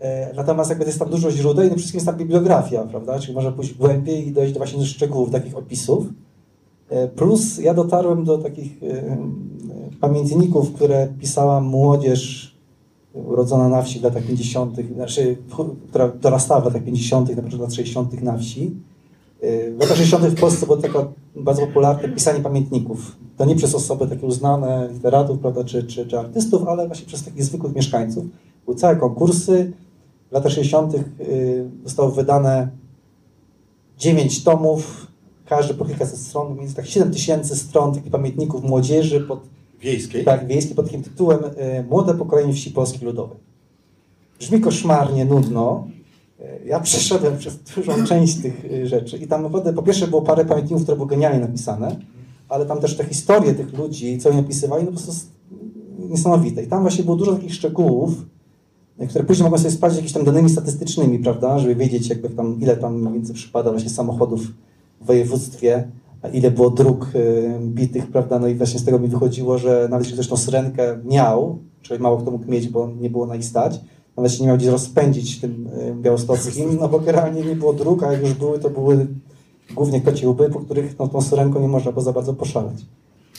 E, 0.00 0.34
Natomiast 0.34 0.70
jakby 0.70 0.84
jest 0.84 0.98
tam 0.98 1.10
dużo 1.10 1.30
źródeł 1.30 1.64
i 1.64 1.66
przede 1.66 1.78
wszystkim 1.78 1.98
jest 1.98 2.06
tam 2.06 2.16
bibliografia, 2.16 2.84
prawda? 2.84 3.18
Czyli 3.18 3.34
można 3.34 3.52
pójść 3.52 3.74
głębiej 3.74 4.28
i 4.28 4.32
dojść 4.32 4.52
do 4.52 4.58
właśnie 4.58 4.78
do 4.78 4.86
szczegółów 4.86 5.30
takich 5.30 5.56
opisów. 5.56 6.06
E, 6.88 7.08
Plus 7.08 7.58
ja 7.58 7.74
dotarłem 7.74 8.24
do 8.24 8.38
takich 8.38 8.82
e, 8.82 9.16
pamiętników, 10.00 10.72
które 10.72 11.08
pisała 11.20 11.60
młodzież 11.60 12.55
urodzona 13.24 13.68
na 13.68 13.82
wsi 13.82 14.00
w 14.00 14.02
latach 14.02 14.26
50., 14.26 14.76
znaczy, 14.94 15.36
która 15.88 16.08
dorastała 16.08 16.60
w 16.60 16.64
latach 16.64 16.84
50., 16.84 17.28
na 17.28 17.42
początku 17.42 17.62
lat 17.62 17.74
60. 17.74 18.22
na 18.22 18.38
wsi. 18.38 18.76
W 19.76 19.80
latach 19.80 19.96
60. 19.96 20.24
w 20.24 20.40
Polsce 20.40 20.66
było 20.66 20.78
taka 20.78 21.06
bardzo 21.36 21.66
popularne 21.66 22.08
pisanie 22.08 22.40
pamiętników. 22.40 23.16
To 23.36 23.44
nie 23.44 23.56
przez 23.56 23.74
osoby 23.74 24.06
takie 24.06 24.26
uznane, 24.26 24.88
literatów, 24.92 25.38
prawda, 25.38 25.64
czy, 25.64 25.84
czy, 25.84 26.06
czy 26.06 26.18
artystów, 26.18 26.68
ale 26.68 26.86
właśnie 26.86 27.06
przez 27.06 27.24
takich 27.24 27.44
zwykłych 27.44 27.74
mieszkańców. 27.74 28.24
Były 28.64 28.76
całe 28.76 28.96
konkursy. 28.96 29.72
W 30.30 30.32
latach 30.32 30.52
60. 30.52 30.94
y, 30.94 31.70
zostało 31.84 32.10
wydane 32.10 32.68
9 33.98 34.44
tomów, 34.44 35.06
każdy 35.46 35.74
po 35.74 35.84
kilkaset 35.84 36.18
stron, 36.18 36.56
więc 36.56 36.74
tak 36.74 36.86
7 36.86 37.12
tysięcy 37.12 37.56
stron 37.56 37.94
takich 37.94 38.10
pamiętników 38.10 38.64
młodzieży 38.64 39.20
pod, 39.20 39.40
Wiejskiej? 39.80 40.24
tak, 40.24 40.46
wiejskiej 40.46 40.76
pod 40.76 40.84
takim 40.86 41.02
tytułem 41.02 41.38
y, 41.44 41.84
Młode 41.90 42.14
pokolenie 42.14 42.52
wsi 42.52 42.70
Polski 42.70 43.04
Ludowej. 43.04 43.38
Brzmi 44.38 44.60
koszmarnie, 44.60 45.24
nudno. 45.24 45.86
Y, 46.40 46.66
Ja 46.66 46.80
przeszedłem 46.80 47.38
przez 47.38 47.58
dużą 47.76 48.04
część 48.04 48.34
tych 48.42 48.64
y, 48.64 48.86
rzeczy 48.86 49.16
i 49.16 49.26
tam 49.26 49.42
naprawdę 49.42 49.72
po 49.72 49.82
pierwsze 49.82 50.06
było 50.08 50.22
parę 50.22 50.44
pamiętników, 50.44 50.82
które 50.82 50.96
były 50.96 51.08
genialnie 51.08 51.40
napisane, 51.40 51.96
ale 52.48 52.66
tam 52.66 52.80
też 52.80 52.96
te 52.96 53.04
historie 53.04 53.54
tych 53.54 53.78
ludzi, 53.78 54.18
co 54.18 54.28
oni 54.28 54.38
napisywali, 54.38 54.84
no 54.84 54.92
po 54.92 55.00
prostu 55.00 55.26
niesamowite. 55.98 56.62
I 56.62 56.66
tam 56.66 56.82
właśnie 56.82 57.04
było 57.04 57.16
dużo 57.16 57.32
takich 57.32 57.54
szczegółów, 57.54 58.10
które 59.08 59.24
później 59.24 59.44
mogą 59.44 59.58
sobie 59.58 59.70
sprawdzić 59.70 59.96
jakimiś 59.96 60.12
tam 60.12 60.24
danymi 60.24 60.50
statystycznymi, 60.50 61.18
prawda, 61.18 61.58
żeby 61.58 61.74
wiedzieć 61.74 62.08
jakby 62.08 62.30
tam, 62.30 62.60
ile 62.60 62.76
tam 62.76 63.12
więcej 63.12 63.34
przypada 63.34 63.70
właśnie 63.70 63.90
samochodów 63.90 64.40
w 65.00 65.06
województwie, 65.06 65.88
ile 66.32 66.50
było 66.50 66.70
dróg 66.70 67.08
y, 67.14 67.58
bitych, 67.60 68.06
prawda, 68.06 68.38
no 68.38 68.48
i 68.48 68.54
właśnie 68.54 68.80
z 68.80 68.84
tego 68.84 68.98
mi 68.98 69.08
wychodziło, 69.08 69.58
że 69.58 69.88
nawet 69.90 70.04
jeśli 70.04 70.14
ktoś 70.14 70.28
tą 70.28 70.36
syrenkę 70.36 70.98
miał, 71.04 71.58
czyli 71.82 72.02
mało 72.02 72.18
kto 72.18 72.30
mógł 72.30 72.50
mieć, 72.50 72.68
bo 72.68 72.88
nie 73.00 73.10
było 73.10 73.26
na 73.26 73.42
stać, 73.42 73.80
nawet 74.16 74.32
się 74.32 74.40
nie 74.40 74.46
miał 74.46 74.56
gdzie 74.56 74.70
rozpędzić 74.70 75.40
tym 75.40 75.66
y, 75.66 75.94
białostockim, 75.94 76.78
no 76.80 76.88
bo 76.88 76.98
generalnie 76.98 77.42
nie 77.42 77.56
było 77.56 77.72
dróg, 77.72 78.02
a 78.02 78.12
jak 78.12 78.22
już 78.22 78.34
były, 78.34 78.58
to 78.58 78.70
były 78.70 79.06
głównie 79.74 80.00
kocie 80.00 80.28
łby, 80.28 80.50
po 80.50 80.60
których 80.60 80.98
no, 80.98 81.08
tą 81.08 81.22
syrenką 81.22 81.60
nie 81.60 81.68
można 81.68 81.92
było 81.92 82.02
za 82.02 82.12
bardzo 82.12 82.34
poszaleć. 82.34 82.86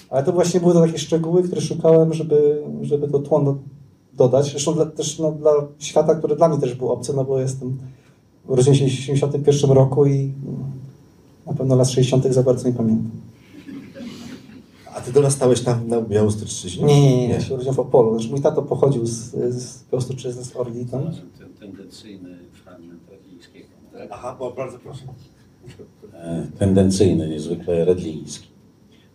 Ale 0.09 0.23
to 0.23 0.31
właśnie 0.31 0.59
były 0.59 0.73
to 0.73 0.81
takie 0.81 0.97
szczegóły, 0.97 1.43
które 1.43 1.61
szukałem, 1.61 2.13
żeby, 2.13 2.63
żeby 2.81 3.07
to 3.07 3.19
tło 3.19 3.41
do- 3.41 3.57
dodać. 4.13 4.51
Zresztą 4.51 4.73
dla, 4.73 4.85
też 4.85 5.19
no, 5.19 5.31
dla 5.31 5.51
świata, 5.79 6.15
który 6.15 6.35
dla 6.35 6.49
mnie 6.49 6.57
też 6.57 6.75
był 6.75 6.89
obcy, 6.89 7.13
no 7.15 7.25
bo 7.25 7.39
jestem 7.39 7.77
urodziłem 8.47 8.75
się 8.75 8.85
w 8.85 8.89
1981 8.89 9.71
roku 9.71 10.05
i 10.05 10.33
na 11.47 11.53
pewno 11.53 11.75
lat 11.75 11.89
60. 11.89 12.25
za 12.25 12.43
bardzo 12.43 12.67
nie 12.67 12.73
pamiętam. 12.73 13.11
A 14.95 15.01
ty 15.01 15.11
dorastałeś 15.11 15.61
tam 15.61 15.87
na 15.87 16.01
Białostoczyźnie? 16.01 16.85
Nie, 16.85 17.01
nie, 17.01 17.27
nie, 17.27 17.33
ja 17.33 17.41
się 17.41 17.53
urodziłem 17.53 17.75
w 17.75 17.79
Opolu. 17.79 18.13
Znaczy, 18.13 18.31
mój 18.31 18.41
tato 18.41 18.61
pochodził 18.61 19.05
z, 19.05 19.13
z 19.53 19.83
Białostoczyzny, 19.91 20.43
z 20.43 20.55
Orli 20.55 20.85
tam. 20.85 21.11
Ten 21.39 21.53
tendencyjny 21.59 22.37
fragment 22.63 23.01
Radlińskiego. 23.11 23.67
Tak? 23.93 24.09
Aha, 24.11 24.35
bo 24.39 24.51
bardzo 24.51 24.79
proszę. 24.79 25.01
E, 26.13 26.47
tendencyjny, 26.59 27.29
niezwykle 27.29 27.85
redliński. 27.85 28.47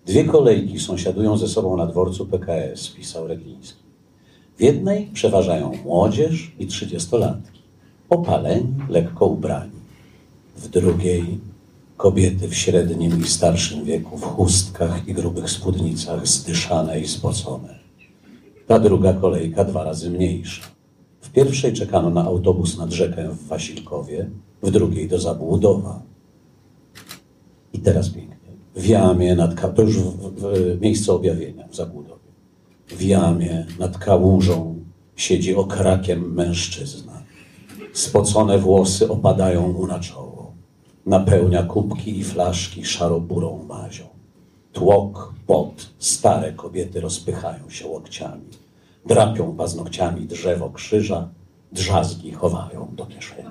Dwie 0.07 0.24
kolejki 0.24 0.80
sąsiadują 0.80 1.37
ze 1.37 1.49
sobą 1.49 1.76
na 1.76 1.87
dworcu 1.87 2.26
PKS, 2.26 2.89
pisał 2.89 3.26
Redliński. 3.26 3.83
W 4.57 4.61
jednej 4.62 5.07
przeważają 5.07 5.72
młodzież 5.85 6.53
i 6.59 6.66
trzydziestolatki, 6.66 7.61
opaleni, 8.09 8.74
lekko 8.89 9.26
ubrani. 9.26 9.70
W 10.57 10.68
drugiej 10.68 11.39
kobiety 12.03 12.49
w 12.49 12.55
średnim 12.55 13.21
i 13.21 13.29
starszym 13.29 13.85
wieku, 13.85 14.17
w 14.17 14.23
chustkach 14.23 15.09
i 15.09 15.15
grubych 15.15 15.51
spódnicach, 15.51 16.29
zdyszane 16.29 17.01
i 17.01 17.09
spocone. 17.09 17.79
Ta 18.67 18.79
druga 18.79 19.13
kolejka 19.13 19.65
dwa 19.65 19.85
razy 19.85 20.11
mniejsza. 20.11 20.63
W 21.21 21.31
pierwszej 21.31 21.73
czekano 21.73 22.11
na 22.11 22.25
autobus 22.25 22.79
nad 22.79 22.91
rzekę 22.91 23.29
w 23.29 23.47
Wasilkowie, 23.47 24.31
w 24.63 24.71
drugiej 24.71 25.09
do 25.09 25.19
Zabłudowa. 25.19 26.03
I 27.73 27.79
teraz 27.79 28.11
pięknie. 28.11 28.51
W 28.77 28.87
jamie 28.87 29.35
nad 29.35 29.55
Ka- 29.55 29.69
to 29.69 29.83
już 29.83 29.99
w, 29.99 30.17
w, 30.17 30.77
w 30.79 30.81
miejsce 30.81 31.13
objawienia 31.13 31.69
w 31.69 31.77
Zabłudowie. 31.77 32.31
W 32.89 33.03
jamie 33.03 33.67
nad 33.79 33.99
kałużą 33.99 34.85
siedzi 35.17 35.55
okrakiem 35.55 36.35
mężczyzna. 36.35 37.23
Spocone 37.93 38.59
włosy 38.59 39.09
opadają 39.09 39.73
mu 39.73 39.87
na 39.87 40.01
czoło. 40.01 40.32
Napełnia 41.07 41.63
kubki 41.63 42.19
i 42.19 42.25
flaszki 42.25 42.85
szaroburą 42.85 43.65
mazią. 43.69 44.05
Tłok, 44.73 45.35
pot, 45.47 45.91
stare 45.99 46.53
kobiety 46.53 47.01
rozpychają 47.01 47.71
się 47.71 47.87
łokciami. 47.87 48.45
Drapią 49.07 49.57
paznokciami 49.57 50.27
drzewo 50.27 50.71
krzyża, 50.71 51.29
drzazgi 51.73 52.33
chowają 52.33 52.89
do 52.93 53.07
kieszeni. 53.07 53.49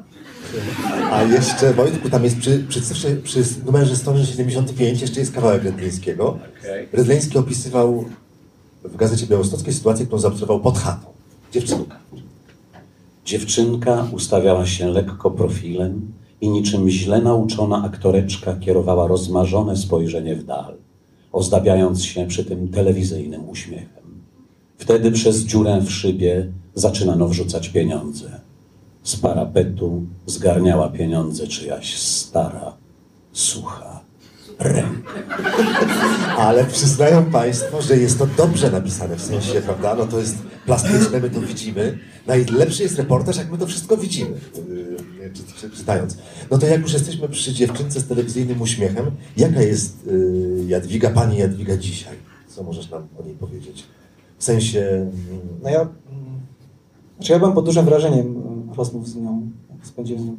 A 1.11 1.23
jeszcze, 1.23 1.73
Wojtku, 1.73 2.09
tam 2.09 2.23
jest 2.23 2.37
przy, 2.37 2.65
przy, 2.69 2.81
cyfrze, 2.81 3.15
przy 3.15 3.43
numerze 3.65 3.95
175 3.95 5.01
jeszcze 5.01 5.19
jest 5.19 5.33
kawałek 5.33 5.63
Redlińskiego. 5.63 6.39
Okej. 6.59 6.87
Redliński 6.93 7.37
opisywał 7.37 8.05
w 8.83 8.95
Gazecie 8.95 9.27
Białostockiej 9.27 9.73
sytuację, 9.73 10.05
którą 10.05 10.19
zaobserwował 10.21 10.59
pod 10.59 10.77
chatą. 10.77 11.07
Dziewczynka. 11.51 11.99
Dziewczynka 13.25 14.07
ustawiała 14.11 14.65
się 14.65 14.87
lekko 14.89 15.31
profilem 15.31 16.11
i 16.41 16.49
niczym 16.49 16.89
źle 16.89 17.21
nauczona 17.21 17.83
aktoreczka 17.83 18.55
kierowała 18.55 19.07
rozmarzone 19.07 19.77
spojrzenie 19.77 20.35
w 20.35 20.43
dal, 20.43 20.77
ozdabiając 21.31 22.03
się 22.03 22.27
przy 22.27 22.45
tym 22.45 22.67
telewizyjnym 22.67 23.49
uśmiechem. 23.49 24.03
Wtedy 24.77 25.11
przez 25.11 25.39
dziurę 25.39 25.81
w 25.81 25.91
szybie 25.91 26.51
zaczynano 26.75 27.27
wrzucać 27.27 27.69
pieniądze. 27.69 28.41
Z 29.03 29.15
parapetu 29.15 30.01
zgarniała 30.25 30.89
pieniądze 30.89 31.47
czyjaś 31.47 31.97
stara, 31.97 32.73
sucha 33.33 34.01
ręka. 34.59 35.13
Ale 36.37 36.65
przyznają 36.65 37.25
Państwo, 37.25 37.81
że 37.81 37.97
jest 37.97 38.19
to 38.19 38.27
dobrze 38.37 38.71
napisane, 38.71 39.15
w 39.15 39.21
sensie, 39.21 39.61
prawda? 39.61 39.95
No 39.95 40.05
to 40.05 40.19
jest 40.19 40.37
plastyczne, 40.65 41.19
my 41.19 41.29
to 41.29 41.41
widzimy. 41.41 41.99
Najlepszy 42.27 42.83
jest 42.83 42.97
reportaż, 42.97 43.37
jak 43.37 43.51
my 43.51 43.57
to 43.57 43.67
wszystko 43.67 43.97
widzimy, 43.97 44.31
czytając. 45.77 46.17
No 46.51 46.57
to 46.57 46.65
jak 46.65 46.81
już 46.81 46.93
jesteśmy 46.93 47.29
przy 47.29 47.53
dziewczynce 47.53 47.99
z 47.99 48.07
telewizyjnym 48.07 48.61
uśmiechem, 48.61 49.05
jaka 49.37 49.61
jest 49.61 50.05
yy, 50.05 50.65
Jadwiga, 50.67 51.09
Pani 51.09 51.37
Jadwiga 51.37 51.77
dzisiaj? 51.77 52.15
Co 52.47 52.63
możesz 52.63 52.89
nam 52.89 53.07
o 53.19 53.23
niej 53.23 53.35
powiedzieć? 53.35 53.83
W 54.37 54.43
sensie... 54.43 54.79
mm, 54.79 55.11
No 55.63 55.69
ja, 55.69 55.81
mm, 55.81 55.91
znaczy 57.17 57.33
ja 57.33 57.39
byłem 57.39 57.53
pod 57.53 57.65
dużym 57.65 57.85
wrażeniem 57.85 58.41
rozmów 58.77 59.09
z 59.09 59.15
nią. 59.15 59.49
Spędziłem 59.83 60.37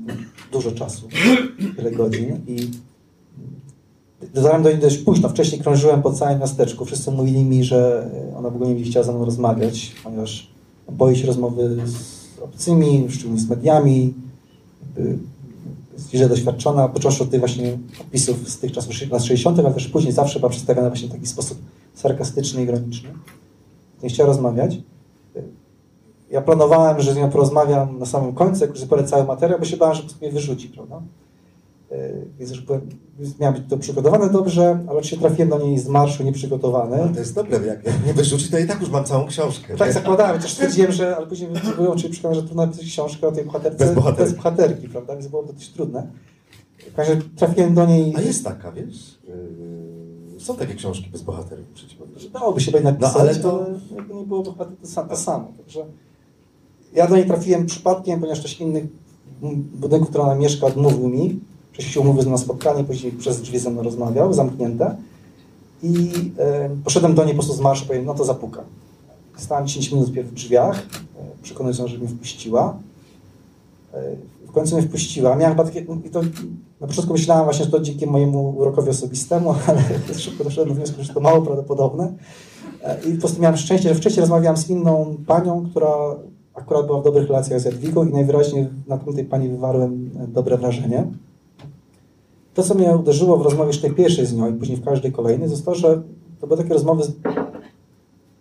dużo 0.53 0.73
czasu, 0.73 1.09
wiele 1.77 1.91
godzin 1.91 2.41
i 2.47 2.71
dotarłem 4.35 4.63
do 4.63 4.71
niej 4.71 4.79
dość 4.79 4.99
późno. 4.99 5.29
Wcześniej 5.29 5.61
krążyłem 5.61 6.03
po 6.03 6.13
całym 6.13 6.41
miasteczku. 6.41 6.85
Wszyscy 6.85 7.11
mówili 7.11 7.45
mi, 7.45 7.65
że 7.65 8.11
ona 8.37 8.51
w 8.51 8.57
ogóle 8.57 8.75
nie 8.75 8.85
chciała 8.85 9.07
ze 9.07 9.13
mną 9.13 9.25
rozmawiać, 9.25 9.93
ponieważ 10.05 10.51
boi 10.93 11.17
się 11.17 11.27
rozmowy 11.27 11.77
z 11.87 12.23
obcymi, 12.43 13.07
szczególnie 13.09 13.41
z 13.41 13.49
mediami. 13.49 14.15
Jest 15.93 16.11
źle 16.11 16.29
doświadczona, 16.29 16.89
począwszy 16.89 17.23
od 17.23 17.31
tych 17.31 17.41
właśnie 17.41 17.79
opisów 18.01 18.49
z 18.49 18.59
tych 18.59 18.73
czasów 18.73 19.11
lat 19.11 19.25
60., 19.25 19.59
ale 19.59 19.75
też 19.75 19.89
później 19.89 20.13
zawsze 20.13 20.39
była 20.41 20.51
przedstawiana 20.51 20.89
właśnie 20.89 21.09
w 21.09 21.13
taki 21.13 21.27
sposób 21.27 21.59
sarkastyczny, 21.95 22.63
ironiczny. 22.63 23.09
Nie 24.03 24.09
chciała 24.09 24.27
rozmawiać. 24.27 24.79
Ja 26.31 26.43
planowałem, 26.43 27.01
że 27.01 27.13
z 27.13 27.17
nią 27.17 27.31
porozmawiam 27.31 27.99
na 27.99 28.07
samym 28.07 28.35
końcu, 28.35 28.61
jak 28.61 28.71
już 28.71 28.81
zupełnie 28.81 29.25
materiał, 29.27 29.59
bo 29.59 29.65
się 29.65 29.77
bałem, 29.77 29.95
że 29.95 30.03
mnie 30.21 30.31
wyrzuci, 30.31 30.69
prawda? 30.69 31.03
Yy, 31.93 32.27
Więc 32.39 32.51
już 32.51 32.61
byłem, 32.61 32.81
miałem 33.41 33.55
być 33.55 33.65
to 33.71 33.79
przygotowane 33.79 34.31
dobrze, 34.31 34.79
ale 34.89 34.99
oczywiście 34.99 35.17
trafiłem 35.19 35.49
do 35.49 35.59
niej 35.59 35.79
z 35.79 35.89
marszu 35.89 36.23
nieprzygotowany. 36.25 37.03
Ale 37.03 37.13
to 37.13 37.19
jest 37.19 37.35
dobre, 37.35 37.67
jak, 37.67 37.85
jak 37.87 38.07
nie 38.07 38.15
wyrzuci, 38.15 38.51
to 38.51 38.59
i 38.59 38.67
tak 38.67 38.81
już 38.81 38.91
mam 38.91 39.05
całą 39.05 39.27
książkę. 39.27 39.77
Tak 39.77 39.89
nie? 39.89 39.95
zakładałem, 39.95 40.37
chociaż 40.37 40.53
stwierdziłem, 40.53 40.93
że, 40.93 41.17
ale 41.17 41.27
później 41.27 41.51
byłem 41.77 41.91
oczywiście 41.93 42.09
przekonany, 42.13 42.41
że 42.41 42.47
trudno 42.47 42.67
napisać 42.67 42.87
książkę 42.87 43.29
o 43.29 43.33
tej 43.33 43.45
bohaterce 43.45 43.85
Bez 43.87 43.95
bohaterki. 43.95 44.23
bez 44.25 44.37
bohaterki, 44.37 44.89
prawda? 44.89 45.15
Więc 45.15 45.29
było 45.29 45.43
to 45.43 45.53
dość 45.53 45.69
trudne. 45.73 46.07
Razie 46.97 47.17
trafiłem 47.37 47.75
do 47.75 47.87
niej, 47.87 48.15
A 48.17 48.21
jest 48.21 48.45
taka, 48.45 48.73
wiesz? 48.73 49.19
Yy, 50.35 50.41
są 50.41 50.57
takie 50.57 50.75
książki 50.75 51.11
bez 51.11 51.23
bohaterów, 51.23 51.67
ci 51.75 51.97
powiedzieć. 51.97 52.29
dałoby 52.31 52.61
się 52.61 52.73
będzie 52.73 52.85
napisać, 52.93 53.15
No, 53.15 53.21
ale 53.21 53.31
ale 53.31 53.39
to- 53.41 53.67
jakby 53.97 54.15
nie 54.15 54.25
było 54.27 54.43
bohater 54.43 54.77
to, 54.95 55.03
to 55.05 55.17
samo. 55.17 55.53
Także 55.59 55.85
ja 56.95 57.07
do 57.07 57.17
niej 57.17 57.27
trafiłem 57.27 57.67
przypadkiem, 57.67 58.21
ponieważ 58.21 58.39
ktoś 58.41 58.61
inny 58.61 58.87
budynku, 59.75 60.07
w 60.07 60.09
którym 60.09 60.27
ona 60.27 60.35
mieszka, 60.35 60.67
odmówił 60.67 61.09
mi. 61.09 61.41
Wcześniej 61.73 61.93
się 61.93 62.01
umówił 62.01 62.23
mną 62.23 62.31
na 62.31 62.39
spotkanie, 62.39 62.85
później 62.85 63.13
przez 63.13 63.41
drzwi 63.41 63.59
ze 63.59 63.71
mną 63.71 63.83
rozmawiał, 63.83 64.33
zamknięte. 64.33 64.97
I 65.83 66.11
e, 66.39 66.71
poszedłem 66.85 67.15
do 67.15 67.25
niej 67.25 67.35
po 67.35 67.43
prostu 67.43 67.57
z 67.57 67.61
marszu, 67.61 67.87
powiem, 67.87 68.05
no 68.05 68.15
to 68.15 68.25
zapukam. 68.25 68.65
Stałem 69.37 69.67
10 69.67 69.93
minut 69.93 70.11
w 70.11 70.35
drzwiach, 70.35 70.79
e, 70.79 71.43
przekonując 71.43 71.79
ją, 71.79 71.89
że 71.89 71.99
mnie 71.99 72.09
wpuściła. 72.09 72.77
E, 73.95 74.17
w 74.49 74.53
końcu 74.53 74.77
mnie 74.77 74.87
wpuściła. 74.87 75.37
Miałem 75.37 75.57
chyba 75.57 75.65
takie, 75.65 75.87
i 76.05 76.11
to, 76.11 76.21
na 76.81 76.87
początku 76.87 77.13
myślałem 77.13 77.45
właśnie, 77.45 77.65
że 77.65 77.71
to 77.71 77.81
dzięki 77.81 78.07
mojemu 78.07 78.51
urokowi 78.51 78.91
osobistemu, 78.91 79.55
ale 79.67 79.83
szybko 80.19 80.45
doszedłem 80.45 80.69
do 80.69 80.75
wniosku, 80.75 81.03
że 81.03 81.15
to 81.15 81.21
mało 81.21 81.43
prawdopodobne. 81.43 82.13
I 83.09 83.13
po 83.13 83.21
prostu 83.21 83.43
miałem 83.43 83.57
szczęście, 83.57 83.89
że 83.89 83.95
wcześniej 83.95 84.21
rozmawiałem 84.21 84.57
z 84.57 84.71
inną 84.71 85.17
panią, 85.27 85.67
która 85.71 85.89
akurat 86.55 86.87
była 86.87 87.01
w 87.01 87.05
dobrych 87.05 87.29
relacjach 87.29 87.61
z 87.61 87.65
Jadwigą 87.65 88.07
i 88.07 88.13
najwyraźniej 88.13 88.69
na 88.87 88.99
tej 88.99 89.25
pani 89.25 89.49
wywarłem 89.49 90.11
dobre 90.29 90.59
wrażenie. 90.59 91.07
To, 92.55 92.63
co 92.63 92.75
mnie 92.75 92.97
uderzyło 92.97 93.37
w 93.37 93.43
rozmowie 93.43 93.67
jeszcze 93.67 93.87
tej 93.87 93.97
pierwszej 93.97 94.27
z 94.27 94.35
nią 94.35 94.51
i 94.51 94.59
później 94.59 94.79
w 94.79 94.85
każdej 94.85 95.13
kolejnej, 95.13 95.51
to 95.51 95.57
to, 95.57 95.75
że 95.75 96.03
to 96.41 96.47
były 96.47 96.59
takie 96.59 96.75
rozmowy, 96.75 97.03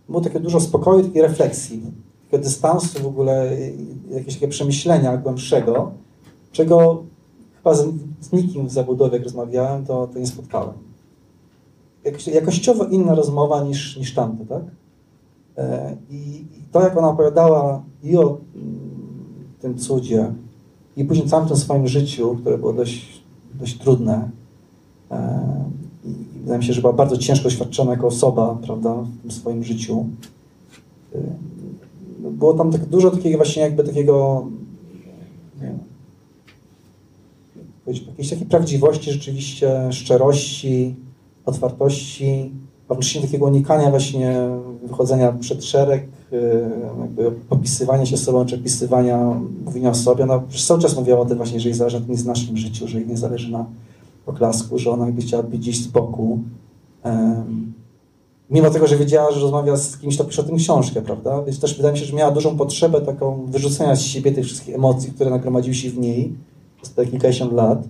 było 0.09 0.22
takie 0.22 0.39
dużo 0.39 0.59
spokoju, 0.59 1.03
takiej 1.03 1.22
refleksji, 1.22 1.82
takiego 2.26 2.43
dystansu 2.43 3.03
w 3.03 3.07
ogóle, 3.07 3.57
jakieś 4.12 4.34
takie 4.34 4.47
przemyślenia 4.47 5.18
głębszego, 5.18 5.91
czego 6.51 7.03
chyba 7.55 7.74
z, 7.74 7.88
z 8.20 8.32
nikim 8.32 8.68
w 8.68 8.72
zabudowie, 8.72 9.14
jak 9.14 9.24
rozmawiałem, 9.24 9.86
to, 9.86 10.07
to 10.07 10.20
nie 10.20 10.28
spotkałem. 10.28 10.74
Jakoś, 12.03 12.28
jakościowo 12.28 12.86
inna 12.86 13.16
rozmowa 13.16 13.64
niż, 13.64 13.97
niż 13.97 14.14
tamte, 14.14 14.45
tak? 14.45 14.64
E, 15.57 15.97
I 16.09 16.45
i 16.62 16.74
to, 16.74 16.82
jak 16.82 16.97
ona 16.97 17.09
opowiadała 17.09 17.84
i 18.03 18.18
o 18.18 18.22
mm, 18.22 18.38
tym 19.59 19.78
cudzie, 19.78 20.34
i 20.97 21.05
później 21.05 21.28
całym 21.28 21.47
tym 21.47 21.57
swoim 21.57 21.88
życiu, 21.88 22.38
które 22.41 22.57
było 22.57 22.74
dość, 22.74 23.21
dość 23.62 23.78
trudne, 23.78 24.30
e, 25.12 25.39
i 26.05 26.39
wydaje 26.39 26.59
mi 26.59 26.66
się, 26.66 26.74
że 26.74 26.82
była 26.82 26.93
bardzo 26.93 27.18
ciężko 27.18 27.43
doświadczona 27.43 27.91
jako 27.91 28.07
osoba, 28.07 28.57
prawda, 28.66 28.95
w 29.26 29.34
swoim 29.34 29.64
życiu. 29.64 30.05
E, 31.16 31.20
było 32.32 32.53
tam 32.53 32.72
tak 32.72 32.86
dużo 32.86 33.12
takiego 33.12 33.38
właśnie 33.38 33.62
jakby 33.62 33.84
takiego 33.84 34.47
jakiejś 37.88 38.30
takiej 38.30 38.47
prawdziwości 38.47 39.12
rzeczywiście, 39.12 39.91
szczerości, 39.91 40.95
otwartości, 41.45 42.51
jednocześnie 42.89 43.22
takiego 43.22 43.45
unikania 43.45 43.89
właśnie 43.89 44.49
wychodzenia 44.84 45.32
przed 45.32 45.66
szereg, 45.66 46.07
jakby 47.02 47.32
popisywania 47.32 48.06
się 48.06 48.18
sobą, 48.18 48.46
czy 48.46 48.56
opisywania, 48.56 49.42
mówienia 49.66 49.90
o 49.90 49.96
sobie. 49.96 50.24
Ona 50.24 50.40
przez 50.40 50.66
cały 50.66 50.82
czas 50.82 50.96
mówiła 50.96 51.20
o 51.20 51.26
tym 51.26 51.38
właśnie, 51.38 51.60
że 51.60 51.70
jej 51.70 51.78
zależy 51.78 52.00
na 52.00 52.06
tym 52.06 52.26
naszym 52.26 52.58
życiu, 52.58 52.88
że 52.88 53.00
jej 53.00 53.08
nie 53.08 53.18
zależy 53.18 53.52
na 53.52 53.66
poklasku, 54.26 54.80
że 54.80 54.92
ona 54.92 55.06
jakby 55.06 55.22
chciała 55.22 55.44
być 55.44 55.62
gdzieś 55.62 55.84
z 55.84 55.88
boku. 55.88 56.40
Mimo 58.50 58.70
tego, 58.70 58.88
że 58.88 58.98
wiedziała, 58.98 59.32
że 59.32 59.40
rozmawia 59.40 59.78
z 59.78 59.98
kimś, 59.98 60.18
to 60.18 60.24
pisze 60.24 60.42
o 60.42 60.46
tym 60.46 60.58
książkę, 60.58 61.02
prawda? 61.02 61.44
Więc 61.44 61.60
też 61.60 61.76
wydaje 61.76 61.94
mi 61.94 62.00
się, 62.00 62.06
że 62.06 62.16
miała 62.16 62.32
dużą 62.32 62.58
potrzebę 62.58 63.02
taką 63.02 63.46
wyrzucenia 63.46 63.96
z 63.96 64.02
siebie 64.02 64.32
tych 64.32 64.46
wszystkich 64.46 64.76
emocji, 64.76 65.12
które 65.12 65.30
nagromadziły 65.30 65.76
się 65.76 65.90
w 65.90 65.98
niej 65.98 66.34
przez 66.82 66.94
te 66.94 67.06
kilkadziesiąt 67.06 67.54
lat. 67.54 67.88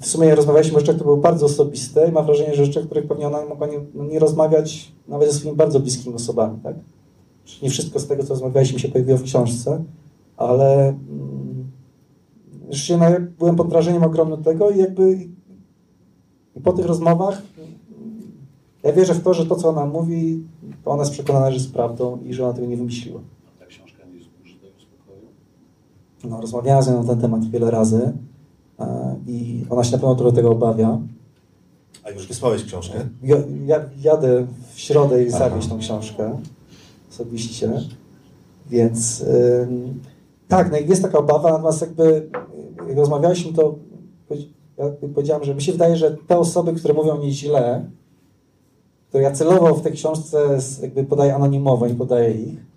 W 0.00 0.06
sumie 0.06 0.34
rozmawialiśmy 0.34 0.76
o 0.76 0.80
rzeczach, 0.80 0.94
które 0.94 1.10
były 1.10 1.20
bardzo 1.20 1.46
osobiste 1.46 2.08
i 2.08 2.12
mam 2.12 2.26
wrażenie, 2.26 2.54
że 2.54 2.64
rzeczy, 2.64 2.80
o 2.80 2.82
których 2.82 3.06
pewnie 3.06 3.26
ona 3.26 3.46
mogła 3.46 3.66
nie, 3.66 3.80
no 3.94 4.04
nie 4.04 4.18
rozmawiać 4.18 4.92
nawet 5.08 5.32
ze 5.32 5.38
swoimi 5.38 5.56
bardzo 5.56 5.80
bliskimi 5.80 6.14
osobami, 6.14 6.58
tak? 6.62 6.76
Czyli 7.44 7.64
nie 7.64 7.70
wszystko 7.70 7.98
z 7.98 8.06
tego, 8.06 8.22
co 8.22 8.28
rozmawialiśmy, 8.28 8.78
się 8.78 8.88
pojawiło 8.88 9.18
w 9.18 9.22
książce, 9.22 9.84
ale 10.36 10.88
mm, 10.88 11.70
rzeczywiście 12.60 12.96
no, 12.96 13.04
ja 13.04 13.20
byłem 13.38 13.56
pod 13.56 13.68
wrażeniem 13.68 14.04
ogromnym 14.04 14.42
tego 14.42 14.70
i 14.70 14.78
jakby 14.78 15.28
i 16.56 16.60
po 16.60 16.72
tych 16.72 16.86
rozmowach 16.86 17.42
mm, 17.58 17.70
ja 18.82 18.92
wierzę 18.92 19.14
w 19.14 19.22
to, 19.22 19.34
że 19.34 19.46
to, 19.46 19.56
co 19.56 19.68
ona 19.68 19.86
mówi, 19.86 20.44
to 20.84 20.90
ona 20.90 21.02
jest 21.02 21.12
przekonana, 21.12 21.50
że 21.50 21.56
jest 21.56 21.72
prawdą 21.72 22.18
i 22.24 22.34
że 22.34 22.44
ona 22.44 22.52
tego 22.52 22.66
nie 22.66 22.76
wymyśliła. 22.76 23.20
A 23.56 23.60
ta 23.60 23.66
książka 23.66 24.02
nie 24.06 24.22
zburzy 24.22 24.54
tego 24.54 24.80
spokoju? 24.80 25.26
No, 26.24 26.40
rozmawiałem 26.40 26.82
z 26.82 26.88
nią 26.88 27.02
na 27.02 27.08
ten 27.08 27.20
temat 27.20 27.44
wiele 27.44 27.70
razy 27.70 28.12
i 29.26 29.64
ona 29.70 29.84
się 29.84 29.92
na 29.92 29.98
pewno 29.98 30.14
trochę 30.14 30.36
tego 30.36 30.50
obawia. 30.50 30.98
A 32.04 32.10
już 32.10 32.26
wysłałeś 32.26 32.64
książkę? 32.64 32.94
Ja, 33.22 33.36
ja 33.66 33.84
jadę 34.02 34.46
w 34.74 34.80
środę 34.80 35.24
i 35.24 35.30
zawieźć 35.30 35.68
tą 35.68 35.78
książkę 35.78 36.38
osobiście, 37.10 37.72
więc 38.70 39.24
tak, 40.48 40.72
no 40.72 40.78
jest 40.78 41.02
taka 41.02 41.18
obawa, 41.18 41.52
natomiast 41.52 41.80
jakby 41.80 42.30
jak 42.88 42.96
rozmawialiśmy, 42.96 43.52
to 43.52 43.74
ja 44.78 44.84
powiedziałem, 45.14 45.44
że 45.44 45.54
mi 45.54 45.62
się 45.62 45.72
wydaje, 45.72 45.96
że 45.96 46.16
te 46.26 46.38
osoby, 46.38 46.72
które 46.72 46.94
mówią 46.94 47.18
mi 47.18 47.32
źle, 47.32 47.84
to 49.10 49.18
ja 49.18 49.30
celowo 49.30 49.74
w 49.74 49.82
tej 49.82 49.92
książce 49.92 50.58
jakby 50.82 51.04
podaję 51.04 51.34
anonimowo, 51.34 51.86
nie 51.86 51.94
podaję 51.94 52.30
ich. 52.30 52.70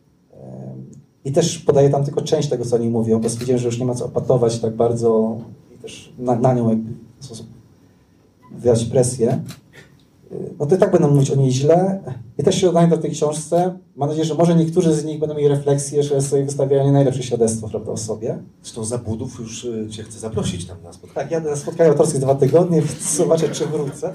I 1.26 1.32
też 1.32 1.60
podaję 1.60 1.90
tam 1.90 2.06
tylko 2.06 2.22
część 2.22 2.50
tego, 2.50 2.66
co 2.66 2.76
oni 2.76 2.90
mówią, 2.90 3.22
bo 3.22 3.30
stwierdziłem, 3.30 3.60
że 3.60 3.66
już 3.66 3.80
nie 3.80 3.86
ma 3.86 3.96
co 3.96 4.06
opatować 4.06 4.60
tak 4.60 4.76
bardzo 4.76 5.38
też 5.84 6.14
na, 6.18 6.36
na 6.36 6.54
nią 6.54 6.70
jakby 6.70 6.92
w 7.20 7.26
sposób 7.26 7.48
wyrazić 8.52 8.90
presję. 8.90 9.40
No 10.60 10.66
to 10.66 10.76
i 10.76 10.78
tak 10.78 10.92
będą 10.92 11.12
mówić 11.12 11.32
o 11.32 11.36
niej 11.36 11.52
źle. 11.52 12.00
I 12.38 12.44
też 12.44 12.62
się 12.62 12.70
oddaję 12.70 12.88
do 12.88 12.98
tej 12.98 13.12
książce. 13.12 13.80
Mam 13.96 14.10
nadzieję, 14.10 14.26
że 14.26 14.36
może 14.36 14.56
niektórzy 14.56 14.94
z 14.94 15.06
nich 15.06 15.20
będą 15.20 15.36
mieli 15.36 15.48
refleksję, 15.48 16.04
że 16.04 16.22
sobie 16.22 16.46
wystawiają 16.46 16.86
nie 16.86 16.92
najlepsze 16.92 17.24
świadectwo 17.24 17.70
prawda, 17.70 17.92
o 17.92 17.98
sobie. 17.98 18.38
Zresztą 18.64 18.84
Zabudów 18.84 19.40
już 19.40 19.66
y, 19.66 19.88
cię 19.90 20.04
chce 20.04 20.20
zaprosić 20.20 20.66
tam 20.66 20.78
na 20.84 20.94
spotkanie. 20.94 21.24
Tak, 21.24 21.32
jadę 21.32 21.50
na 21.50 21.56
spotkanie 21.56 21.90
autorskie 21.90 22.20
dwa 22.20 22.36
tygodnie, 22.36 22.82
więc 22.82 23.16
zobaczę, 23.18 23.50
czy 23.50 23.66
wrócę. 23.66 24.14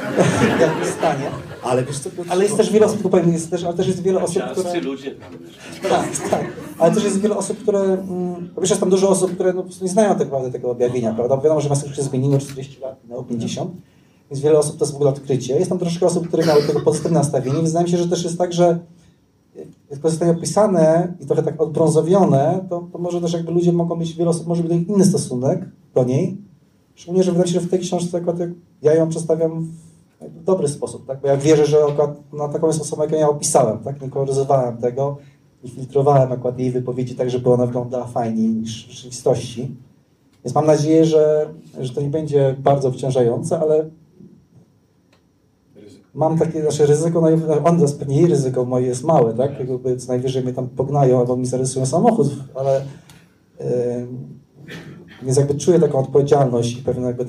Jak 0.60 0.80
mi 0.80 0.86
stanie. 0.98 1.30
Ale 1.62 1.84
wiesz 1.84 1.98
co, 1.98 2.10
Ale 2.28 2.44
jest 2.44 2.56
też 2.56 2.72
wiele 2.72 2.86
osób, 2.86 3.10
powiem, 3.10 3.32
jest 3.32 3.50
też, 3.50 3.64
ale 3.64 3.74
też 3.74 3.86
jest 3.86 4.02
wiele 4.02 4.22
osób, 4.22 4.42
które... 4.52 4.80
Ludzie. 4.80 5.14
Tak, 5.82 6.08
tak. 6.30 6.46
Ale 6.78 6.94
też 6.94 7.04
jest 7.04 7.20
wiele 7.20 7.36
osób, 7.36 7.58
które. 7.58 7.80
Mm, 7.80 8.48
pierwsze, 8.56 8.72
jest 8.72 8.80
tam 8.80 8.90
dużo 8.90 9.08
osób, 9.08 9.34
które 9.34 9.52
no, 9.52 9.62
po 9.62 9.66
prostu 9.66 9.84
nie 9.84 9.90
znają 9.90 10.08
tak 10.08 10.18
naprawdę 10.18 10.52
tego 10.52 10.70
objawienia, 10.70 11.14
prawda? 11.14 11.36
Bo 11.36 11.42
wiadomo, 11.42 11.60
że 11.60 11.68
nas 11.68 11.86
już 11.86 11.96
się 11.96 12.02
zmieniło 12.02 12.38
40 12.38 12.80
lat, 12.80 13.04
minęło 13.04 13.24
50, 13.24 13.70
więc 14.30 14.42
wiele 14.42 14.58
osób 14.58 14.78
to 14.78 14.84
jest 14.84 14.92
w 14.92 14.96
ogóle 14.96 15.10
odkrycie. 15.10 15.56
Jest 15.56 15.68
tam 15.68 15.78
troszkę 15.78 16.06
osób, 16.06 16.28
które 16.28 16.46
miały 16.46 16.62
tego 16.62 16.80
pozytywne 16.80 17.18
nastawienie, 17.18 17.56
więc 17.56 17.68
wydaje 17.68 17.84
mi 17.84 17.90
się, 17.90 17.98
że 17.98 18.08
też 18.08 18.24
jest 18.24 18.38
tak, 18.38 18.52
że 18.52 18.78
jak 19.90 20.00
to 20.00 20.10
zostanie 20.10 20.32
opisane 20.32 21.14
i 21.20 21.26
trochę 21.26 21.42
tak 21.42 21.60
odbrązowione, 21.60 22.66
to, 22.70 22.88
to 22.92 22.98
może 22.98 23.20
też 23.20 23.32
jakby 23.32 23.52
ludzie 23.52 23.72
mogą 23.72 23.96
mieć, 23.96 24.14
wiele 24.14 24.30
osób 24.30 24.46
może 24.46 24.64
mieć 24.64 24.88
inny 24.88 25.04
stosunek 25.04 25.68
do 25.94 26.04
niej. 26.04 26.36
Szczególnie, 26.94 27.22
że 27.22 27.32
wydaje 27.32 27.46
mi 27.46 27.54
się, 27.54 27.60
że 27.60 27.66
w 27.66 27.70
tej 27.70 27.80
książce 27.80 28.18
akurat 28.18 28.36
ja 28.82 28.94
ją 28.94 29.08
przedstawiam 29.08 29.68
w 30.20 30.44
dobry 30.44 30.68
sposób, 30.68 31.06
tak? 31.06 31.20
Bo 31.20 31.28
ja 31.28 31.36
wierzę, 31.36 31.66
że 31.66 31.84
akurat 31.84 32.32
na 32.32 32.48
taką 32.48 32.66
jest 32.66 32.80
osobą, 32.80 33.02
jak 33.02 33.12
ja 33.12 33.28
opisałem, 33.28 33.78
tak? 33.78 34.02
Nie 34.02 34.10
koloryzowałem 34.10 34.76
tego 34.76 35.16
i 35.62 35.68
filtrowałem 35.68 36.32
akurat 36.32 36.58
jej 36.58 36.70
wypowiedzi 36.70 37.14
tak, 37.14 37.30
żeby 37.30 37.50
ona 37.50 37.66
wyglądała 37.66 38.06
fajniej 38.06 38.48
niż 38.48 38.88
w 38.88 38.90
rzeczywistości. 38.90 39.76
Więc 40.44 40.54
mam 40.54 40.66
nadzieję, 40.66 41.04
że, 41.04 41.50
że 41.80 41.94
to 41.94 42.00
nie 42.00 42.08
będzie 42.08 42.56
bardzo 42.58 42.88
obciążające, 42.88 43.60
ale. 43.60 43.90
Mam 46.16 46.38
takie 46.38 46.62
nasze 46.62 46.86
ryzyko, 46.86 47.20
no, 47.20 47.28
on 47.64 47.80
jest 47.80 47.98
pewnie 47.98 48.16
jej 48.16 48.26
ryzyko 48.26 48.64
moje 48.64 48.86
jest 48.86 49.04
małe, 49.04 49.34
tak? 49.34 49.58
Jakby 49.58 49.96
co 49.96 50.08
najwyżej 50.08 50.42
mnie 50.42 50.52
tam 50.52 50.68
pognają 50.68 51.20
albo 51.20 51.36
mi 51.36 51.46
zarysują 51.46 51.86
samochód, 51.86 52.28
ale 52.54 52.82
ym, 54.00 54.36
więc 55.22 55.36
jakby 55.36 55.54
czuję 55.54 55.78
taką 55.78 55.98
odpowiedzialność 55.98 56.78
i 56.78 56.82
pewną 56.82 57.06
jakby 57.06 57.24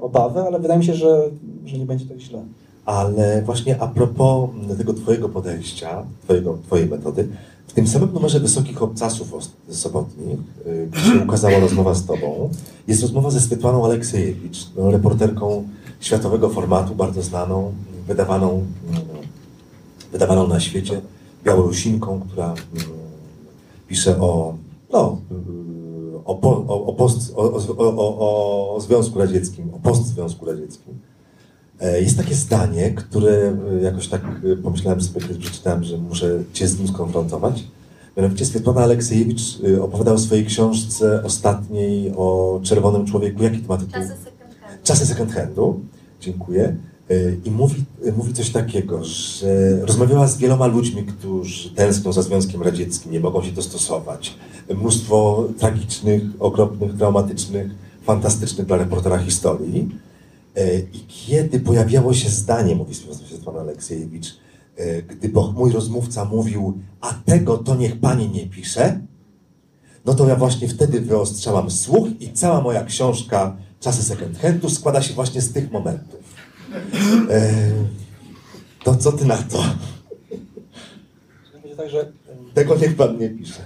obawę, 0.00 0.44
ale 0.46 0.60
wydaje 0.60 0.78
mi 0.78 0.84
się, 0.84 0.94
że, 0.94 1.30
że 1.64 1.78
nie 1.78 1.86
będzie 1.86 2.06
tak 2.06 2.18
źle. 2.18 2.42
Ale 2.84 3.42
właśnie 3.42 3.82
a 3.82 3.86
propos 3.86 4.50
tego 4.78 4.94
twojego 4.94 5.28
podejścia, 5.28 6.06
twojego, 6.24 6.58
twojej 6.66 6.86
metody, 6.86 7.28
w 7.66 7.72
tym 7.72 7.86
samym 7.86 8.12
numerze 8.12 8.40
Wysokich 8.40 8.82
Obcasów 8.82 9.34
sobotnich, 9.68 10.38
y, 10.66 10.88
gdzie 10.92 11.00
się 11.00 11.24
ukazała 11.24 11.58
rozmowa 11.58 11.94
z 11.94 12.06
tobą, 12.06 12.50
jest 12.88 13.02
rozmowa 13.02 13.30
ze 13.30 13.40
Swietłaną 13.40 13.84
Aleksiejewicz, 13.84 14.66
reporterką 14.76 15.64
światowego 16.00 16.48
formatu, 16.48 16.94
bardzo 16.94 17.22
znaną, 17.22 17.72
wydawaną, 18.06 18.66
mm, 18.88 19.02
wydawaną 20.12 20.48
na 20.48 20.60
świecie, 20.60 21.00
Białorusinką, 21.44 22.20
która 22.20 22.46
mm, 22.46 22.86
pisze 23.88 24.20
o, 24.20 24.54
no, 24.92 25.18
y, 25.32 26.24
o, 26.24 26.34
po, 26.34 26.48
o, 26.48 26.86
o, 26.86 26.92
post, 26.92 27.32
o, 27.36 28.74
o, 28.74 28.80
Związku 28.80 29.18
Radzieckim, 29.18 29.74
o 29.74 29.78
postzwiązku 29.78 30.46
radzieckim. 30.46 30.94
E, 31.80 32.02
Jest 32.02 32.16
takie 32.16 32.34
zdanie, 32.34 32.90
które 32.90 33.56
e, 33.78 33.82
jakoś 33.82 34.08
tak 34.08 34.22
e, 34.52 34.56
pomyślałem 34.56 35.00
sobie, 35.00 35.20
kiedy 35.20 35.40
przeczytałem, 35.40 35.84
że 35.84 35.98
muszę 35.98 36.42
Cię 36.52 36.68
z 36.68 36.78
nim 36.78 36.88
skonfrontować. 36.88 37.64
Mianowicie 38.16 38.46
Swietłana 38.46 38.80
Aleksiejewicz 38.80 39.58
e, 39.64 39.82
opowiada 39.82 40.12
o 40.12 40.18
swojej 40.18 40.46
książce 40.46 41.24
ostatniej 41.24 42.12
o 42.16 42.60
Czerwonym 42.62 43.06
Człowieku. 43.06 43.42
Jaki 43.42 43.58
to 43.58 43.68
ma 43.68 43.78
tytuł? 43.78 43.92
Czasy 43.92 44.16
second 44.16 44.60
hand. 44.60 44.82
Czasy 44.82 45.06
second 45.06 45.32
handu. 45.32 45.80
Dziękuję. 46.20 46.76
E, 47.12 47.36
I 47.44 47.50
mówi, 47.50 47.84
e, 48.04 48.12
mówi 48.12 48.32
coś 48.32 48.50
takiego, 48.50 49.04
że 49.04 49.80
rozmawiała 49.80 50.26
z 50.26 50.38
wieloma 50.38 50.66
ludźmi, 50.66 51.04
którzy 51.04 51.70
tęsknią 51.70 52.12
za 52.12 52.22
Związkiem 52.22 52.62
Radzieckim, 52.62 53.12
nie 53.12 53.20
mogą 53.20 53.42
się 53.42 53.52
dostosować. 53.52 54.34
Mnóstwo 54.76 55.48
tragicznych, 55.58 56.22
okropnych, 56.38 56.96
traumatycznych, 56.96 57.70
fantastycznych 58.04 58.66
dla 58.66 58.76
reportera 58.76 59.18
historii. 59.18 59.88
E, 60.56 60.78
I 60.78 61.04
kiedy 61.08 61.60
pojawiało 61.60 62.14
się 62.14 62.28
zdanie, 62.28 62.74
mówi 62.74 62.94
Swiatłana 62.94 63.60
Aleksiejewicz, 63.60 64.26
e, 64.76 65.02
gdy 65.02 65.30
mój 65.54 65.72
rozmówca 65.72 66.24
mówił, 66.24 66.78
a 67.00 67.14
tego 67.14 67.58
to 67.58 67.74
niech 67.74 68.00
pani 68.00 68.30
nie 68.30 68.46
pisze, 68.46 69.00
no 70.04 70.14
to 70.14 70.28
ja 70.28 70.36
właśnie 70.36 70.68
wtedy 70.68 71.00
wyostrzałam 71.00 71.70
słuch 71.70 72.08
i 72.20 72.32
cała 72.32 72.60
moja 72.60 72.84
książka 72.84 73.56
Czasy 73.82 74.02
second 74.02 74.38
składa 74.72 75.02
się 75.02 75.14
właśnie 75.14 75.40
z 75.40 75.52
tych 75.52 75.72
momentów. 75.72 76.21
E, 77.30 77.52
to 78.84 78.94
co 78.94 79.12
ty 79.12 79.24
na 79.24 79.36
to? 79.36 79.58
Będzie 81.52 81.76
tak, 81.76 81.90
że 81.90 82.12
Tego 82.54 82.74
niech 82.74 82.96
pan 82.96 83.18
nie 83.18 83.30
pisze. 83.30 83.62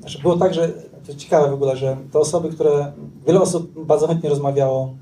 Znaczy 0.00 0.18
było 0.18 0.36
tak, 0.36 0.54
że 0.54 0.72
to 1.06 1.14
ciekawe 1.14 1.50
w 1.50 1.54
ogóle, 1.54 1.76
że 1.76 1.96
te 2.12 2.18
osoby, 2.18 2.48
które. 2.48 2.92
Wiele 3.26 3.40
osób 3.40 3.84
bardzo 3.84 4.06
chętnie 4.06 4.30
rozmawiało 4.30 4.94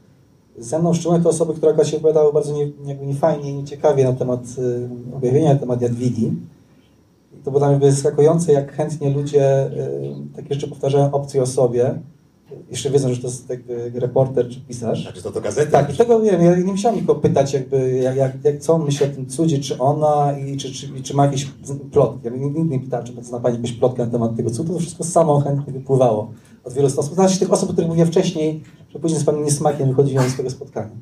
ze 0.58 0.78
mną, 0.78 0.94
szczególnie 0.94 1.22
te 1.22 1.28
osoby, 1.28 1.54
które 1.54 1.70
akurat 1.70 1.88
się 1.88 1.96
wypowiadały 1.96 2.32
bardzo 2.32 2.52
nie, 2.52 2.70
jakby 2.86 3.06
niefajnie 3.06 3.50
i 3.50 3.54
nieciekawie 3.54 4.04
na 4.04 4.12
temat 4.12 4.40
y, 4.58 4.88
objawienia, 5.16 5.52
na 5.54 5.60
temat 5.60 5.82
Jadwigi. 5.82 6.32
I 7.34 7.44
to 7.44 7.50
było 7.50 7.58
dla 7.58 7.78
mnie 7.78 7.92
zaskakujące, 7.92 8.52
jak 8.52 8.72
chętnie 8.72 9.10
ludzie 9.10 9.66
y, 9.66 10.14
takie 10.36 10.54
rzeczy 10.54 10.68
powtarzają 10.68 11.12
obcej 11.12 11.40
osobie. 11.40 11.98
Jeszcze 12.70 12.90
wiedzą, 12.90 13.14
że 13.14 13.20
to 13.20 13.26
jest 13.26 13.50
jakby 13.50 13.90
reporter 13.94 14.48
czy 14.48 14.60
pisarz. 14.60 15.02
Znaczy 15.02 15.22
to 15.22 15.30
do 15.30 15.40
gazety. 15.40 15.72
Tak, 15.72 15.94
i 15.94 15.96
tego 15.96 16.20
wiem, 16.20 16.42
ja 16.42 16.56
nie 16.56 16.72
musiałem 16.72 17.00
nikogo 17.00 17.20
pytać, 17.20 17.52
jakby, 17.52 17.92
jak, 17.92 18.16
jak, 18.16 18.44
jak, 18.44 18.58
co 18.60 18.74
on 18.74 18.84
myśli 18.84 19.06
o 19.06 19.08
tym 19.08 19.26
cudzie, 19.26 19.58
czy 19.58 19.78
ona 19.78 20.38
i 20.38 20.56
czy, 20.56 20.72
czy, 20.72 21.02
czy 21.02 21.14
ma 21.14 21.24
jakieś 21.24 21.44
plotki. 21.92 22.20
Ja 22.24 22.30
nigdy 22.30 22.64
nie 22.64 22.80
pytałem, 22.80 23.06
czy 23.06 23.12
zna 23.22 23.40
Pani 23.40 23.56
jakąś 23.56 23.72
plotkę 23.72 24.04
na 24.04 24.12
temat 24.12 24.36
tego 24.36 24.50
cudu, 24.50 24.72
to 24.72 24.78
wszystko 24.78 25.04
samo 25.04 25.40
chętnie 25.40 25.72
wypływało 25.72 26.32
od 26.64 26.72
wielu 26.72 26.86
osób. 26.86 27.14
Znaczy 27.14 27.38
tych 27.38 27.52
osób, 27.52 27.70
o 27.70 27.72
których 27.72 27.88
mówiłem 27.88 28.08
wcześniej, 28.08 28.62
że 28.88 28.98
później 28.98 29.20
z 29.20 29.24
Panem 29.24 29.44
niesmakiem 29.44 29.88
wychodziłem 29.88 30.30
z 30.30 30.36
tego 30.36 30.50
spotkania. 30.50 30.96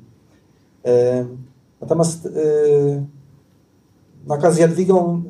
Natomiast 1.81 2.25
yy, 2.25 3.07
na 4.27 4.35
okazję 4.35 4.67
z 4.67 4.69
Jadwigą 4.69 5.23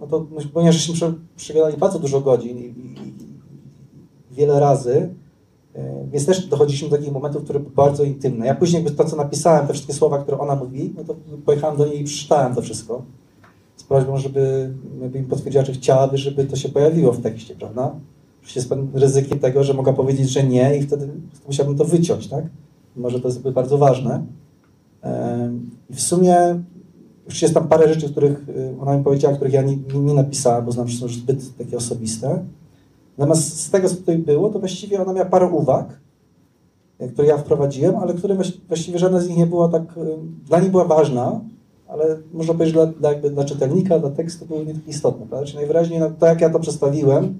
no 0.00 0.06
to 0.06 0.26
ponieważ 0.52 0.76
żeśmy 0.76 0.94
prze- 0.94 1.14
przegadali 1.36 1.76
bardzo 1.76 1.98
dużo 1.98 2.20
godzin 2.20 2.58
i, 2.58 2.62
i 3.07 3.07
wiele 4.38 4.60
razy, 4.60 5.08
e, 5.74 6.06
więc 6.12 6.26
też 6.26 6.46
dochodziliśmy 6.46 6.88
do 6.88 6.96
takich 6.96 7.12
momentów, 7.12 7.44
które 7.44 7.60
były 7.60 7.74
bardzo 7.74 8.04
intymne. 8.04 8.46
Ja 8.46 8.54
później 8.54 8.84
jakby 8.84 8.98
to, 8.98 9.04
co 9.04 9.16
napisałem, 9.16 9.66
te 9.66 9.72
wszystkie 9.72 9.92
słowa, 9.92 10.18
które 10.18 10.38
ona 10.38 10.56
mówi, 10.56 10.94
no 10.96 11.04
to 11.04 11.14
pojechałem 11.44 11.76
do 11.76 11.86
niej 11.86 12.00
i 12.00 12.04
przeczytałem 12.04 12.54
to 12.54 12.62
wszystko 12.62 13.02
z 13.76 13.82
prośbą, 13.82 14.18
żeby, 14.18 14.70
żeby 15.02 15.20
mi 15.20 15.26
potwierdziła, 15.26 15.64
czy 15.64 15.72
chciałaby, 15.72 16.18
żeby 16.18 16.44
to 16.44 16.56
się 16.56 16.68
pojawiło 16.68 17.12
w 17.12 17.20
tekście, 17.20 17.54
prawda? 17.54 17.92
Oczywiście 18.40 18.60
z 18.60 18.94
ryzykiem 18.94 19.38
tego, 19.38 19.64
że 19.64 19.74
mogła 19.74 19.92
powiedzieć, 19.92 20.30
że 20.30 20.44
nie 20.44 20.76
i 20.76 20.82
wtedy 20.82 21.08
musiałbym 21.46 21.76
to 21.76 21.84
wyciąć, 21.84 22.28
tak? 22.28 22.44
Może 22.96 23.20
to 23.20 23.28
jest 23.28 23.38
jakby 23.38 23.52
bardzo 23.52 23.78
ważne. 23.78 24.22
I 25.90 25.94
w 25.94 26.00
sumie 26.00 26.62
już 27.28 27.42
jest 27.42 27.54
tam 27.54 27.68
parę 27.68 27.94
rzeczy, 27.94 28.10
których 28.10 28.48
y, 28.48 28.74
ona 28.80 28.98
mi 28.98 29.04
powiedziała, 29.04 29.34
których 29.34 29.52
ja 29.52 29.62
nie, 29.62 29.76
nie, 29.94 30.14
napisałem, 30.14 30.64
bo 30.64 30.72
znam, 30.72 30.88
że 30.88 30.98
są 30.98 31.08
zbyt 31.08 31.56
takie 31.56 31.76
osobiste. 31.76 32.44
Natomiast 33.18 33.60
z 33.60 33.70
tego, 33.70 33.88
co 33.88 33.96
tutaj 33.96 34.18
było, 34.18 34.50
to 34.50 34.58
właściwie 34.58 35.02
ona 35.02 35.12
miała 35.12 35.28
parę 35.28 35.46
uwag, 35.46 36.00
y, 37.02 37.08
które 37.08 37.28
ja 37.28 37.38
wprowadziłem, 37.38 37.96
ale 37.96 38.14
które 38.14 38.34
właś- 38.36 38.58
właściwie 38.68 38.98
żadna 38.98 39.20
z 39.20 39.28
nich 39.28 39.38
nie 39.38 39.46
była 39.46 39.68
tak, 39.68 39.82
y, 39.82 40.16
dla 40.46 40.60
niej 40.60 40.70
była 40.70 40.84
ważna, 40.84 41.40
ale 41.88 42.18
można 42.32 42.54
powiedzieć 42.54 42.74
dla, 42.74 42.86
dla, 42.86 43.12
jakby 43.12 43.30
dla 43.30 43.44
czytelnika, 43.44 43.98
dla 43.98 44.10
tekstu 44.10 44.46
były 44.46 44.66
nie 44.66 44.74
tak 44.74 44.88
istotne. 44.88 45.26
Prawda? 45.26 45.46
Czyli 45.46 45.58
najwyraźniej 45.58 46.00
no, 46.00 46.10
to, 46.18 46.26
jak 46.26 46.40
ja 46.40 46.50
to 46.50 46.60
przedstawiłem, 46.60 47.38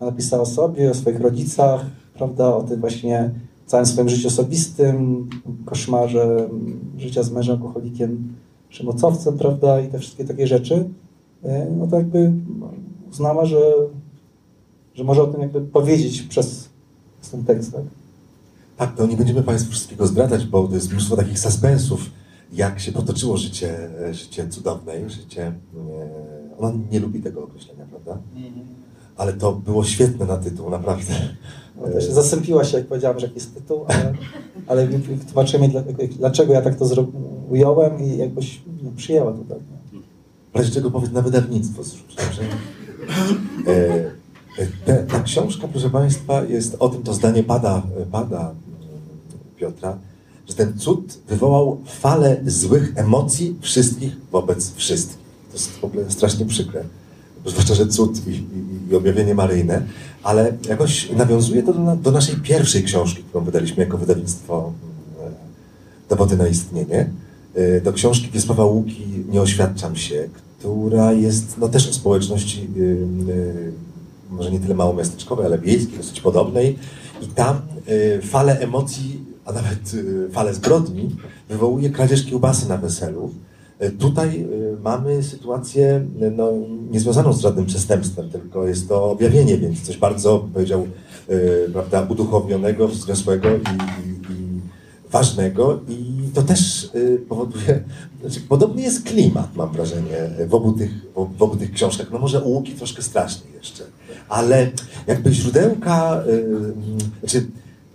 napisała 0.00 0.42
o 0.42 0.46
sobie, 0.46 0.90
o 0.90 0.94
swoich 0.94 1.20
rodzicach, 1.20 1.86
prawda, 2.14 2.56
o 2.56 2.62
tym 2.62 2.80
właśnie 2.80 3.30
całym 3.66 3.86
swoim 3.86 4.08
życiu 4.08 4.28
osobistym, 4.28 5.28
koszmarze 5.64 6.22
mm, 6.22 6.80
życia 6.96 7.22
z 7.22 7.30
mężem 7.30 7.56
alkoholikiem, 7.56 8.34
przemocowcem, 8.68 9.38
prawda, 9.38 9.80
i 9.80 9.88
te 9.88 9.98
wszystkie 9.98 10.24
takie 10.24 10.46
rzeczy, 10.46 10.88
e, 11.42 11.70
no 11.78 11.86
to 11.86 11.96
jakby 11.96 12.32
uznała, 13.10 13.44
że, 13.44 13.60
że 14.96 15.04
może 15.04 15.22
o 15.22 15.26
tym 15.26 15.40
jakby 15.40 15.60
powiedzieć 15.60 16.22
przez, 16.22 16.68
ten 17.30 17.44
tekst, 17.44 17.72
tak? 17.72 17.82
Tak, 18.76 18.96
to 18.96 19.06
nie 19.06 19.16
będziemy 19.16 19.42
Państwu 19.42 19.72
wszystkiego 19.72 20.06
zdradzać, 20.06 20.46
bo 20.46 20.68
to 20.68 20.74
jest 20.74 20.92
mnóstwo 20.92 21.16
takich 21.16 21.38
suspensów, 21.38 22.10
jak 22.52 22.80
się 22.80 22.92
potoczyło 22.92 23.36
życie, 23.36 23.90
e, 24.00 24.14
życie 24.14 24.48
cudownej, 24.48 25.10
życie... 25.10 25.46
e, 25.46 26.58
Ona 26.58 26.72
nie 26.90 27.00
lubi 27.00 27.22
tego 27.22 27.44
określenia, 27.44 27.86
prawda? 27.90 28.18
Ale 29.16 29.32
to 29.32 29.52
było 29.52 29.84
świetne 29.84 30.26
na 30.26 30.36
tytuł, 30.36 30.70
naprawdę. 30.70 31.14
No, 31.76 31.88
też 31.88 32.04
zasępiła 32.04 32.64
się, 32.64 32.76
jak 32.78 32.86
powiedziałem, 32.86 33.20
że 33.20 33.26
jaki 33.26 33.34
jest 33.38 33.54
tytuł, 33.54 33.84
ale, 33.88 34.14
ale 34.66 34.88
dlaczego 36.18 36.52
ja 36.52 36.62
tak 36.62 36.76
to 36.76 37.06
ująłem 37.50 38.00
i 38.00 38.16
jakbyś 38.16 38.62
no, 38.82 38.90
przyjęła 38.96 39.32
to 39.32 39.38
tak. 39.48 39.58
no. 39.92 40.00
W 40.52 40.56
razie 40.56 40.70
czego 40.70 40.90
powiedz 40.90 41.12
na 41.12 41.22
wydawnictwo 41.22 41.84
zrzuć, 41.84 42.14
dobrze? 42.24 42.42
E, 43.66 44.15
e, 44.58 44.66
te, 44.84 44.94
ta 44.94 45.22
książka, 45.22 45.68
proszę 45.68 45.90
Państwa, 45.90 46.44
jest 46.44 46.76
o 46.78 46.88
tym, 46.88 47.02
to 47.02 47.14
zdanie 47.14 47.42
pada, 47.42 47.82
pada 48.12 48.54
Piotra, 49.56 49.98
że 50.48 50.54
ten 50.54 50.78
cud 50.78 51.18
wywołał 51.28 51.80
falę 51.86 52.36
złych 52.46 52.92
emocji 52.96 53.56
wszystkich 53.60 54.16
wobec 54.32 54.74
wszystkich. 54.74 55.18
To 55.48 55.52
jest 55.52 55.70
w 55.70 55.84
ogóle 55.84 56.10
strasznie 56.10 56.46
przykre. 56.46 56.84
Zwłaszcza, 57.46 57.74
że 57.74 57.86
cud 57.86 58.26
i, 58.26 58.30
i, 58.30 58.90
i 58.90 58.96
objawienie 58.96 59.34
maryjne, 59.34 59.82
ale 60.22 60.52
jakoś 60.68 61.10
nawiązuje 61.10 61.62
to 61.62 61.72
do, 61.72 61.96
do 61.96 62.10
naszej 62.10 62.36
pierwszej 62.36 62.84
książki, 62.84 63.22
którą 63.22 63.44
wydaliśmy 63.44 63.84
jako 63.84 63.98
wydawnictwo 63.98 64.72
e, 65.20 65.30
Dowody 66.08 66.36
na 66.36 66.48
istnienie. 66.48 67.10
E, 67.54 67.80
Do 67.80 67.92
książki 67.92 68.30
Wiesława 68.32 68.64
Łuki 68.64 69.24
Nie 69.28 69.40
oświadczam 69.40 69.96
się, 69.96 70.28
która 70.58 71.12
jest 71.12 71.58
no, 71.58 71.68
też 71.68 71.88
o 71.88 71.92
społeczności 71.92 72.68
y, 72.76 73.72
może 74.30 74.50
nie 74.50 74.60
tyle 74.60 74.74
małomiasteczkowej, 74.74 75.46
ale 75.46 75.58
wiejskiej, 75.58 75.98
dosyć 75.98 76.20
podobnej. 76.20 76.78
I 77.22 77.26
tam 77.26 77.60
y, 77.88 78.20
falę 78.22 78.58
emocji, 78.60 79.20
a 79.44 79.52
nawet 79.52 79.94
y, 79.94 80.28
falę 80.32 80.54
zbrodni 80.54 81.16
wywołuje 81.48 81.90
kradzież 81.90 82.24
kiełbasy 82.24 82.68
na 82.68 82.76
weselu. 82.76 83.30
Y, 83.82 83.90
Tutaj 83.90 84.46
mamy 84.82 85.22
sytuację 85.22 86.06
no, 86.36 86.52
niezwiązaną 86.90 87.32
z 87.32 87.40
żadnym 87.40 87.66
przestępstwem, 87.66 88.30
tylko 88.30 88.66
jest 88.66 88.88
to 88.88 89.10
objawienie, 89.10 89.58
więc 89.58 89.82
coś 89.82 89.96
bardzo, 89.96 90.48
powiedział, 90.54 90.86
prawda, 91.72 92.06
uduchownionego, 92.10 92.88
wzniosłego 92.88 93.48
i, 93.48 93.52
i, 94.08 94.32
i 94.32 94.60
ważnego 95.10 95.80
i 95.88 96.15
to 96.36 96.42
też 96.42 96.90
y, 96.94 97.20
powoduje, 97.28 97.84
znaczy 98.20 98.40
podobny 98.40 98.82
jest 98.82 99.02
klimat, 99.02 99.56
mam 99.56 99.72
wrażenie, 99.72 100.30
w 100.46 100.54
obu 100.54 100.72
tych, 100.72 100.90
w, 101.14 101.42
obu 101.42 101.56
tych 101.56 101.72
książkach. 101.72 102.10
No 102.10 102.18
może 102.18 102.42
u 102.42 102.50
Łuki 102.50 102.72
troszkę 102.72 103.02
straszniej 103.02 103.54
jeszcze, 103.54 103.84
ale 104.28 104.70
jakby 105.06 105.32
źródełka, 105.32 106.22
y, 106.26 106.30
mm, 106.30 106.98
znaczy, 107.20 107.46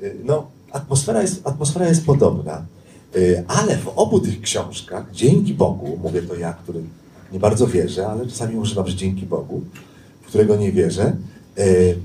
y, 0.04 0.16
no 0.24 0.48
atmosfera 0.72 1.22
jest, 1.22 1.48
atmosfera 1.48 1.88
jest 1.88 2.06
podobna, 2.06 2.66
ale 3.48 3.78
w 3.78 3.88
obu 3.88 4.20
tych 4.20 4.42
książkach, 4.42 5.06
dzięki 5.14 5.54
Bogu, 5.54 6.00
mówię 6.04 6.22
to 6.22 6.36
ja, 6.36 6.54
który 6.54 6.80
nie 7.32 7.40
bardzo 7.40 7.68
wierzę, 7.68 8.08
ale 8.08 8.28
czasami 8.28 8.56
używam, 8.56 8.88
że 8.88 8.96
dzięki 8.96 9.26
Bogu, 9.26 9.62
w 10.22 10.28
którego 10.28 10.56
nie 10.56 10.72
wierzę, 10.72 11.16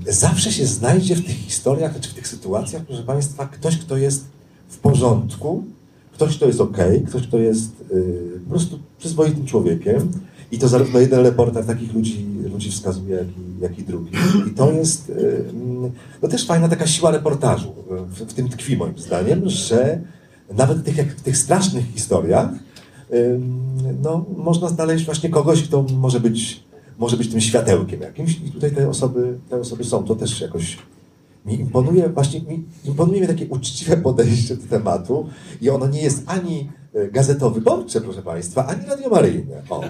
zawsze 0.09 0.53
się 0.53 0.66
znajdzie 0.66 1.14
w 1.14 1.26
tych 1.26 1.37
historiach, 1.37 2.01
czy 2.01 2.11
w 2.11 2.14
tych 2.14 2.28
sytuacjach, 2.28 2.82
proszę 2.82 3.03
Państwa, 3.03 3.47
ktoś, 3.47 3.78
kto 3.78 3.97
jest 3.97 4.24
w 4.68 4.78
porządku, 4.78 5.64
ktoś, 6.16 6.36
kto 6.36 6.46
jest 6.46 6.60
ok, 6.60 6.78
ktoś, 7.06 7.26
kto 7.26 7.38
jest 7.38 7.84
y, 7.92 8.40
po 8.44 8.50
prostu 8.50 8.78
przyzwoitym 8.98 9.46
człowiekiem. 9.46 10.12
I 10.52 10.58
to 10.58 10.68
zarówno 10.68 11.00
jeden 11.00 11.20
reporter 11.20 11.64
takich 11.64 11.94
ludzi, 11.94 12.26
ludzi 12.52 12.70
wskazuje, 12.70 13.16
jak 13.16 13.26
i, 13.26 13.62
jak 13.62 13.78
i 13.78 13.82
drugi. 13.82 14.10
I 14.48 14.50
to 14.50 14.72
jest 14.72 15.10
y, 15.10 15.44
mm, 15.50 15.90
no 16.22 16.28
też 16.28 16.46
fajna 16.46 16.68
taka 16.68 16.86
siła 16.86 17.10
reportażu. 17.10 17.74
W, 18.08 18.20
w 18.20 18.34
tym 18.34 18.48
tkwi 18.48 18.76
moim 18.76 18.98
zdaniem, 18.98 19.48
że 19.48 20.00
nawet 20.56 20.84
tych, 20.84 20.96
jak 20.96 21.16
w 21.16 21.20
tych 21.20 21.36
strasznych 21.36 21.92
historiach 21.94 22.48
ym, 23.14 23.60
no, 24.02 24.24
można 24.36 24.68
znaleźć 24.68 25.04
właśnie 25.04 25.30
kogoś, 25.30 25.62
kto 25.62 25.82
może 25.82 26.20
być, 26.20 26.64
może 26.98 27.16
być 27.16 27.30
tym 27.30 27.40
światełkiem 27.40 28.00
jakimś. 28.00 28.32
I 28.32 28.52
tutaj 28.52 28.70
te 28.70 28.88
osoby, 28.88 29.38
te 29.50 29.56
osoby 29.56 29.84
są. 29.84 30.04
To 30.04 30.14
też 30.14 30.40
jakoś 30.40 30.78
mi 31.47 31.61
imponuje, 31.61 32.09
właśnie 32.09 32.40
mi 32.40 32.64
imponuje 32.84 33.20
mi 33.20 33.26
takie 33.26 33.47
uczciwe 33.49 33.97
podejście 33.97 34.57
do 34.57 34.66
tematu 34.66 35.28
i 35.61 35.70
ono 35.70 35.86
nie 35.88 36.03
jest 36.03 36.22
ani 36.26 36.68
e, 36.94 37.09
gazetowo-wyborcze, 37.11 38.01
proszę 38.01 38.22
Państwa, 38.22 38.66
ani 38.66 38.86
radiomaryjne. 38.86 39.62
O. 39.70 39.82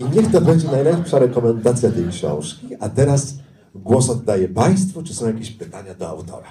I 0.00 0.16
niech 0.16 0.30
to 0.30 0.40
będzie 0.40 0.68
najlepsza 0.70 1.18
rekomendacja 1.18 1.90
tej 1.92 2.08
książki. 2.08 2.66
A 2.80 2.88
teraz 2.88 3.34
głos 3.74 4.10
oddaję 4.10 4.48
Państwu, 4.48 5.02
czy 5.02 5.14
są 5.14 5.26
jakieś 5.26 5.50
pytania 5.50 5.94
do 5.94 6.08
autora? 6.08 6.48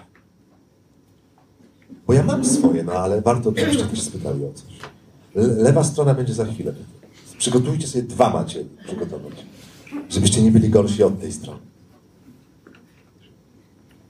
Bo 2.08 2.14
ja 2.14 2.24
mam 2.24 2.46
swoje, 2.46 2.84
no 2.84 2.92
ale 2.94 3.22
warto, 3.22 3.54
żebyście 3.58 3.86
też 3.86 4.02
spytali 4.02 4.46
o 4.46 4.54
coś. 4.54 4.80
Le- 5.36 5.48
Lewa 5.64 5.84
strona 5.84 6.14
będzie 6.14 6.34
za 6.34 6.46
chwilę. 6.46 6.74
Przygotujcie 7.38 7.88
sobie 7.88 8.04
dwa 8.04 8.30
macie 8.30 8.66
przygotować, 8.88 9.34
żebyście 10.10 10.42
nie 10.42 10.52
byli 10.52 10.70
gorsi 10.70 11.04
od 11.04 11.20
tej 11.22 11.32
strony. 11.34 11.60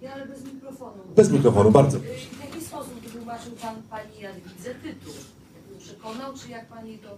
Ja, 0.01 0.13
ale 0.13 0.25
bez 0.27 0.45
mikrofonu. 0.53 1.03
Bez 1.15 1.31
mikrofonu, 1.31 1.71
bardzo 1.71 1.99
W 1.99 2.03
jaki 2.41 2.65
sposób 2.65 2.93
wytłumaczył 2.93 3.51
Pan 3.61 3.75
Pani 3.89 4.19
Jadwidze 4.21 4.75
tytuł? 4.75 5.13
Jak 5.55 5.71
ją 5.71 5.79
przekonał, 5.79 6.33
czy 6.33 6.49
jak 6.49 6.67
Pani 6.67 6.97
to 6.97 7.09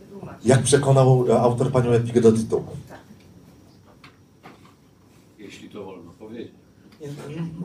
wytłumaczył? 0.00 0.48
Jak 0.48 0.62
przekonał 0.62 1.24
e, 1.28 1.40
autor 1.40 1.72
panią 1.72 1.92
Jadwigę 1.92 2.20
do 2.20 2.32
tytułu? 2.32 2.64
Tak. 2.88 2.98
Jeśli 5.38 5.70
to 5.70 5.84
wolno 5.84 6.10
powiedzieć. 6.18 6.52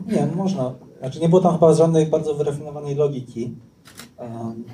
Nie, 0.06 0.16
nie, 0.16 0.26
można. 0.26 0.74
Znaczy 0.98 1.20
nie 1.20 1.28
było 1.28 1.40
tam 1.40 1.54
chyba 1.54 1.74
żadnej 1.74 2.06
bardzo 2.06 2.34
wyrafinowanej 2.34 2.94
logiki. 2.94 3.54
Um, 4.18 4.64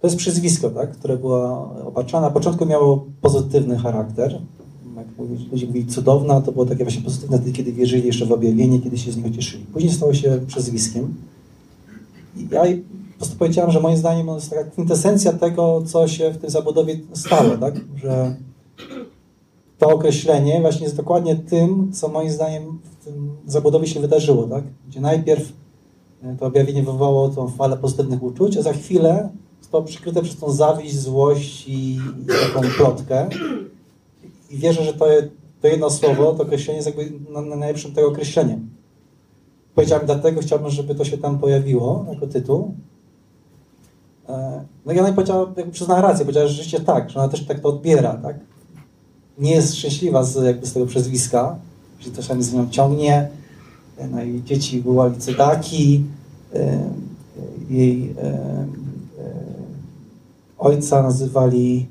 to 0.00 0.06
jest 0.06 0.16
przyzwisko, 0.16 0.70
tak, 0.70 0.92
które 0.92 1.16
było 1.16 1.74
opatrzone. 1.86 2.26
Na 2.26 2.32
początku 2.32 2.66
miało 2.66 3.06
pozytywny 3.20 3.78
charakter. 3.78 4.40
Ludzie 5.52 5.66
mówili 5.66 5.86
cudowna, 5.86 6.40
to 6.40 6.52
było 6.52 6.66
takie 6.66 6.84
właśnie 6.84 7.02
pozytywne, 7.02 7.52
kiedy 7.52 7.72
wierzyli 7.72 8.06
jeszcze 8.06 8.26
w 8.26 8.32
objawienie, 8.32 8.80
kiedy 8.80 8.98
się 8.98 9.12
z 9.12 9.16
niego 9.16 9.30
cieszyli. 9.30 9.64
Później 9.64 9.92
stało 9.92 10.14
się 10.14 10.40
przezwiskiem. 10.46 11.14
I 12.36 12.48
ja 12.50 12.62
po 13.12 13.18
prostu 13.18 13.36
powiedziałem, 13.38 13.70
że 13.70 13.80
moim 13.80 13.96
zdaniem 13.96 14.26
to 14.26 14.34
jest 14.34 14.50
taka 14.50 14.64
kwintesencja 14.64 15.32
tego, 15.32 15.82
co 15.86 16.08
się 16.08 16.30
w 16.30 16.38
tej 16.38 16.50
zabudowie 16.50 16.98
stało, 17.12 17.56
tak, 17.56 17.74
że 17.96 18.36
to 19.78 19.88
określenie 19.88 20.60
właśnie 20.60 20.84
jest 20.84 20.96
dokładnie 20.96 21.36
tym, 21.36 21.92
co 21.92 22.08
moim 22.08 22.30
zdaniem 22.30 22.78
w 22.82 23.04
tym 23.04 23.30
zabudowie 23.46 23.86
się 23.86 24.00
wydarzyło, 24.00 24.42
tak? 24.42 24.64
Gdzie 24.88 25.00
najpierw 25.00 25.52
e, 26.22 26.36
to 26.36 26.46
objawienie 26.46 26.82
wywołało 26.82 27.28
tą 27.28 27.48
falę 27.48 27.76
pozytywnych 27.76 28.22
uczuć, 28.22 28.56
a 28.56 28.62
za 28.62 28.72
chwilę 28.72 29.28
zostało 29.60 29.84
przykryte 29.84 30.22
przez 30.22 30.36
tą 30.36 30.52
zawiść, 30.52 30.98
złość 30.98 31.68
i 31.68 31.98
taką 32.54 32.68
plotkę. 32.76 33.28
I 34.50 34.56
wierzę, 34.58 34.84
że 34.84 34.94
to, 34.94 35.06
to 35.60 35.68
jedno 35.68 35.90
słowo, 35.90 36.32
to 36.32 36.42
określenie 36.42 36.76
jest 36.76 36.86
jakby 36.86 37.32
na, 37.32 37.40
na 37.40 37.56
najlepszym 37.56 37.92
tego 37.92 38.08
określeniem. 38.08 38.70
Powiedziałem 39.74 40.06
dlatego, 40.06 40.40
chciałbym, 40.40 40.70
żeby 40.70 40.94
to 40.94 41.04
się 41.04 41.18
tam 41.18 41.38
pojawiło 41.38 42.06
jako 42.12 42.26
tytuł. 42.26 42.74
E, 44.28 44.64
No 44.86 44.92
i 44.92 45.00
ona 45.00 45.12
powiedziała, 45.12 45.52
jakby 45.56 45.72
przyznała 45.72 46.00
rację, 46.00 46.24
powiedziała, 46.24 46.46
że 46.46 46.52
rzeczywiście 46.52 46.80
tak, 46.80 47.10
że 47.10 47.18
ona 47.18 47.28
też 47.28 47.46
tak 47.46 47.60
to 47.60 47.68
odbiera, 47.68 48.14
tak? 48.14 48.36
Nie 49.38 49.50
jest 49.50 49.74
szczęśliwa 49.74 50.24
z, 50.24 50.44
jakby 50.44 50.66
z 50.66 50.72
tego 50.72 50.86
przezwiska, 50.86 51.56
że 52.00 52.10
to 52.10 52.22
się 52.22 52.42
z 52.42 52.54
nią 52.54 52.70
ciągnie, 52.70 53.28
e, 53.98 54.08
no 54.08 54.22
i 54.22 54.42
dzieci 54.42 54.82
wołali 54.82 55.16
cydaki, 55.16 56.04
e, 56.54 56.90
jej 57.70 58.14
ojca 60.58 61.02
nazywali 61.02 61.86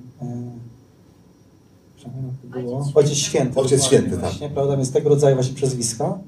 było? 2.62 2.88
Ojciec 2.96 3.14
Święty. 3.18 3.60
Ojciec 3.60 3.82
dokładnie 3.82 3.88
Święty, 4.00 4.10
tak. 4.10 4.20
Właśnie, 4.20 4.50
prawda, 4.50 4.78
więc 4.78 4.92
tego 4.92 5.10
rodzaju 5.10 5.36
właśnie 5.36 5.56
przezwiska. 5.56 6.20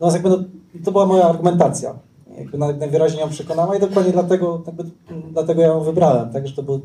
No, 0.00 0.12
jakby, 0.12 0.28
no, 0.30 0.38
to 0.84 0.92
była 0.92 1.06
moja 1.06 1.24
argumentacja. 1.24 1.94
Jakby 2.38 2.58
naj- 2.58 2.78
najwyraźniej 2.78 3.20
ją 3.20 3.28
przekonała 3.28 3.76
i 3.76 3.80
dokładnie 3.80 4.12
dlatego, 4.12 4.62
jakby, 4.66 4.84
dlatego 5.32 5.60
ja 5.62 5.68
ją 5.68 5.80
wybrałem. 5.80 6.32
Także 6.32 6.56
to 6.56 6.62
był, 6.62 6.80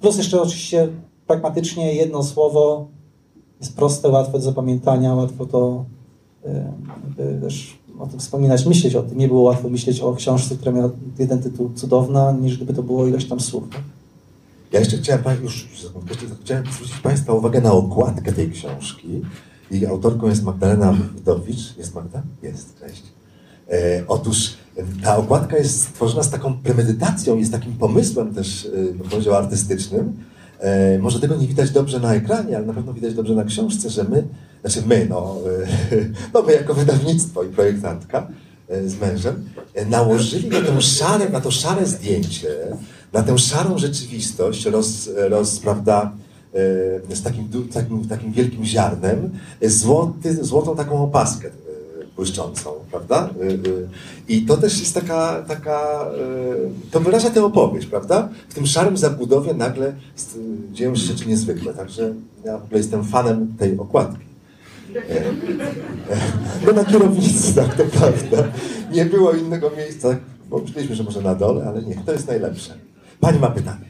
plus 0.00 0.18
jeszcze 0.18 0.42
oczywiście 0.42 0.88
pragmatycznie 1.26 1.94
jedno 1.94 2.22
słowo 2.22 2.86
jest 3.60 3.76
proste, 3.76 4.08
łatwe 4.08 4.32
do 4.32 4.40
zapamiętania, 4.40 5.14
łatwo 5.14 5.46
to 5.46 5.84
e, 6.44 6.72
jakby 7.18 7.40
też 7.46 7.78
o 7.98 8.06
tym 8.06 8.18
wspominać, 8.20 8.66
myśleć 8.66 8.94
o 8.94 9.02
tym. 9.02 9.18
Nie 9.18 9.28
było 9.28 9.42
łatwo 9.42 9.68
myśleć 9.68 10.00
o 10.00 10.14
książce, 10.14 10.54
która 10.56 10.72
miała 10.72 10.90
jeden 11.18 11.42
tytuł 11.42 11.70
cudowna, 11.74 12.32
niż 12.32 12.56
gdyby 12.56 12.74
to 12.74 12.82
było 12.82 13.06
ileś 13.06 13.28
tam 13.28 13.40
słów. 13.40 13.64
Ja 14.72 14.80
jeszcze 14.80 14.96
chciałem, 14.96 15.22
już 15.42 15.68
chciałem 16.44 16.66
zwrócić 16.66 16.96
Państwa 16.98 17.32
uwagę 17.32 17.60
na 17.60 17.72
okładkę 17.72 18.32
tej 18.32 18.50
książki. 18.50 19.22
Jej 19.70 19.86
autorką 19.86 20.28
jest 20.28 20.42
Magdalena 20.42 20.92
Wdowicz. 20.92 21.76
Jest 21.78 21.94
Magda? 21.94 22.22
Jest, 22.42 22.78
cześć. 22.80 23.02
E, 23.70 24.04
otóż 24.08 24.54
e, 24.76 24.82
ta 25.02 25.16
okładka 25.16 25.56
jest 25.56 25.82
stworzona 25.82 26.22
z 26.22 26.30
taką 26.30 26.58
premedytacją 26.58 27.36
i 27.36 27.44
z 27.44 27.50
takim 27.50 27.72
pomysłem 27.72 28.34
też, 28.34 28.66
e, 28.66 28.70
bym 28.92 29.08
powiedział, 29.08 29.34
artystycznym. 29.34 30.16
E, 30.58 30.98
może 30.98 31.20
tego 31.20 31.36
nie 31.36 31.46
widać 31.46 31.70
dobrze 31.70 32.00
na 32.00 32.14
ekranie, 32.14 32.56
ale 32.56 32.66
na 32.66 32.72
pewno 32.72 32.92
widać 32.92 33.14
dobrze 33.14 33.34
na 33.34 33.44
książce, 33.44 33.90
że 33.90 34.04
my, 34.04 34.24
znaczy 34.60 34.82
my, 34.86 35.06
no, 35.10 35.36
e, 35.92 35.96
no 36.34 36.42
my 36.42 36.52
jako 36.52 36.74
wydawnictwo 36.74 37.42
i 37.42 37.48
projektantka 37.48 38.28
e, 38.68 38.88
z 38.88 39.00
mężem, 39.00 39.44
e, 39.74 39.86
nałożyli 39.86 40.48
na, 40.48 40.80
szare, 40.80 41.28
na 41.28 41.40
to 41.40 41.50
szare 41.50 41.86
zdjęcie, 41.86 42.48
na 43.12 43.22
tę 43.22 43.38
szarą 43.38 43.78
rzeczywistość, 43.78 44.64
roz, 44.64 45.10
roz, 45.28 45.58
prawda, 45.58 46.12
e, 47.10 47.16
z 47.16 47.22
takim, 47.22 47.48
takim, 47.72 48.08
takim 48.08 48.32
wielkim 48.32 48.64
ziarnem, 48.64 49.30
e, 49.60 49.70
złoty, 49.70 50.44
złotą 50.44 50.76
taką 50.76 51.02
opaskę 51.02 51.48
e, 51.48 51.52
błyszczącą, 52.16 52.70
prawda? 52.90 53.30
I 54.28 54.42
to 54.42 54.56
też 54.56 54.80
jest 54.80 54.94
taka, 54.94 55.44
taka 55.48 56.06
to 56.90 57.00
wyraża 57.00 57.30
tę 57.30 57.44
opowieść, 57.44 57.86
prawda? 57.86 58.28
W 58.48 58.54
tym 58.54 58.66
szarym 58.66 58.96
zabudowie 58.96 59.54
nagle 59.54 59.92
dzieją 60.72 60.96
się 60.96 61.02
rzeczy 61.02 61.28
niezwykłe, 61.28 61.74
także 61.74 62.14
ja 62.44 62.58
w 62.58 62.64
ogóle 62.64 62.78
jestem 62.78 63.04
fanem 63.04 63.54
tej 63.58 63.78
okładki. 63.78 64.24
No 66.66 66.72
na 66.72 66.84
kierownicy, 66.84 67.54
tak, 67.54 67.74
to 67.74 67.84
prawda. 67.84 68.44
Nie 68.92 69.04
było 69.04 69.32
innego 69.32 69.70
miejsca, 69.76 70.16
bo 70.50 70.58
myśleliśmy, 70.58 70.96
że 70.96 71.04
może 71.04 71.22
na 71.22 71.34
dole, 71.34 71.64
ale 71.66 71.82
nie, 71.82 71.94
to 72.06 72.12
jest 72.12 72.28
najlepsze. 72.28 72.74
Pani 73.20 73.38
ma 73.38 73.50
pytanie. 73.50 73.88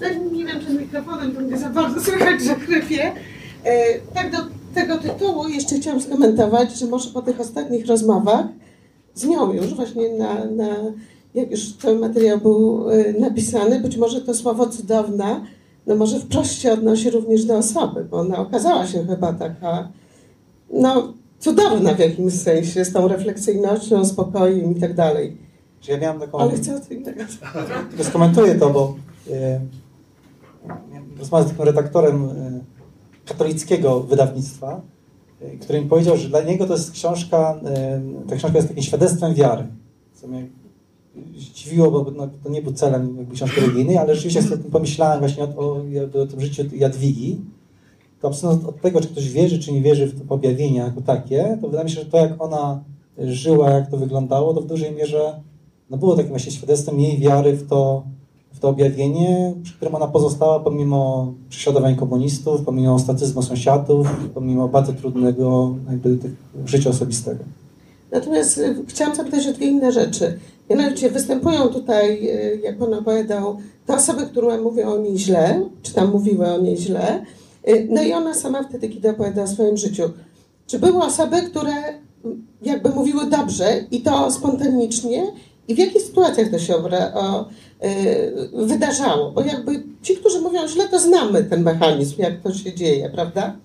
No, 0.00 0.08
nie 0.32 0.46
wiem, 0.46 0.60
czy 0.66 0.72
mikrofonem 0.72 1.32
to 1.32 1.40
mnie 1.40 1.58
za 1.58 1.70
bardzo 1.70 2.00
słychać, 2.10 2.42
że 2.42 2.54
chrypię. 2.54 3.12
E, 3.64 3.98
tak 4.14 4.32
do 4.32 4.38
tego 4.74 4.98
tytułu 4.98 5.48
jeszcze 5.48 5.76
chciałam 5.76 6.00
skomentować, 6.00 6.78
że 6.78 6.86
może 6.86 7.10
po 7.10 7.22
tych 7.22 7.40
ostatnich 7.40 7.86
rozmowach 7.86 8.46
z 9.14 9.24
nią 9.24 9.52
już 9.52 9.74
właśnie 9.74 10.12
na, 10.18 10.44
na 10.44 10.68
jak 11.34 11.50
już 11.50 11.72
cały 11.72 11.98
materiał 11.98 12.38
był 12.38 12.90
e, 12.90 13.12
napisany, 13.12 13.80
być 13.80 13.96
może 13.96 14.20
to 14.20 14.34
słowo 14.34 14.66
cudowna, 14.66 15.44
no 15.86 15.96
może 15.96 16.20
wprost 16.20 16.52
się 16.52 16.72
odnosi 16.72 17.10
również 17.10 17.44
do 17.44 17.56
osoby, 17.56 18.04
bo 18.04 18.16
ona 18.16 18.38
okazała 18.38 18.86
się 18.86 19.06
chyba 19.06 19.32
taka, 19.32 19.88
no 20.72 21.12
cudowna 21.38 21.94
w 21.94 21.98
jakimś 21.98 22.32
sensie, 22.32 22.84
z 22.84 22.92
tą 22.92 23.08
refleksyjnością, 23.08 24.04
spokojem 24.04 24.76
i 24.76 24.80
tak 24.80 24.94
dalej. 24.94 25.36
Czy 25.80 25.90
ja 25.90 25.98
miałem 25.98 26.20
taką... 26.20 26.38
Ale 26.38 26.52
chcę 26.52 26.76
o 26.76 26.80
tym. 26.80 27.04
Tylko 27.90 28.04
skomentuję 28.04 28.54
to, 28.54 28.70
bo 28.70 28.96
e, 29.30 29.60
rozmawiałem 31.18 31.48
z 31.48 31.50
takim 31.50 31.64
redaktorem 31.64 32.24
e, 32.24 32.60
katolickiego 33.26 34.00
wydawnictwa, 34.00 34.80
e, 35.40 35.56
który 35.56 35.80
mi 35.80 35.88
powiedział, 35.88 36.16
że 36.16 36.28
dla 36.28 36.42
niego 36.42 36.66
to 36.66 36.72
jest 36.72 36.90
książka, 36.90 37.60
e, 37.64 38.00
ta 38.28 38.36
książka 38.36 38.58
jest 38.58 38.68
takim 38.68 38.82
świadectwem 38.82 39.34
wiary. 39.34 39.66
Co 40.14 40.28
mnie 40.28 40.46
zdziwiło, 41.36 41.90
bo 41.90 42.10
no, 42.10 42.28
to 42.44 42.50
nie 42.50 42.62
był 42.62 42.72
celem 42.72 43.16
jakby 43.18 43.34
książki 43.34 43.60
religijnej, 43.60 43.96
ale 43.96 44.14
rzeczywiście 44.14 44.42
sobie 44.42 44.64
pomyślałem 44.64 45.20
właśnie 45.20 45.44
o, 45.44 45.46
o, 45.56 45.82
o 46.22 46.26
tym 46.26 46.40
życiu 46.40 46.62
Jadwigi. 46.72 47.40
To 48.20 48.28
od 48.68 48.80
tego, 48.80 49.00
czy 49.00 49.08
ktoś 49.08 49.30
wierzy, 49.30 49.58
czy 49.58 49.72
nie 49.72 49.82
wierzy 49.82 50.06
w 50.06 50.28
to 50.28 50.34
objawienia 50.34 50.84
jako 50.84 51.00
takie, 51.00 51.58
to 51.60 51.66
wydaje 51.66 51.84
mi 51.84 51.90
się, 51.90 52.00
że 52.00 52.06
to 52.06 52.18
jak 52.18 52.42
ona 52.42 52.84
żyła, 53.18 53.70
jak 53.70 53.90
to 53.90 53.96
wyglądało, 53.96 54.54
to 54.54 54.60
w 54.60 54.66
dużej 54.66 54.92
mierze 54.92 55.40
no 55.90 55.96
było 55.96 56.16
takim 56.16 56.30
właśnie 56.30 56.52
świadectwem 56.52 57.00
jej 57.00 57.18
wiary 57.18 57.52
w 57.52 57.68
to, 57.68 58.04
w 58.52 58.60
to 58.60 58.68
objawienie, 58.68 59.54
przy 59.62 59.74
którym 59.74 59.94
ona 59.94 60.08
pozostała 60.08 60.60
pomimo 60.60 61.32
prześladowań 61.48 61.96
komunistów, 61.96 62.64
pomimo 62.64 62.94
ostracyzmu 62.94 63.42
sąsiadów, 63.42 64.08
pomimo 64.34 64.68
bardzo 64.68 64.92
trudnego 64.92 65.74
jakby, 65.90 66.18
życia 66.66 66.90
osobistego. 66.90 67.44
Natomiast 68.10 68.58
y, 68.58 68.84
chciałam 68.88 69.14
zapytać 69.14 69.46
o 69.46 69.52
dwie 69.52 69.66
inne 69.66 69.92
rzeczy. 69.92 70.38
Mianowicie 70.70 71.10
występują 71.10 71.68
tutaj, 71.68 72.28
y, 72.28 72.60
jak 72.64 72.78
Pan 72.78 72.94
opowiadał, 72.94 73.56
te 73.86 73.94
osoby, 73.94 74.26
które 74.26 74.60
mówią 74.60 74.92
o 74.92 74.98
niej 74.98 75.18
źle, 75.18 75.62
czy 75.82 75.94
tam 75.94 76.10
mówiły 76.10 76.46
o 76.46 76.58
niej 76.58 76.76
źle, 76.76 77.24
y, 77.68 77.86
no 77.90 78.02
i 78.02 78.12
ona 78.12 78.34
sama 78.34 78.62
wtedy, 78.62 78.88
kiedy 78.88 79.10
opowiada 79.10 79.42
o 79.42 79.46
swoim 79.46 79.76
życiu. 79.76 80.02
Czy 80.66 80.78
były 80.78 81.02
osoby, 81.02 81.42
które 81.42 81.72
mm, 82.24 82.46
jakby 82.62 82.88
mówiły 82.88 83.26
dobrze 83.26 83.84
i 83.90 84.00
to 84.00 84.30
spontanicznie 84.30 85.32
i 85.68 85.74
w 85.74 85.78
jakich 85.78 86.02
sytuacjach 86.02 86.50
to 86.50 86.58
się 86.58 86.74
obra- 86.74 87.14
o, 87.14 87.48
y, 87.84 88.66
wydarzało? 88.66 89.32
Bo 89.32 89.40
jakby 89.40 89.82
ci, 90.02 90.16
którzy 90.16 90.40
mówią 90.40 90.68
źle, 90.68 90.88
to 90.88 90.98
znamy 91.00 91.44
ten 91.44 91.62
mechanizm, 91.62 92.14
jak 92.18 92.40
to 92.40 92.54
się 92.54 92.74
dzieje, 92.74 93.10
prawda? 93.10 93.56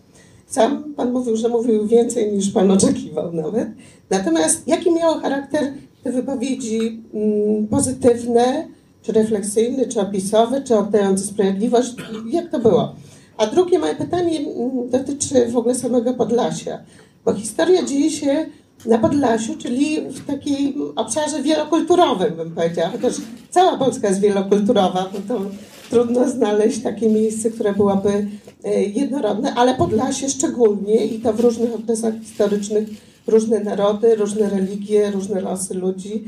Sam 0.47 0.93
Pan 0.93 1.11
mówił, 1.11 1.35
że 1.37 1.49
mówił 1.49 1.87
więcej 1.87 2.33
niż 2.33 2.51
Pan 2.51 2.71
oczekiwał 2.71 3.33
nawet. 3.33 3.69
Natomiast 4.09 4.67
jaki 4.67 4.91
miały 4.91 5.21
charakter 5.21 5.73
te 6.03 6.11
wypowiedzi 6.11 7.03
mm, 7.13 7.67
pozytywne, 7.67 8.67
czy 9.01 9.11
refleksyjne, 9.11 9.85
czy 9.85 10.01
opisowe, 10.01 10.61
czy 10.61 10.75
oddające 10.77 11.23
sprawiedliwość? 11.23 11.95
Jak 12.29 12.51
to 12.51 12.59
było? 12.59 12.95
A 13.37 13.47
drugie 13.47 13.79
moje 13.79 13.95
pytanie 13.95 14.39
mm, 14.39 14.89
dotyczy 14.89 15.47
w 15.47 15.57
ogóle 15.57 15.75
samego 15.75 16.13
Podlasia, 16.13 16.79
bo 17.25 17.33
historia 17.33 17.83
dzieje 17.83 18.11
się 18.11 18.45
na 18.85 18.97
Podlasiu, 18.97 19.57
czyli 19.57 20.01
w 20.09 20.25
takim 20.25 20.73
obszarze 20.95 21.43
wielokulturowym, 21.43 22.35
bym 22.35 22.51
powiedziała, 22.51 22.89
chociaż 22.89 23.13
cała 23.49 23.77
Polska 23.77 24.07
jest 24.07 24.19
wielokulturowa, 24.19 25.09
bo 25.13 25.35
to 25.35 25.41
trudno 25.89 26.29
znaleźć 26.29 26.83
takie 26.83 27.09
miejsce, 27.09 27.49
które 27.49 27.73
byłoby 27.73 28.27
e, 28.63 28.83
jednorodne, 28.83 29.53
ale 29.53 29.75
Podlasie 29.75 30.29
szczególnie 30.29 31.05
i 31.05 31.19
to 31.19 31.33
w 31.33 31.39
różnych 31.39 31.75
okresach 31.75 32.13
historycznych, 32.23 32.87
różne 33.27 33.59
narody, 33.59 34.15
różne 34.15 34.49
religie, 34.49 35.11
różne 35.11 35.41
losy 35.41 35.73
ludzi. 35.73 36.23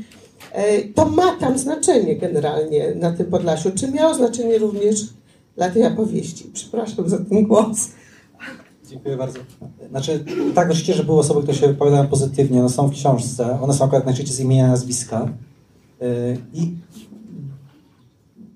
E, 0.52 0.82
To 0.82 1.08
ma 1.08 1.32
tam 1.32 1.58
znaczenie 1.58 2.16
generalnie 2.16 2.94
na 2.94 3.12
tym 3.12 3.26
Podlasiu. 3.26 3.70
Czy 3.74 3.92
miało 3.92 4.14
znaczenie 4.14 4.58
również 4.58 5.00
dla 5.56 5.70
tej 5.70 5.84
opowieści? 5.84 6.50
Przepraszam 6.54 7.08
za 7.08 7.18
ten 7.18 7.46
głos. 7.46 7.88
Dziękuję 8.88 9.16
bardzo. 9.16 9.38
Znaczy, 9.90 10.24
tak, 10.54 10.70
oczywiście, 10.70 10.94
że 10.94 11.04
były 11.04 11.18
osoby, 11.18 11.42
które 11.42 11.58
się 11.58 11.68
wypowiadają 11.68 12.08
pozytywnie, 12.08 12.60
one 12.60 12.68
są 12.68 12.88
w 12.88 12.92
książce, 12.92 13.60
one 13.60 13.74
są 13.74 13.84
akurat 13.84 14.06
najczęściej 14.06 14.36
z 14.36 14.40
imienia, 14.40 14.68
nazwiska. 14.68 15.28
Yy, 16.00 16.38
I 16.54 16.74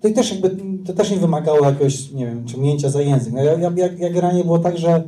to 0.00 0.10
też 0.10 0.32
jakby, 0.32 0.56
to 0.86 0.92
też 0.92 1.10
nie 1.10 1.16
wymagało 1.16 1.64
jakiegoś, 1.64 2.12
nie 2.12 2.26
wiem, 2.26 2.46
ciągnięcia 2.46 2.88
za 2.88 3.02
język. 3.02 3.32
No 3.32 3.42
ja, 3.42 3.52
ja, 3.52 3.70
ja, 3.76 3.88
generalnie 3.88 4.44
było 4.44 4.58
tak, 4.58 4.78
że 4.78 5.02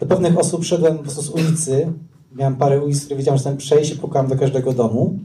do 0.00 0.06
pewnych 0.06 0.38
osób 0.38 0.64
szedłem 0.64 0.96
po 0.96 1.02
prostu 1.02 1.22
z 1.22 1.30
ulicy, 1.30 1.92
miałem 2.34 2.56
parę 2.56 2.84
ulic, 2.84 3.04
które 3.04 3.18
wiedziałem, 3.18 3.38
że 3.38 3.44
tam 3.44 3.56
przejść 3.56 3.92
i 3.92 3.96
pukałem 3.96 4.28
do 4.28 4.36
każdego 4.36 4.72
domu. 4.72 5.18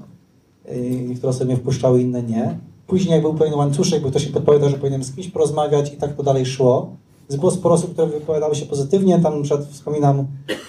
Yy, 0.66 0.92
Niektóre 0.92 1.30
osoby 1.30 1.46
mnie 1.46 1.58
wpuszczały, 1.58 2.02
inne 2.02 2.24
nie. 2.24 2.58
Później 2.88 3.12
jak 3.12 3.22
był 3.22 3.34
pewien 3.34 3.54
łańcuszek, 3.54 4.04
bo 4.04 4.10
ktoś 4.10 4.26
się 4.26 4.34
podpowiadał, 4.34 4.70
że 4.70 4.78
powinienem 4.78 5.04
z 5.04 5.16
kimś 5.16 5.28
porozmawiać 5.28 5.94
i 5.94 5.98
tak 5.98 6.16
to 6.16 6.24
dalej 6.24 6.46
szło. 6.46 6.96
Było 7.38 7.52
sporo 7.52 7.76
osób, 7.76 7.94
które 7.94 8.08
wypowiadały 8.08 8.56
się 8.56 8.66
pozytywnie. 8.66 9.20
Tam 9.20 9.44
przykład 9.44 9.68
wspominam 9.68 10.28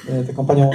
e, 0.09 0.25
taką 0.25 0.47
panią 0.47 0.65
e, 0.65 0.71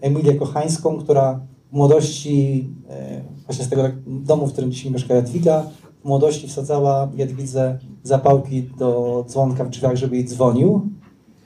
Emilię 0.00 0.34
Kochańską, 0.34 0.98
która 0.98 1.40
w 1.72 1.76
młodości, 1.76 2.70
e, 2.90 3.22
właśnie 3.46 3.64
z 3.64 3.68
tego 3.68 3.82
tak- 3.82 3.94
domu, 4.06 4.46
w 4.46 4.52
którym 4.52 4.72
dzisiaj 4.72 4.92
mieszka 4.92 5.14
Jadwiga, 5.14 5.62
w 6.02 6.04
młodości 6.04 6.48
wsadzała 6.48 7.08
Jadwidze 7.16 7.78
zapałki 8.02 8.62
do 8.62 9.24
dzwonka 9.28 9.64
w 9.64 9.70
drzwiach, 9.70 9.96
żeby 9.96 10.16
jej 10.16 10.24
dzwonił 10.24 10.88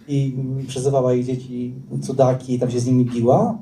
i 0.09 0.37
przezywała 0.69 1.13
jej 1.13 1.25
dzieci 1.25 1.75
cudaki 2.03 2.55
i 2.55 2.59
tam 2.59 2.71
się 2.71 2.81
z 2.81 2.87
nimi 2.87 3.05
biła. 3.05 3.59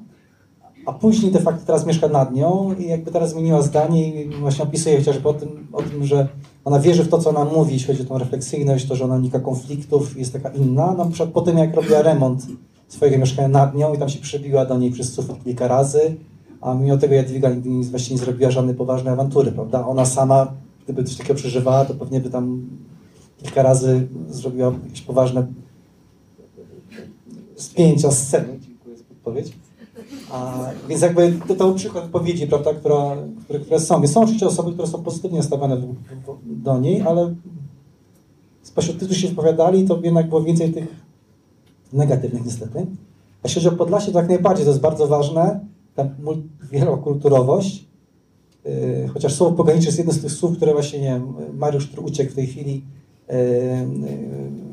A 0.87 0.93
później 0.93 1.33
de 1.33 1.41
facto 1.41 1.67
teraz 1.67 1.87
mieszka 1.87 2.09
nad 2.09 2.35
nią 2.35 2.75
i 2.79 2.89
jakby 2.89 3.11
teraz 3.11 3.31
zmieniła 3.31 3.63
zdanie 3.63 4.23
i 4.25 4.29
właśnie 4.29 4.65
opisuje 4.65 4.99
chociażby 4.99 5.29
o 5.29 5.35
tym, 5.35 5.69
o 5.73 5.83
tym 5.83 6.05
że 6.05 6.29
ona 6.69 6.81
wierzy 6.81 7.05
w 7.05 7.09
to, 7.09 7.19
co 7.19 7.31
ona 7.31 7.45
mówi, 7.45 7.73
jeśli 7.73 7.87
chodzi 7.87 8.03
o 8.03 8.05
tą 8.05 8.19
refleksyjność, 8.19 8.89
to, 8.89 8.97
że 8.97 9.05
ona 9.05 9.15
unika 9.15 9.41
konfliktów, 9.41 10.19
jest 10.19 10.33
taka 10.33 10.49
inna. 10.49 10.95
Na 10.95 11.05
przykład 11.05 11.31
po 11.31 11.41
tym, 11.41 11.59
jak 11.59 11.75
robiła 11.75 12.03
remont 12.03 12.47
swojego 12.89 13.19
mieszkania 13.19 13.49
nad 13.49 13.75
nią 13.75 13.95
i 13.95 13.99
tam 13.99 14.09
się 14.09 14.19
przybiła 14.19 14.67
do 14.67 14.79
niej 14.79 14.91
przez 14.91 15.13
sufit 15.13 15.45
kilka 15.45 15.69
razy, 15.69 16.17
a 16.61 16.75
mimo 16.75 16.97
tego 16.97 17.15
Jadwiga 17.15 17.51
nigdy 17.51 17.69
nic 17.69 17.89
właśnie 17.89 18.17
nie 18.17 18.23
zrobiła 18.23 18.51
żadnej 18.51 18.75
poważnej 18.75 19.13
awantury, 19.13 19.53
prawda? 19.53 19.87
Ona 19.87 20.07
sama, 20.07 20.53
gdyby 20.85 21.05
coś 21.05 21.17
takiego 21.17 21.35
przeżywała, 21.35 21.85
to 21.85 21.95
pewnie 21.95 22.21
by 22.21 22.31
tam 22.31 22.67
kilka 23.43 23.63
razy 23.63 24.09
zrobiła 24.31 24.73
jakieś 24.85 25.03
poważne 25.03 25.47
spięcia 27.57 28.11
sceny. 28.11 28.59
Dziękuję 28.61 28.97
za 28.97 29.05
podpowiedź. 29.05 29.53
A, 30.31 30.65
więc 30.89 31.03
jakby 31.03 31.33
to, 31.49 31.55
to 31.55 31.75
przykład 31.75 32.05
odpowiedzi, 32.05 32.47
prawda, 32.47 32.75
która, 32.75 33.17
które, 33.45 33.61
które 33.61 33.81
są. 33.81 34.07
Są 34.07 34.23
oczywiście 34.23 34.47
osoby, 34.47 34.73
które 34.73 34.89
są 34.89 35.03
pozytywnie 35.03 35.39
nastawione 35.39 35.77
w- 35.77 35.95
do 36.45 36.79
niej, 36.79 37.03
ale 37.03 37.35
spośród 38.63 38.99
tych, 38.99 39.09
którzy 39.09 39.21
się 39.21 39.29
wypowiadali, 39.29 39.85
to 39.85 40.01
jednak 40.03 40.29
było 40.29 40.43
więcej 40.43 40.73
tych 40.73 40.89
negatywnych 41.93 42.45
niestety. 42.45 42.79
A 42.79 43.41
jeśli 43.45 43.63
chodzi 43.63 43.75
o 43.75 43.79
Podlasie, 43.79 44.13
to 44.13 44.19
jak 44.19 44.29
najbardziej, 44.29 44.65
to 44.65 44.71
jest 44.71 44.83
bardzo 44.83 45.07
ważne, 45.07 45.61
ta 45.95 46.09
wielokulturowość, 46.73 47.85
yy, 48.65 49.09
chociaż 49.15 49.35
słowo 49.35 49.57
pogranicze 49.57 49.87
jest 49.87 49.99
jedno 49.99 50.13
z 50.13 50.21
tych 50.21 50.33
słów, 50.33 50.57
które 50.57 50.73
właśnie, 50.73 51.01
nie 51.01 51.07
wiem, 51.07 51.35
Mariusz, 51.59 51.87
który 51.87 52.03
uciekł 52.03 52.33
w 52.33 52.35
tej 52.35 52.47
chwili, 52.47 52.85
yy, 53.29 53.35
yy, 53.35 54.69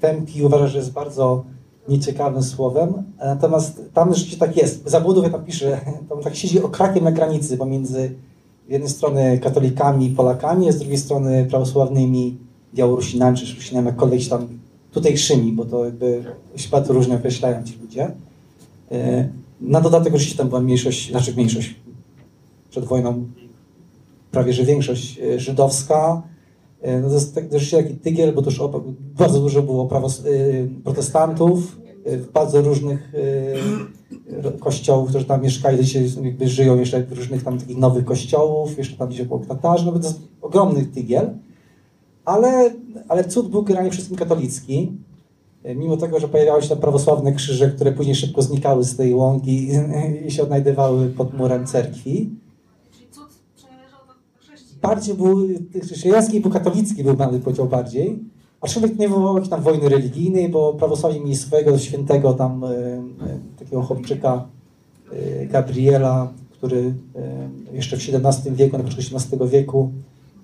Tempi 0.00 0.42
uważa, 0.42 0.66
że 0.66 0.78
jest 0.78 0.92
bardzo 0.92 1.44
nieciekawym 1.88 2.42
słowem, 2.42 3.02
natomiast 3.18 3.82
tam 3.94 4.14
rzeczywiście 4.14 4.40
tak 4.40 4.56
jest. 4.56 4.90
Zabudów, 4.90 5.24
jak 5.24 5.32
tam 5.32 5.44
pisze, 5.44 5.80
tam 6.08 6.22
tak 6.22 6.36
siedzi 6.36 6.62
okrakiem 6.62 7.04
na 7.04 7.12
granicy 7.12 7.56
pomiędzy 7.58 8.14
z 8.68 8.70
jednej 8.70 8.90
strony 8.90 9.38
katolikami 9.38 10.06
i 10.06 10.10
Polakami, 10.10 10.68
a 10.68 10.72
z 10.72 10.78
drugiej 10.78 10.98
strony 10.98 11.46
prawosławnymi 11.50 12.36
Białorusinami, 12.74 13.36
czy 13.36 13.54
Rusinami, 13.54 13.86
jakkolwiek 13.86 14.22
się 14.22 14.30
tam 14.30 14.48
tutejszymi, 14.92 15.52
bo 15.52 15.64
to 15.64 15.84
jakby 15.84 16.24
się 16.56 16.68
bardzo 16.68 16.92
różnie 16.92 17.14
określają 17.14 17.64
ci 17.64 17.78
ludzie. 17.82 18.10
E, 18.92 19.28
Na 19.60 19.80
dodatek 19.80 20.14
oczywiście 20.14 20.38
tam 20.38 20.48
była 20.48 20.60
mniejszość, 20.60 21.10
znaczy 21.10 21.32
mniejszość 21.34 21.74
przed 22.70 22.84
wojną, 22.84 23.26
prawie 24.30 24.52
że 24.52 24.64
większość 24.64 25.18
e, 25.18 25.40
żydowska. 25.40 26.22
E, 26.82 27.00
No 27.00 27.08
to 27.08 27.14
jest 27.14 27.34
tak, 27.34 27.44
taki 27.70 27.94
tygiel, 27.94 28.34
bo 28.34 28.40
op- 28.42 28.92
bardzo 29.18 29.40
dużo 29.40 29.62
było 29.62 29.86
prawos- 29.86 30.26
e, 30.26 30.82
protestantów 30.84 31.78
e, 32.04 32.16
bardzo 32.16 32.62
różnych 32.62 33.12
kościołów, 34.60 35.08
którzy 35.08 35.24
tam 35.24 35.42
mieszkali, 35.42 35.84
dzisiaj 35.84 36.10
jakby 36.22 36.48
żyją 36.48 36.78
jeszcze 36.78 37.04
różnych 37.10 37.42
tam 37.44 37.58
takich 37.58 37.78
nowych 37.78 38.04
kościołów, 38.04 38.78
jeszcze 38.78 38.96
tam 38.96 39.08
gdzie 39.08 39.24
było 39.24 39.38
Tatarzy, 39.38 39.86
no 39.86 39.92
to 39.92 39.98
jest 39.98 40.20
ogromny 40.42 40.84
tygiel. 40.84 41.30
Ale, 42.24 42.70
ale 43.08 43.24
cud 43.24 43.48
był 43.50 43.62
generalnie 43.62 43.90
wszystkim 43.90 44.16
katolicki. 44.16 44.92
Mimo 45.76 45.96
tego, 45.96 46.20
że 46.20 46.28
pojawiały 46.28 46.62
się 46.62 46.76
prawosławne 46.76 47.32
krzyże, 47.32 47.70
które 47.70 47.92
później 47.92 48.14
szybko 48.16 48.42
znikały 48.42 48.84
z 48.84 48.96
tej 48.96 49.14
łąki 49.14 49.68
i 50.26 50.30
się 50.34 50.42
odnajdywały 50.42 51.08
pod 51.08 51.34
murem 51.34 51.66
cerkwi. 51.66 52.30
Czyli 52.92 53.06
cud 53.10 53.28
przynależał 53.56 54.00
do 54.06 54.12
chrześcijan. 54.40 54.67
Bardziej 54.82 55.14
był 55.14 55.38
chrześcijański, 55.82 56.40
był 56.40 56.50
katolicki, 56.50 57.04
był 57.04 57.16
nawet 57.16 57.42
powiedział 57.42 57.66
bardziej. 57.66 58.18
Aczkolwiek 58.60 58.98
nie 58.98 59.08
wywołał 59.08 59.34
jakiejś 59.34 59.50
tam 59.50 59.62
wojny 59.62 59.88
religijnej, 59.88 60.48
bo 60.48 60.74
prawosławni 60.74 61.20
mieli 61.20 61.36
swojego 61.36 61.78
świętego 61.78 62.32
tam 62.32 62.64
e, 62.64 62.68
e, 62.68 63.02
takiego 63.58 63.82
chłopczyka 63.82 64.48
e, 65.12 65.46
Gabriela, 65.46 66.32
który 66.50 66.94
jeszcze 67.72 67.96
w 67.96 68.00
XVII 68.00 68.52
wieku, 68.54 68.78
na 68.78 68.84
początku 68.84 69.16
XVII 69.16 69.48
wieku 69.48 69.90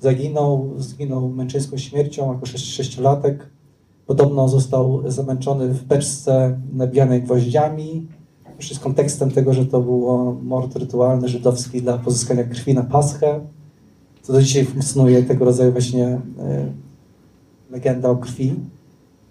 zaginął, 0.00 0.70
zginął 0.78 1.28
męczeńską 1.28 1.76
śmiercią 1.76 2.32
jako 2.32 2.46
sześciolatek. 2.46 3.50
Podobno 4.06 4.48
został 4.48 5.10
zamęczony 5.10 5.68
w 5.68 5.84
beczce 5.84 6.58
nabijanej 6.72 7.22
gwoździami. 7.22 8.06
Z 8.60 8.78
kontekstem 8.78 9.30
tego, 9.30 9.54
że 9.54 9.66
to 9.66 9.80
był 9.80 10.38
mord 10.42 10.76
rytualny 10.76 11.28
żydowski 11.28 11.82
dla 11.82 11.98
pozyskania 11.98 12.44
krwi 12.44 12.74
na 12.74 12.82
Paschę. 12.82 13.40
Co 14.24 14.32
do 14.32 14.42
dzisiaj 14.42 14.64
funkcjonuje 14.64 15.22
tego 15.22 15.44
rodzaju 15.44 15.72
właśnie 15.72 16.06
e, 16.06 16.20
legenda 17.70 18.10
o 18.10 18.16
krwi. 18.16 18.54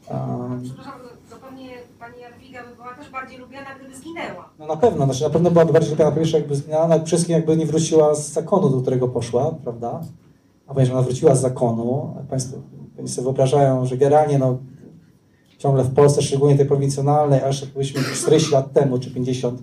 A, 0.10 0.38
Przepraszam, 0.64 0.94
zapewne 1.30 1.62
pani 2.00 2.22
Jadwiga 2.22 2.64
by 2.70 2.76
była 2.76 2.94
też 2.94 3.10
bardziej 3.10 3.38
lubiana, 3.38 3.68
gdyby 3.80 3.96
zginęła. 3.96 4.50
No 4.60 4.68
na 4.68 4.78
pewno, 4.78 5.06
znaczy 5.06 5.24
na 5.24 5.30
pewno 5.30 5.52
byłaby 5.52 5.74
bardziej 5.74 5.92
lubiana 5.92 6.12
po 6.12 6.18
pierwsze 6.18 6.38
jakby 6.38 6.56
zginęła, 6.56 6.88
przede 6.88 7.06
wszystkim 7.06 7.36
jakby 7.36 7.58
nie 7.58 7.66
wróciła 7.66 8.16
z 8.16 8.32
zakonu, 8.32 8.70
do 8.70 8.82
którego 8.82 9.08
poszła, 9.08 9.56
prawda? 9.64 10.02
A 10.68 10.74
ponieważ 10.74 10.94
ona 10.94 11.02
wróciła 11.02 11.36
z 11.36 11.42
zakonu, 11.42 12.16
Państwo 12.30 12.58
pewnie 12.96 13.12
sobie 13.12 13.24
wyobrażają, 13.24 13.86
że 13.86 13.98
generalnie 13.98 14.40
no, 14.40 14.58
ciągle 15.58 15.84
w 15.84 15.94
Polsce, 15.94 16.22
szczególnie 16.22 16.58
tej 16.58 16.66
prowincjonalnej, 16.66 17.42
aż 17.42 17.62
jak 17.62 17.70
powiedzmy 17.70 18.02
40 18.16 18.52
lat 18.52 18.74
temu, 18.74 19.00
czy 19.00 19.12
50, 19.12 19.62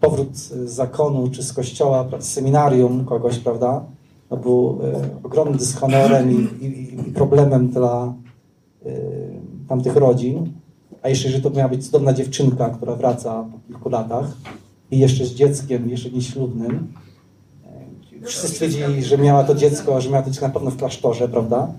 powrót 0.00 0.36
z 0.36 0.70
zakonu, 0.70 1.30
czy 1.30 1.42
z 1.42 1.52
kościoła, 1.52 2.08
z 2.18 2.32
seminarium 2.32 3.04
kogoś, 3.04 3.38
prawda? 3.38 3.84
No, 4.30 4.36
był 4.36 4.78
e, 4.84 5.08
ogromnym 5.22 5.58
dyshonorem 5.58 6.30
i, 6.30 6.64
i, 6.64 6.94
i 7.08 7.12
problemem 7.12 7.68
dla 7.68 8.14
e, 8.86 8.90
tamtych 9.68 9.96
rodzin. 9.96 10.52
A 11.02 11.08
jeszcze, 11.08 11.26
jeżeli 11.26 11.42
to 11.42 11.50
miała 11.50 11.68
być 11.68 11.84
cudowna 11.86 12.12
dziewczynka, 12.12 12.70
która 12.70 12.94
wraca 12.96 13.44
po 13.52 13.58
kilku 13.68 13.88
latach 13.88 14.26
i 14.90 14.98
jeszcze 14.98 15.24
z 15.26 15.34
dzieckiem, 15.34 15.88
jeszcze 15.90 16.10
nieślubnym. 16.10 16.92
e, 18.22 18.26
Wszyscy 18.26 18.48
stwierdzili, 18.48 19.04
że 19.04 19.18
miała 19.18 19.44
to 19.44 19.54
dziecko, 19.54 20.00
że 20.00 20.10
miała 20.10 20.22
to 20.22 20.30
dziecko 20.30 20.46
na 20.46 20.52
pewno 20.52 20.70
w 20.70 20.76
klasztorze, 20.76 21.28
prawda? 21.28 21.72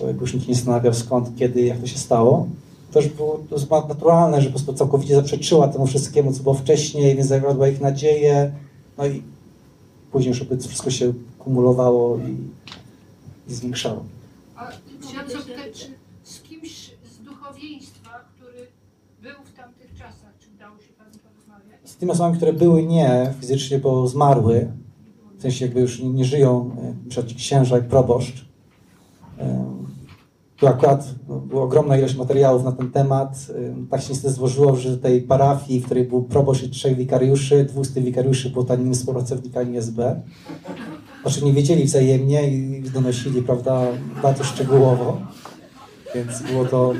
Bo 0.00 0.20
już 0.20 0.34
nikt 0.34 0.48
nie 0.48 0.54
zastanawiał 0.54 0.94
skąd, 0.94 1.36
kiedy, 1.36 1.62
jak 1.62 1.78
to 1.78 1.86
się 1.86 1.98
stało. 1.98 2.46
To 2.92 3.00
już 3.00 3.08
było 3.08 3.40
to 3.50 3.86
naturalne, 3.88 4.40
że 4.40 4.46
po 4.46 4.52
prostu 4.52 4.72
całkowicie 4.72 5.14
zaprzeczyła 5.14 5.68
temu 5.68 5.86
wszystkiemu, 5.86 6.32
co 6.32 6.42
było 6.42 6.54
wcześniej, 6.54 7.16
więc 7.16 7.28
zawiodła 7.28 7.68
ich 7.68 7.80
nadzieję. 7.80 8.52
No 8.98 9.06
i 9.06 9.22
później 10.12 10.28
już 10.28 10.44
wszystko 10.68 10.90
się 10.90 11.12
kumulowało 11.48 12.18
i, 12.18 12.36
i 13.50 13.54
zwiększało. 13.54 14.04
A 14.56 14.70
chciałam 15.00 15.30
zapytać, 15.30 15.72
czy 15.72 15.86
z 16.22 16.42
kimś 16.42 16.90
z 17.12 17.24
duchowieństwa, 17.24 18.10
który 18.34 18.66
był 19.22 19.44
w 19.44 19.52
tamtych 19.56 19.94
czasach, 19.98 20.32
czy 20.40 20.48
udało 20.56 20.78
się 20.78 20.92
Panu 20.98 21.10
porozmawiać? 21.10 21.90
Z 21.90 21.96
tymi 21.96 22.12
osobami, 22.12 22.36
które 22.36 22.52
były 22.52 22.82
nie 22.82 23.34
fizycznie, 23.40 23.78
bo 23.78 24.08
zmarły, 24.08 24.72
w 25.38 25.42
sensie 25.42 25.64
jakby 25.64 25.80
już 25.80 26.00
nie, 26.00 26.10
nie 26.10 26.24
żyją, 26.24 26.70
e, 27.06 27.08
przykład 27.08 27.34
księża 27.36 27.78
i 27.78 27.82
proboszcz. 27.82 28.46
E, 29.38 29.78
Tu 30.56 30.66
akurat 30.66 31.14
no, 31.28 31.36
była 31.36 31.62
ogromna 31.62 31.98
ilość 31.98 32.16
materiałów 32.16 32.64
na 32.64 32.72
ten 32.72 32.90
temat. 32.90 33.46
E, 33.50 33.86
Tak 33.90 34.00
się 34.02 34.08
niestety 34.10 34.34
złożyło, 34.34 34.76
że 34.76 34.98
tej 34.98 35.22
parafii, 35.22 35.80
w 35.80 35.84
której 35.84 36.04
był 36.04 36.22
proboszcz 36.22 36.62
i 36.62 36.70
trzech 36.70 36.96
wikariuszy, 36.96 37.64
dwóch 37.64 37.86
z 37.86 37.94
tych 37.94 38.04
wikariuszy 38.04 38.50
było 38.50 38.64
tanimi 38.64 38.94
współpracownikami 38.94 39.76
SB. 39.78 40.20
Znaczy 41.28 41.44
nie 41.44 41.52
wiedzieli 41.52 41.84
wzajemnie 41.84 42.48
i 42.48 42.80
donosili, 42.80 43.42
prawda, 43.42 43.86
bardzo 44.22 44.44
szczegółowo. 44.44 45.20
Więc 46.14 46.42
było 46.42 46.64
to... 46.64 46.92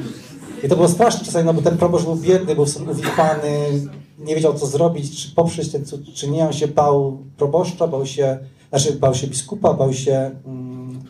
I 0.65 0.69
to 0.69 0.77
było 0.77 0.89
straszne 0.89 1.27
czasami, 1.27 1.47
no 1.47 1.55
bo 1.55 1.63
ten 1.63 1.79
proboszcz 1.79 2.05
był 2.05 2.17
biedny, 2.17 2.55
był 2.55 2.65
uwikłany, 2.91 3.71
nie 4.19 4.35
wiedział 4.35 4.55
co 4.55 4.67
zrobić, 4.67 5.23
czy 5.23 5.35
poprzeć 5.35 5.73
ten 5.73 5.85
cud, 5.85 6.15
czy 6.15 6.31
nie. 6.31 6.47
On 6.47 6.53
się 6.53 6.69
bał 6.69 7.19
proboszcza, 7.37 7.87
bał 7.87 8.07
się, 8.07 8.39
znaczy 8.71 8.93
bał 8.93 9.15
się 9.15 9.27
biskupa, 9.27 9.75
bał 9.75 9.93
się 9.93 10.31
mm, 10.47 11.03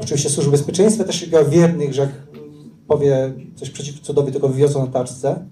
oczywiście 0.00 0.30
służby 0.30 0.50
bezpieczeństwa, 0.50 1.04
też 1.04 1.26
bał 1.26 1.50
wiernych, 1.50 1.94
że 1.94 2.02
jak 2.02 2.12
powie 2.88 3.32
coś 3.56 3.70
przeciw 3.70 4.00
cudowi, 4.00 4.40
go 4.40 4.48
wywiozą 4.48 4.86
na 4.86 4.92
taczce. 4.92 5.44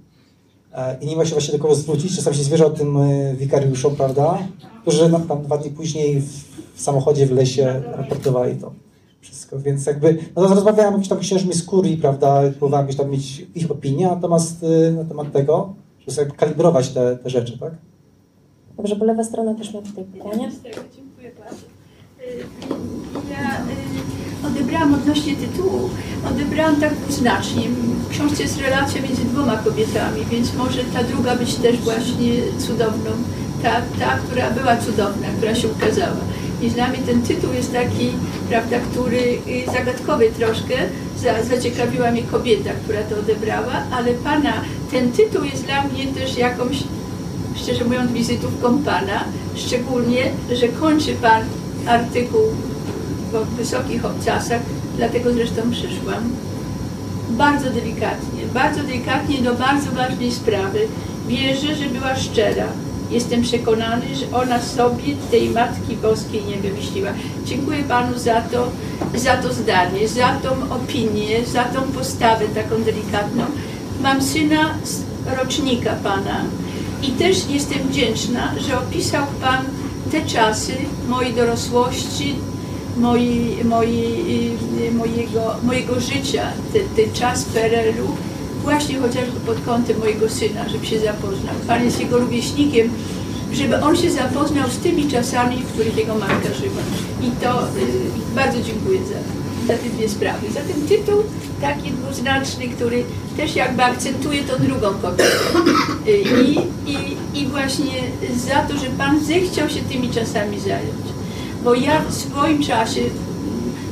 E, 0.77 0.97
I 1.01 1.07
nie 1.07 1.17
ma 1.17 1.25
się 1.25 1.33
właśnie 1.33 1.53
do 1.53 1.59
kogo 1.59 1.75
zwrócić. 1.75 2.17
Czasami 2.17 2.37
się 2.37 2.43
zwierzał 2.43 2.71
tym 2.71 2.97
e, 2.97 3.35
wikariuszom, 3.35 3.97
prawda? 3.97 4.39
Którzy 4.83 5.09
no, 5.09 5.21
tam 5.21 5.43
dwa 5.43 5.59
dni 5.59 5.71
później 5.71 6.21
w, 6.21 6.29
w 6.75 6.81
samochodzie 6.81 7.27
w 7.27 7.31
lesie 7.31 7.83
raportowali 7.97 8.57
to 8.57 8.73
wszystko. 9.21 9.59
Więc 9.59 9.87
jakby, 9.87 10.19
no 10.37 10.43
to 10.43 10.55
rozmawiałem 10.55 10.87
jakimiś 10.93 11.09
tam 11.09 11.19
księżmi 11.19 11.55
z 11.55 11.63
kurii, 11.63 11.97
prawda? 11.97 12.43
Próbowałem 12.59 12.87
gdzieś 12.87 12.99
tam 12.99 13.11
mieć 13.11 13.47
ich 13.55 13.71
opinię 13.71 14.07
natomiast 14.07 14.63
y, 14.63 14.93
na 14.93 15.05
temat 15.05 15.33
tego, 15.33 15.75
żeby 16.01 16.13
sobie 16.13 16.31
kalibrować 16.31 16.89
te, 16.89 17.17
te 17.17 17.31
rzeczy, 17.31 17.59
tak? 17.59 17.73
Dobrze, 18.77 18.97
bo 18.97 19.05
lewa 19.05 19.25
strona 19.25 19.55
też 19.55 19.75
ma 19.75 19.83
tutaj 19.83 20.05
pytania. 20.05 20.51
Z 20.51 20.61
tego, 20.61 20.81
dziękuję 20.97 21.33
bardzo. 21.39 21.63
Y, 22.21 23.31
Ja 23.31 23.65
odebrałam 24.47 24.95
odnośnie 24.95 25.37
tytułu, 25.37 25.91
odebrałam 26.31 26.77
tak 26.77 26.95
dwuznacznie. 26.95 27.63
W 28.09 28.09
książce 28.09 28.43
jest 28.43 28.61
relacja 28.61 29.03
między 29.03 29.25
dwoma 29.25 29.57
kobietami, 29.57 30.25
więc 30.31 30.55
może 30.55 30.85
ta 30.85 31.03
druga 31.03 31.37
być 31.37 31.55
też 31.55 31.77
właśnie 31.77 32.33
cudowną. 32.59 33.11
Ta, 33.63 33.73
ta 33.99 34.19
która 34.19 34.51
była 34.51 34.77
cudowna, 34.77 35.29
która 35.39 35.55
się 35.55 35.69
ukazała. 35.69 36.21
Więc 36.61 36.75
dla 36.75 36.89
mnie 36.89 36.99
ten 36.99 37.23
tytuł 37.23 37.53
jest 37.53 37.73
taki, 37.73 38.11
prawda, 38.49 38.77
który 38.79 39.19
y, 39.19 39.73
zagadkowy 39.73 40.31
troszkę. 40.39 40.75
Za, 41.23 41.57
zaciekawiła 41.57 42.11
mnie 42.11 42.23
kobieta, 42.23 42.71
która 42.85 43.03
to 43.03 43.19
odebrała, 43.19 43.83
ale 43.91 44.15
pana, 44.15 44.53
ten 44.91 45.13
tytuł 45.13 45.45
jest 45.45 45.65
dla 45.65 45.85
mnie 45.85 46.07
też 46.07 46.37
jakąś 46.37 46.83
szczerze 47.63 47.85
mówiąc, 47.85 48.13
wizytówką 48.13 48.79
Pana, 48.79 49.25
szczególnie, 49.55 50.31
że 50.53 50.69
kończy 50.69 51.15
Pan 51.15 51.43
artykuł 51.87 52.43
po 53.33 53.45
wysokich 53.45 54.05
obcasach, 54.05 54.61
dlatego 54.97 55.33
zresztą 55.33 55.71
przyszłam. 55.71 56.31
Bardzo 57.31 57.71
delikatnie, 57.71 58.43
bardzo 58.55 58.83
delikatnie 58.83 59.39
do 59.39 59.55
bardzo 59.55 59.91
ważnej 59.91 60.33
sprawy. 60.33 60.79
Wierzę, 61.29 61.75
że 61.75 61.87
była 61.87 62.17
szczera. 62.17 62.67
Jestem 63.11 63.43
przekonany, 63.43 64.15
że 64.15 64.37
ona 64.37 64.63
sobie 64.63 65.17
tej 65.31 65.51
Matki 65.51 65.97
Boskiej 65.97 66.45
nie 66.45 66.57
wymyśliła. 66.57 67.11
Dziękuję 67.45 67.83
Panu 67.83 68.19
za 68.19 68.41
to, 68.41 68.69
za 69.15 69.37
to 69.37 69.53
zdanie, 69.53 70.09
za 70.09 70.33
tą 70.43 70.49
opinię, 70.75 71.45
za 71.47 71.65
tą 71.65 71.83
postawę 71.83 72.45
taką 72.55 72.83
delikatną. 72.83 73.45
Mam 74.03 74.23
syna 74.23 74.75
z 74.85 75.03
rocznika 75.39 75.93
Pana 75.93 76.45
i 77.03 77.09
też 77.09 77.49
jestem 77.51 77.79
wdzięczna, 77.89 78.53
że 78.69 78.79
opisał 78.79 79.27
Pan 79.41 79.65
te 80.13 80.23
czasy 80.23 80.73
mojej 81.09 81.35
dorosłości, 81.35 82.35
y, 82.97 84.93
mojego, 84.93 85.57
mojego 85.63 86.01
życia, 86.01 86.53
ten, 86.73 86.83
ten 86.97 87.13
czas 87.15 87.45
PRL-u, 87.45 88.09
właśnie 88.63 88.99
chociażby 88.99 89.41
pod 89.47 89.61
kątem 89.61 89.99
mojego 89.99 90.29
syna, 90.29 90.69
żeby 90.69 90.87
się 90.87 91.01
zapoznał. 91.01 91.55
Pan 91.67 91.85
jest 91.85 92.01
jego 92.01 92.19
rówieśnikiem, 92.19 92.91
żeby 93.53 93.83
on 93.83 93.97
się 93.97 94.11
zapoznał 94.11 94.71
z 94.71 94.79
tymi 94.79 95.09
czasami, 95.09 95.57
w 95.57 95.73
których 95.73 95.97
jego 95.97 96.15
matka 96.15 96.55
żyła. 96.55 96.83
I 97.23 97.31
to 97.31 97.63
y, 97.63 98.35
bardzo 98.35 98.63
dziękuję 98.63 98.99
za, 98.99 99.19
za 99.67 99.83
te 99.83 99.89
dwie 99.89 100.09
sprawy. 100.09 100.51
Za 100.51 100.61
ten 100.61 100.89
tytuł 100.89 101.23
taki 101.61 101.91
dwuznaczny, 101.91 102.69
który 102.69 103.05
też 103.37 103.57
jakby 103.57 103.83
akcentuje 103.83 104.45
tą 104.45 104.65
drugą 104.65 104.95
kobietę. 105.03 105.25
Y, 106.07 106.43
I, 106.43 106.59
i, 106.91 107.17
I 107.41 107.47
właśnie 107.47 107.93
za 108.37 108.61
to, 108.61 108.79
że 108.79 108.87
Pan 108.99 109.25
zechciał 109.25 109.69
się 109.69 109.81
tymi 109.81 110.11
czasami 110.11 110.61
zająć. 110.61 111.16
Bo 111.65 111.75
ja 111.75 112.03
w 112.09 112.15
swoim 112.15 112.63
czasie, 112.63 113.01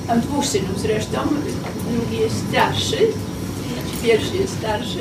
mam 0.08 0.20
dwóch 0.20 0.46
synów 0.46 0.80
zresztą, 0.80 1.18
drugi 1.92 2.18
jest 2.22 2.36
starszy, 2.48 2.96
znaczy 2.96 4.02
pierwszy 4.02 4.36
jest 4.36 4.58
starszy, 4.58 4.98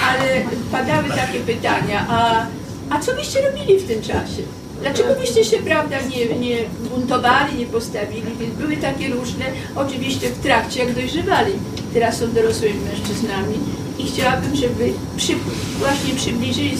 ale 0.00 0.42
padały 0.72 1.08
takie 1.08 1.40
pytania, 1.40 2.06
a, 2.08 2.46
a 2.90 3.00
co 3.00 3.14
byście 3.14 3.50
robili 3.50 3.78
w 3.78 3.88
tym 3.88 4.02
czasie? 4.02 4.42
Dlaczego 4.80 5.14
byście 5.20 5.44
się, 5.44 5.56
prawda, 5.58 5.96
nie, 6.00 6.38
nie 6.38 6.56
buntowali, 6.90 7.58
nie 7.58 7.66
postawili? 7.66 8.22
Więc 8.40 8.54
były 8.54 8.76
takie 8.76 9.08
różne, 9.08 9.44
oczywiście 9.76 10.28
w 10.30 10.38
trakcie, 10.38 10.84
jak 10.84 10.94
dojrzewali. 10.94 11.52
Teraz 11.94 12.18
są 12.18 12.32
dorosłymi 12.32 12.80
mężczyznami 12.80 13.54
i 13.98 14.06
chciałabym, 14.06 14.56
żeby 14.56 14.92
przy, 15.16 15.32
właśnie 15.78 16.14
przybliżyli 16.14 16.76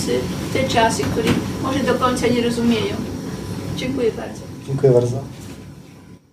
te 0.52 0.68
czasy, 0.68 1.02
których 1.02 1.34
może 1.62 1.78
do 1.78 1.94
końca 1.94 2.26
nie 2.26 2.42
rozumieją. 2.42 2.94
Dziękuję 3.76 4.10
bardzo. 4.12 4.51
Dziękuję 4.72 4.92
bardzo. 4.92 5.16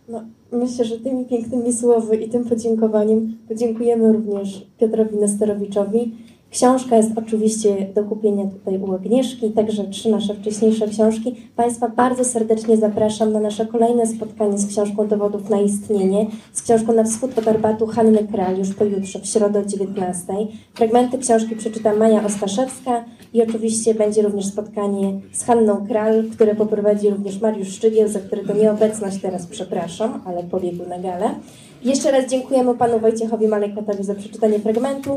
No, 0.09 0.21
myślę, 0.51 0.85
że 0.85 0.99
tymi 0.99 1.25
pięknymi 1.25 1.73
słowy 1.73 2.15
i 2.15 2.29
tym 2.29 2.45
podziękowaniem 2.45 3.37
podziękujemy 3.47 4.13
również 4.13 4.67
Piotrowi 4.77 5.17
Nesterowiczowi. 5.17 6.15
Książka 6.51 6.97
jest 6.97 7.11
oczywiście 7.15 7.87
do 7.95 8.03
kupienia 8.03 8.45
tutaj 8.45 8.77
u 8.77 8.93
Agnieszki, 8.93 9.51
także 9.51 9.83
trzy 9.83 10.11
nasze 10.11 10.33
wcześniejsze 10.33 10.87
książki. 10.87 11.35
Państwa 11.55 11.89
bardzo 11.89 12.25
serdecznie 12.25 12.77
zapraszam 12.77 13.33
na 13.33 13.39
nasze 13.39 13.65
kolejne 13.65 14.07
spotkanie 14.07 14.57
z 14.57 14.67
książką 14.67 15.07
Dowodów 15.07 15.49
na 15.49 15.61
istnienie, 15.61 16.27
z 16.53 16.61
książką 16.61 16.93
Na 16.93 17.03
wschód 17.03 17.37
od 17.37 17.47
Arbatu 17.47 17.87
Hanny 17.87 18.27
Kral 18.27 18.57
już 18.57 18.73
pojutrze 18.73 19.19
w 19.19 19.25
środę 19.25 19.59
o 19.59 19.65
19. 19.65 20.33
Fragmenty 20.73 21.17
książki 21.17 21.55
przeczyta 21.55 21.95
Maja 21.95 22.25
Ostaszewska 22.25 23.05
i 23.33 23.41
oczywiście 23.41 23.93
będzie 23.93 24.21
również 24.21 24.45
spotkanie 24.45 25.19
z 25.31 25.43
Hanną 25.43 25.87
Kral, 25.87 26.23
które 26.33 26.55
poprowadzi 26.55 27.09
również 27.09 27.41
Mariusz 27.41 27.67
Szczygieł, 27.67 28.07
za 28.07 28.19
którego 28.19 28.53
nieobecność 28.53 29.21
teraz 29.21 29.47
przepraszam, 29.47 30.21
ale 30.25 30.43
pobiegł 30.43 30.89
na 30.89 30.99
galę. 30.99 31.35
Jeszcze 31.83 32.11
raz 32.11 32.29
dziękujemy 32.29 32.75
panu 32.75 32.99
Wojciechowi 32.99 33.47
Malejkotowi 33.47 34.03
za 34.03 34.15
przeczytanie 34.15 34.59
fragmentu. 34.59 35.15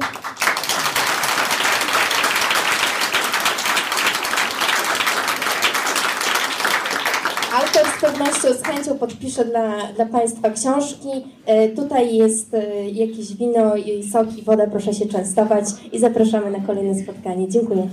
Autor 7.54 7.86
z 7.86 7.91
pewnością 8.02 8.54
z 8.54 8.62
chęcią 8.62 8.98
podpisze 8.98 9.44
dla, 9.44 9.92
dla 9.96 10.06
Państwa 10.06 10.50
książki. 10.50 11.08
E, 11.46 11.68
tutaj 11.68 12.16
jest 12.16 12.54
e, 12.54 12.88
jakieś 12.88 13.36
wino, 13.36 13.72
sok 14.12 14.38
i 14.38 14.42
woda, 14.42 14.66
proszę 14.66 14.94
się 14.94 15.06
częstować 15.06 15.64
i 15.92 15.98
zapraszamy 15.98 16.50
na 16.50 16.60
kolejne 16.66 16.94
spotkanie. 16.94 17.48
Dziękuję. 17.48 17.88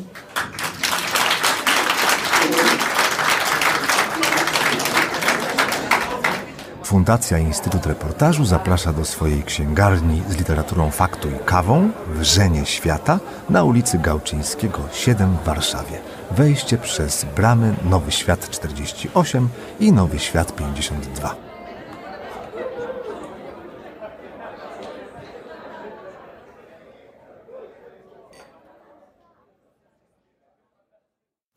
Fundacja 6.84 7.38
Instytut 7.39 7.86
Reportażu 7.86 8.45
zaprasza 8.45 8.93
do 8.93 9.05
swojej 9.05 9.43
księgarni 9.43 10.22
z 10.30 10.38
literaturą 10.38 10.91
faktu 10.91 11.28
i 11.30 11.45
kawą 11.45 11.89
w 12.16 12.24
Żenie 12.24 12.66
Świata 12.66 13.20
na 13.49 13.64
ulicy 13.64 13.97
Gałczyńskiego 13.97 14.80
7 14.93 15.38
w 15.43 15.45
Warszawie. 15.45 16.18
Wejście 16.32 16.77
przez 16.77 17.25
bramy 17.36 17.75
Nowy 17.89 18.11
Świat 18.11 18.49
48 18.49 19.49
i 19.80 19.91
Nowy 19.91 20.19
Świat 20.19 20.55
52. 20.55 21.36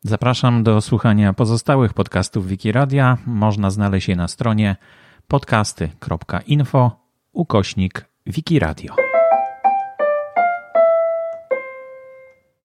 Zapraszam 0.03 0.63
do 0.63 0.81
słuchania 0.81 1.33
pozostałych 1.33 1.93
podcastów 1.93 2.47
Wikiradia. 2.47 3.17
Można 3.25 3.69
znaleźć 3.69 4.07
je 4.09 4.15
na 4.15 4.27
stronie 4.27 4.75
podcasty.info 5.27 6.91
ukośnik 7.33 8.05
Wikiradio. 8.25 9.12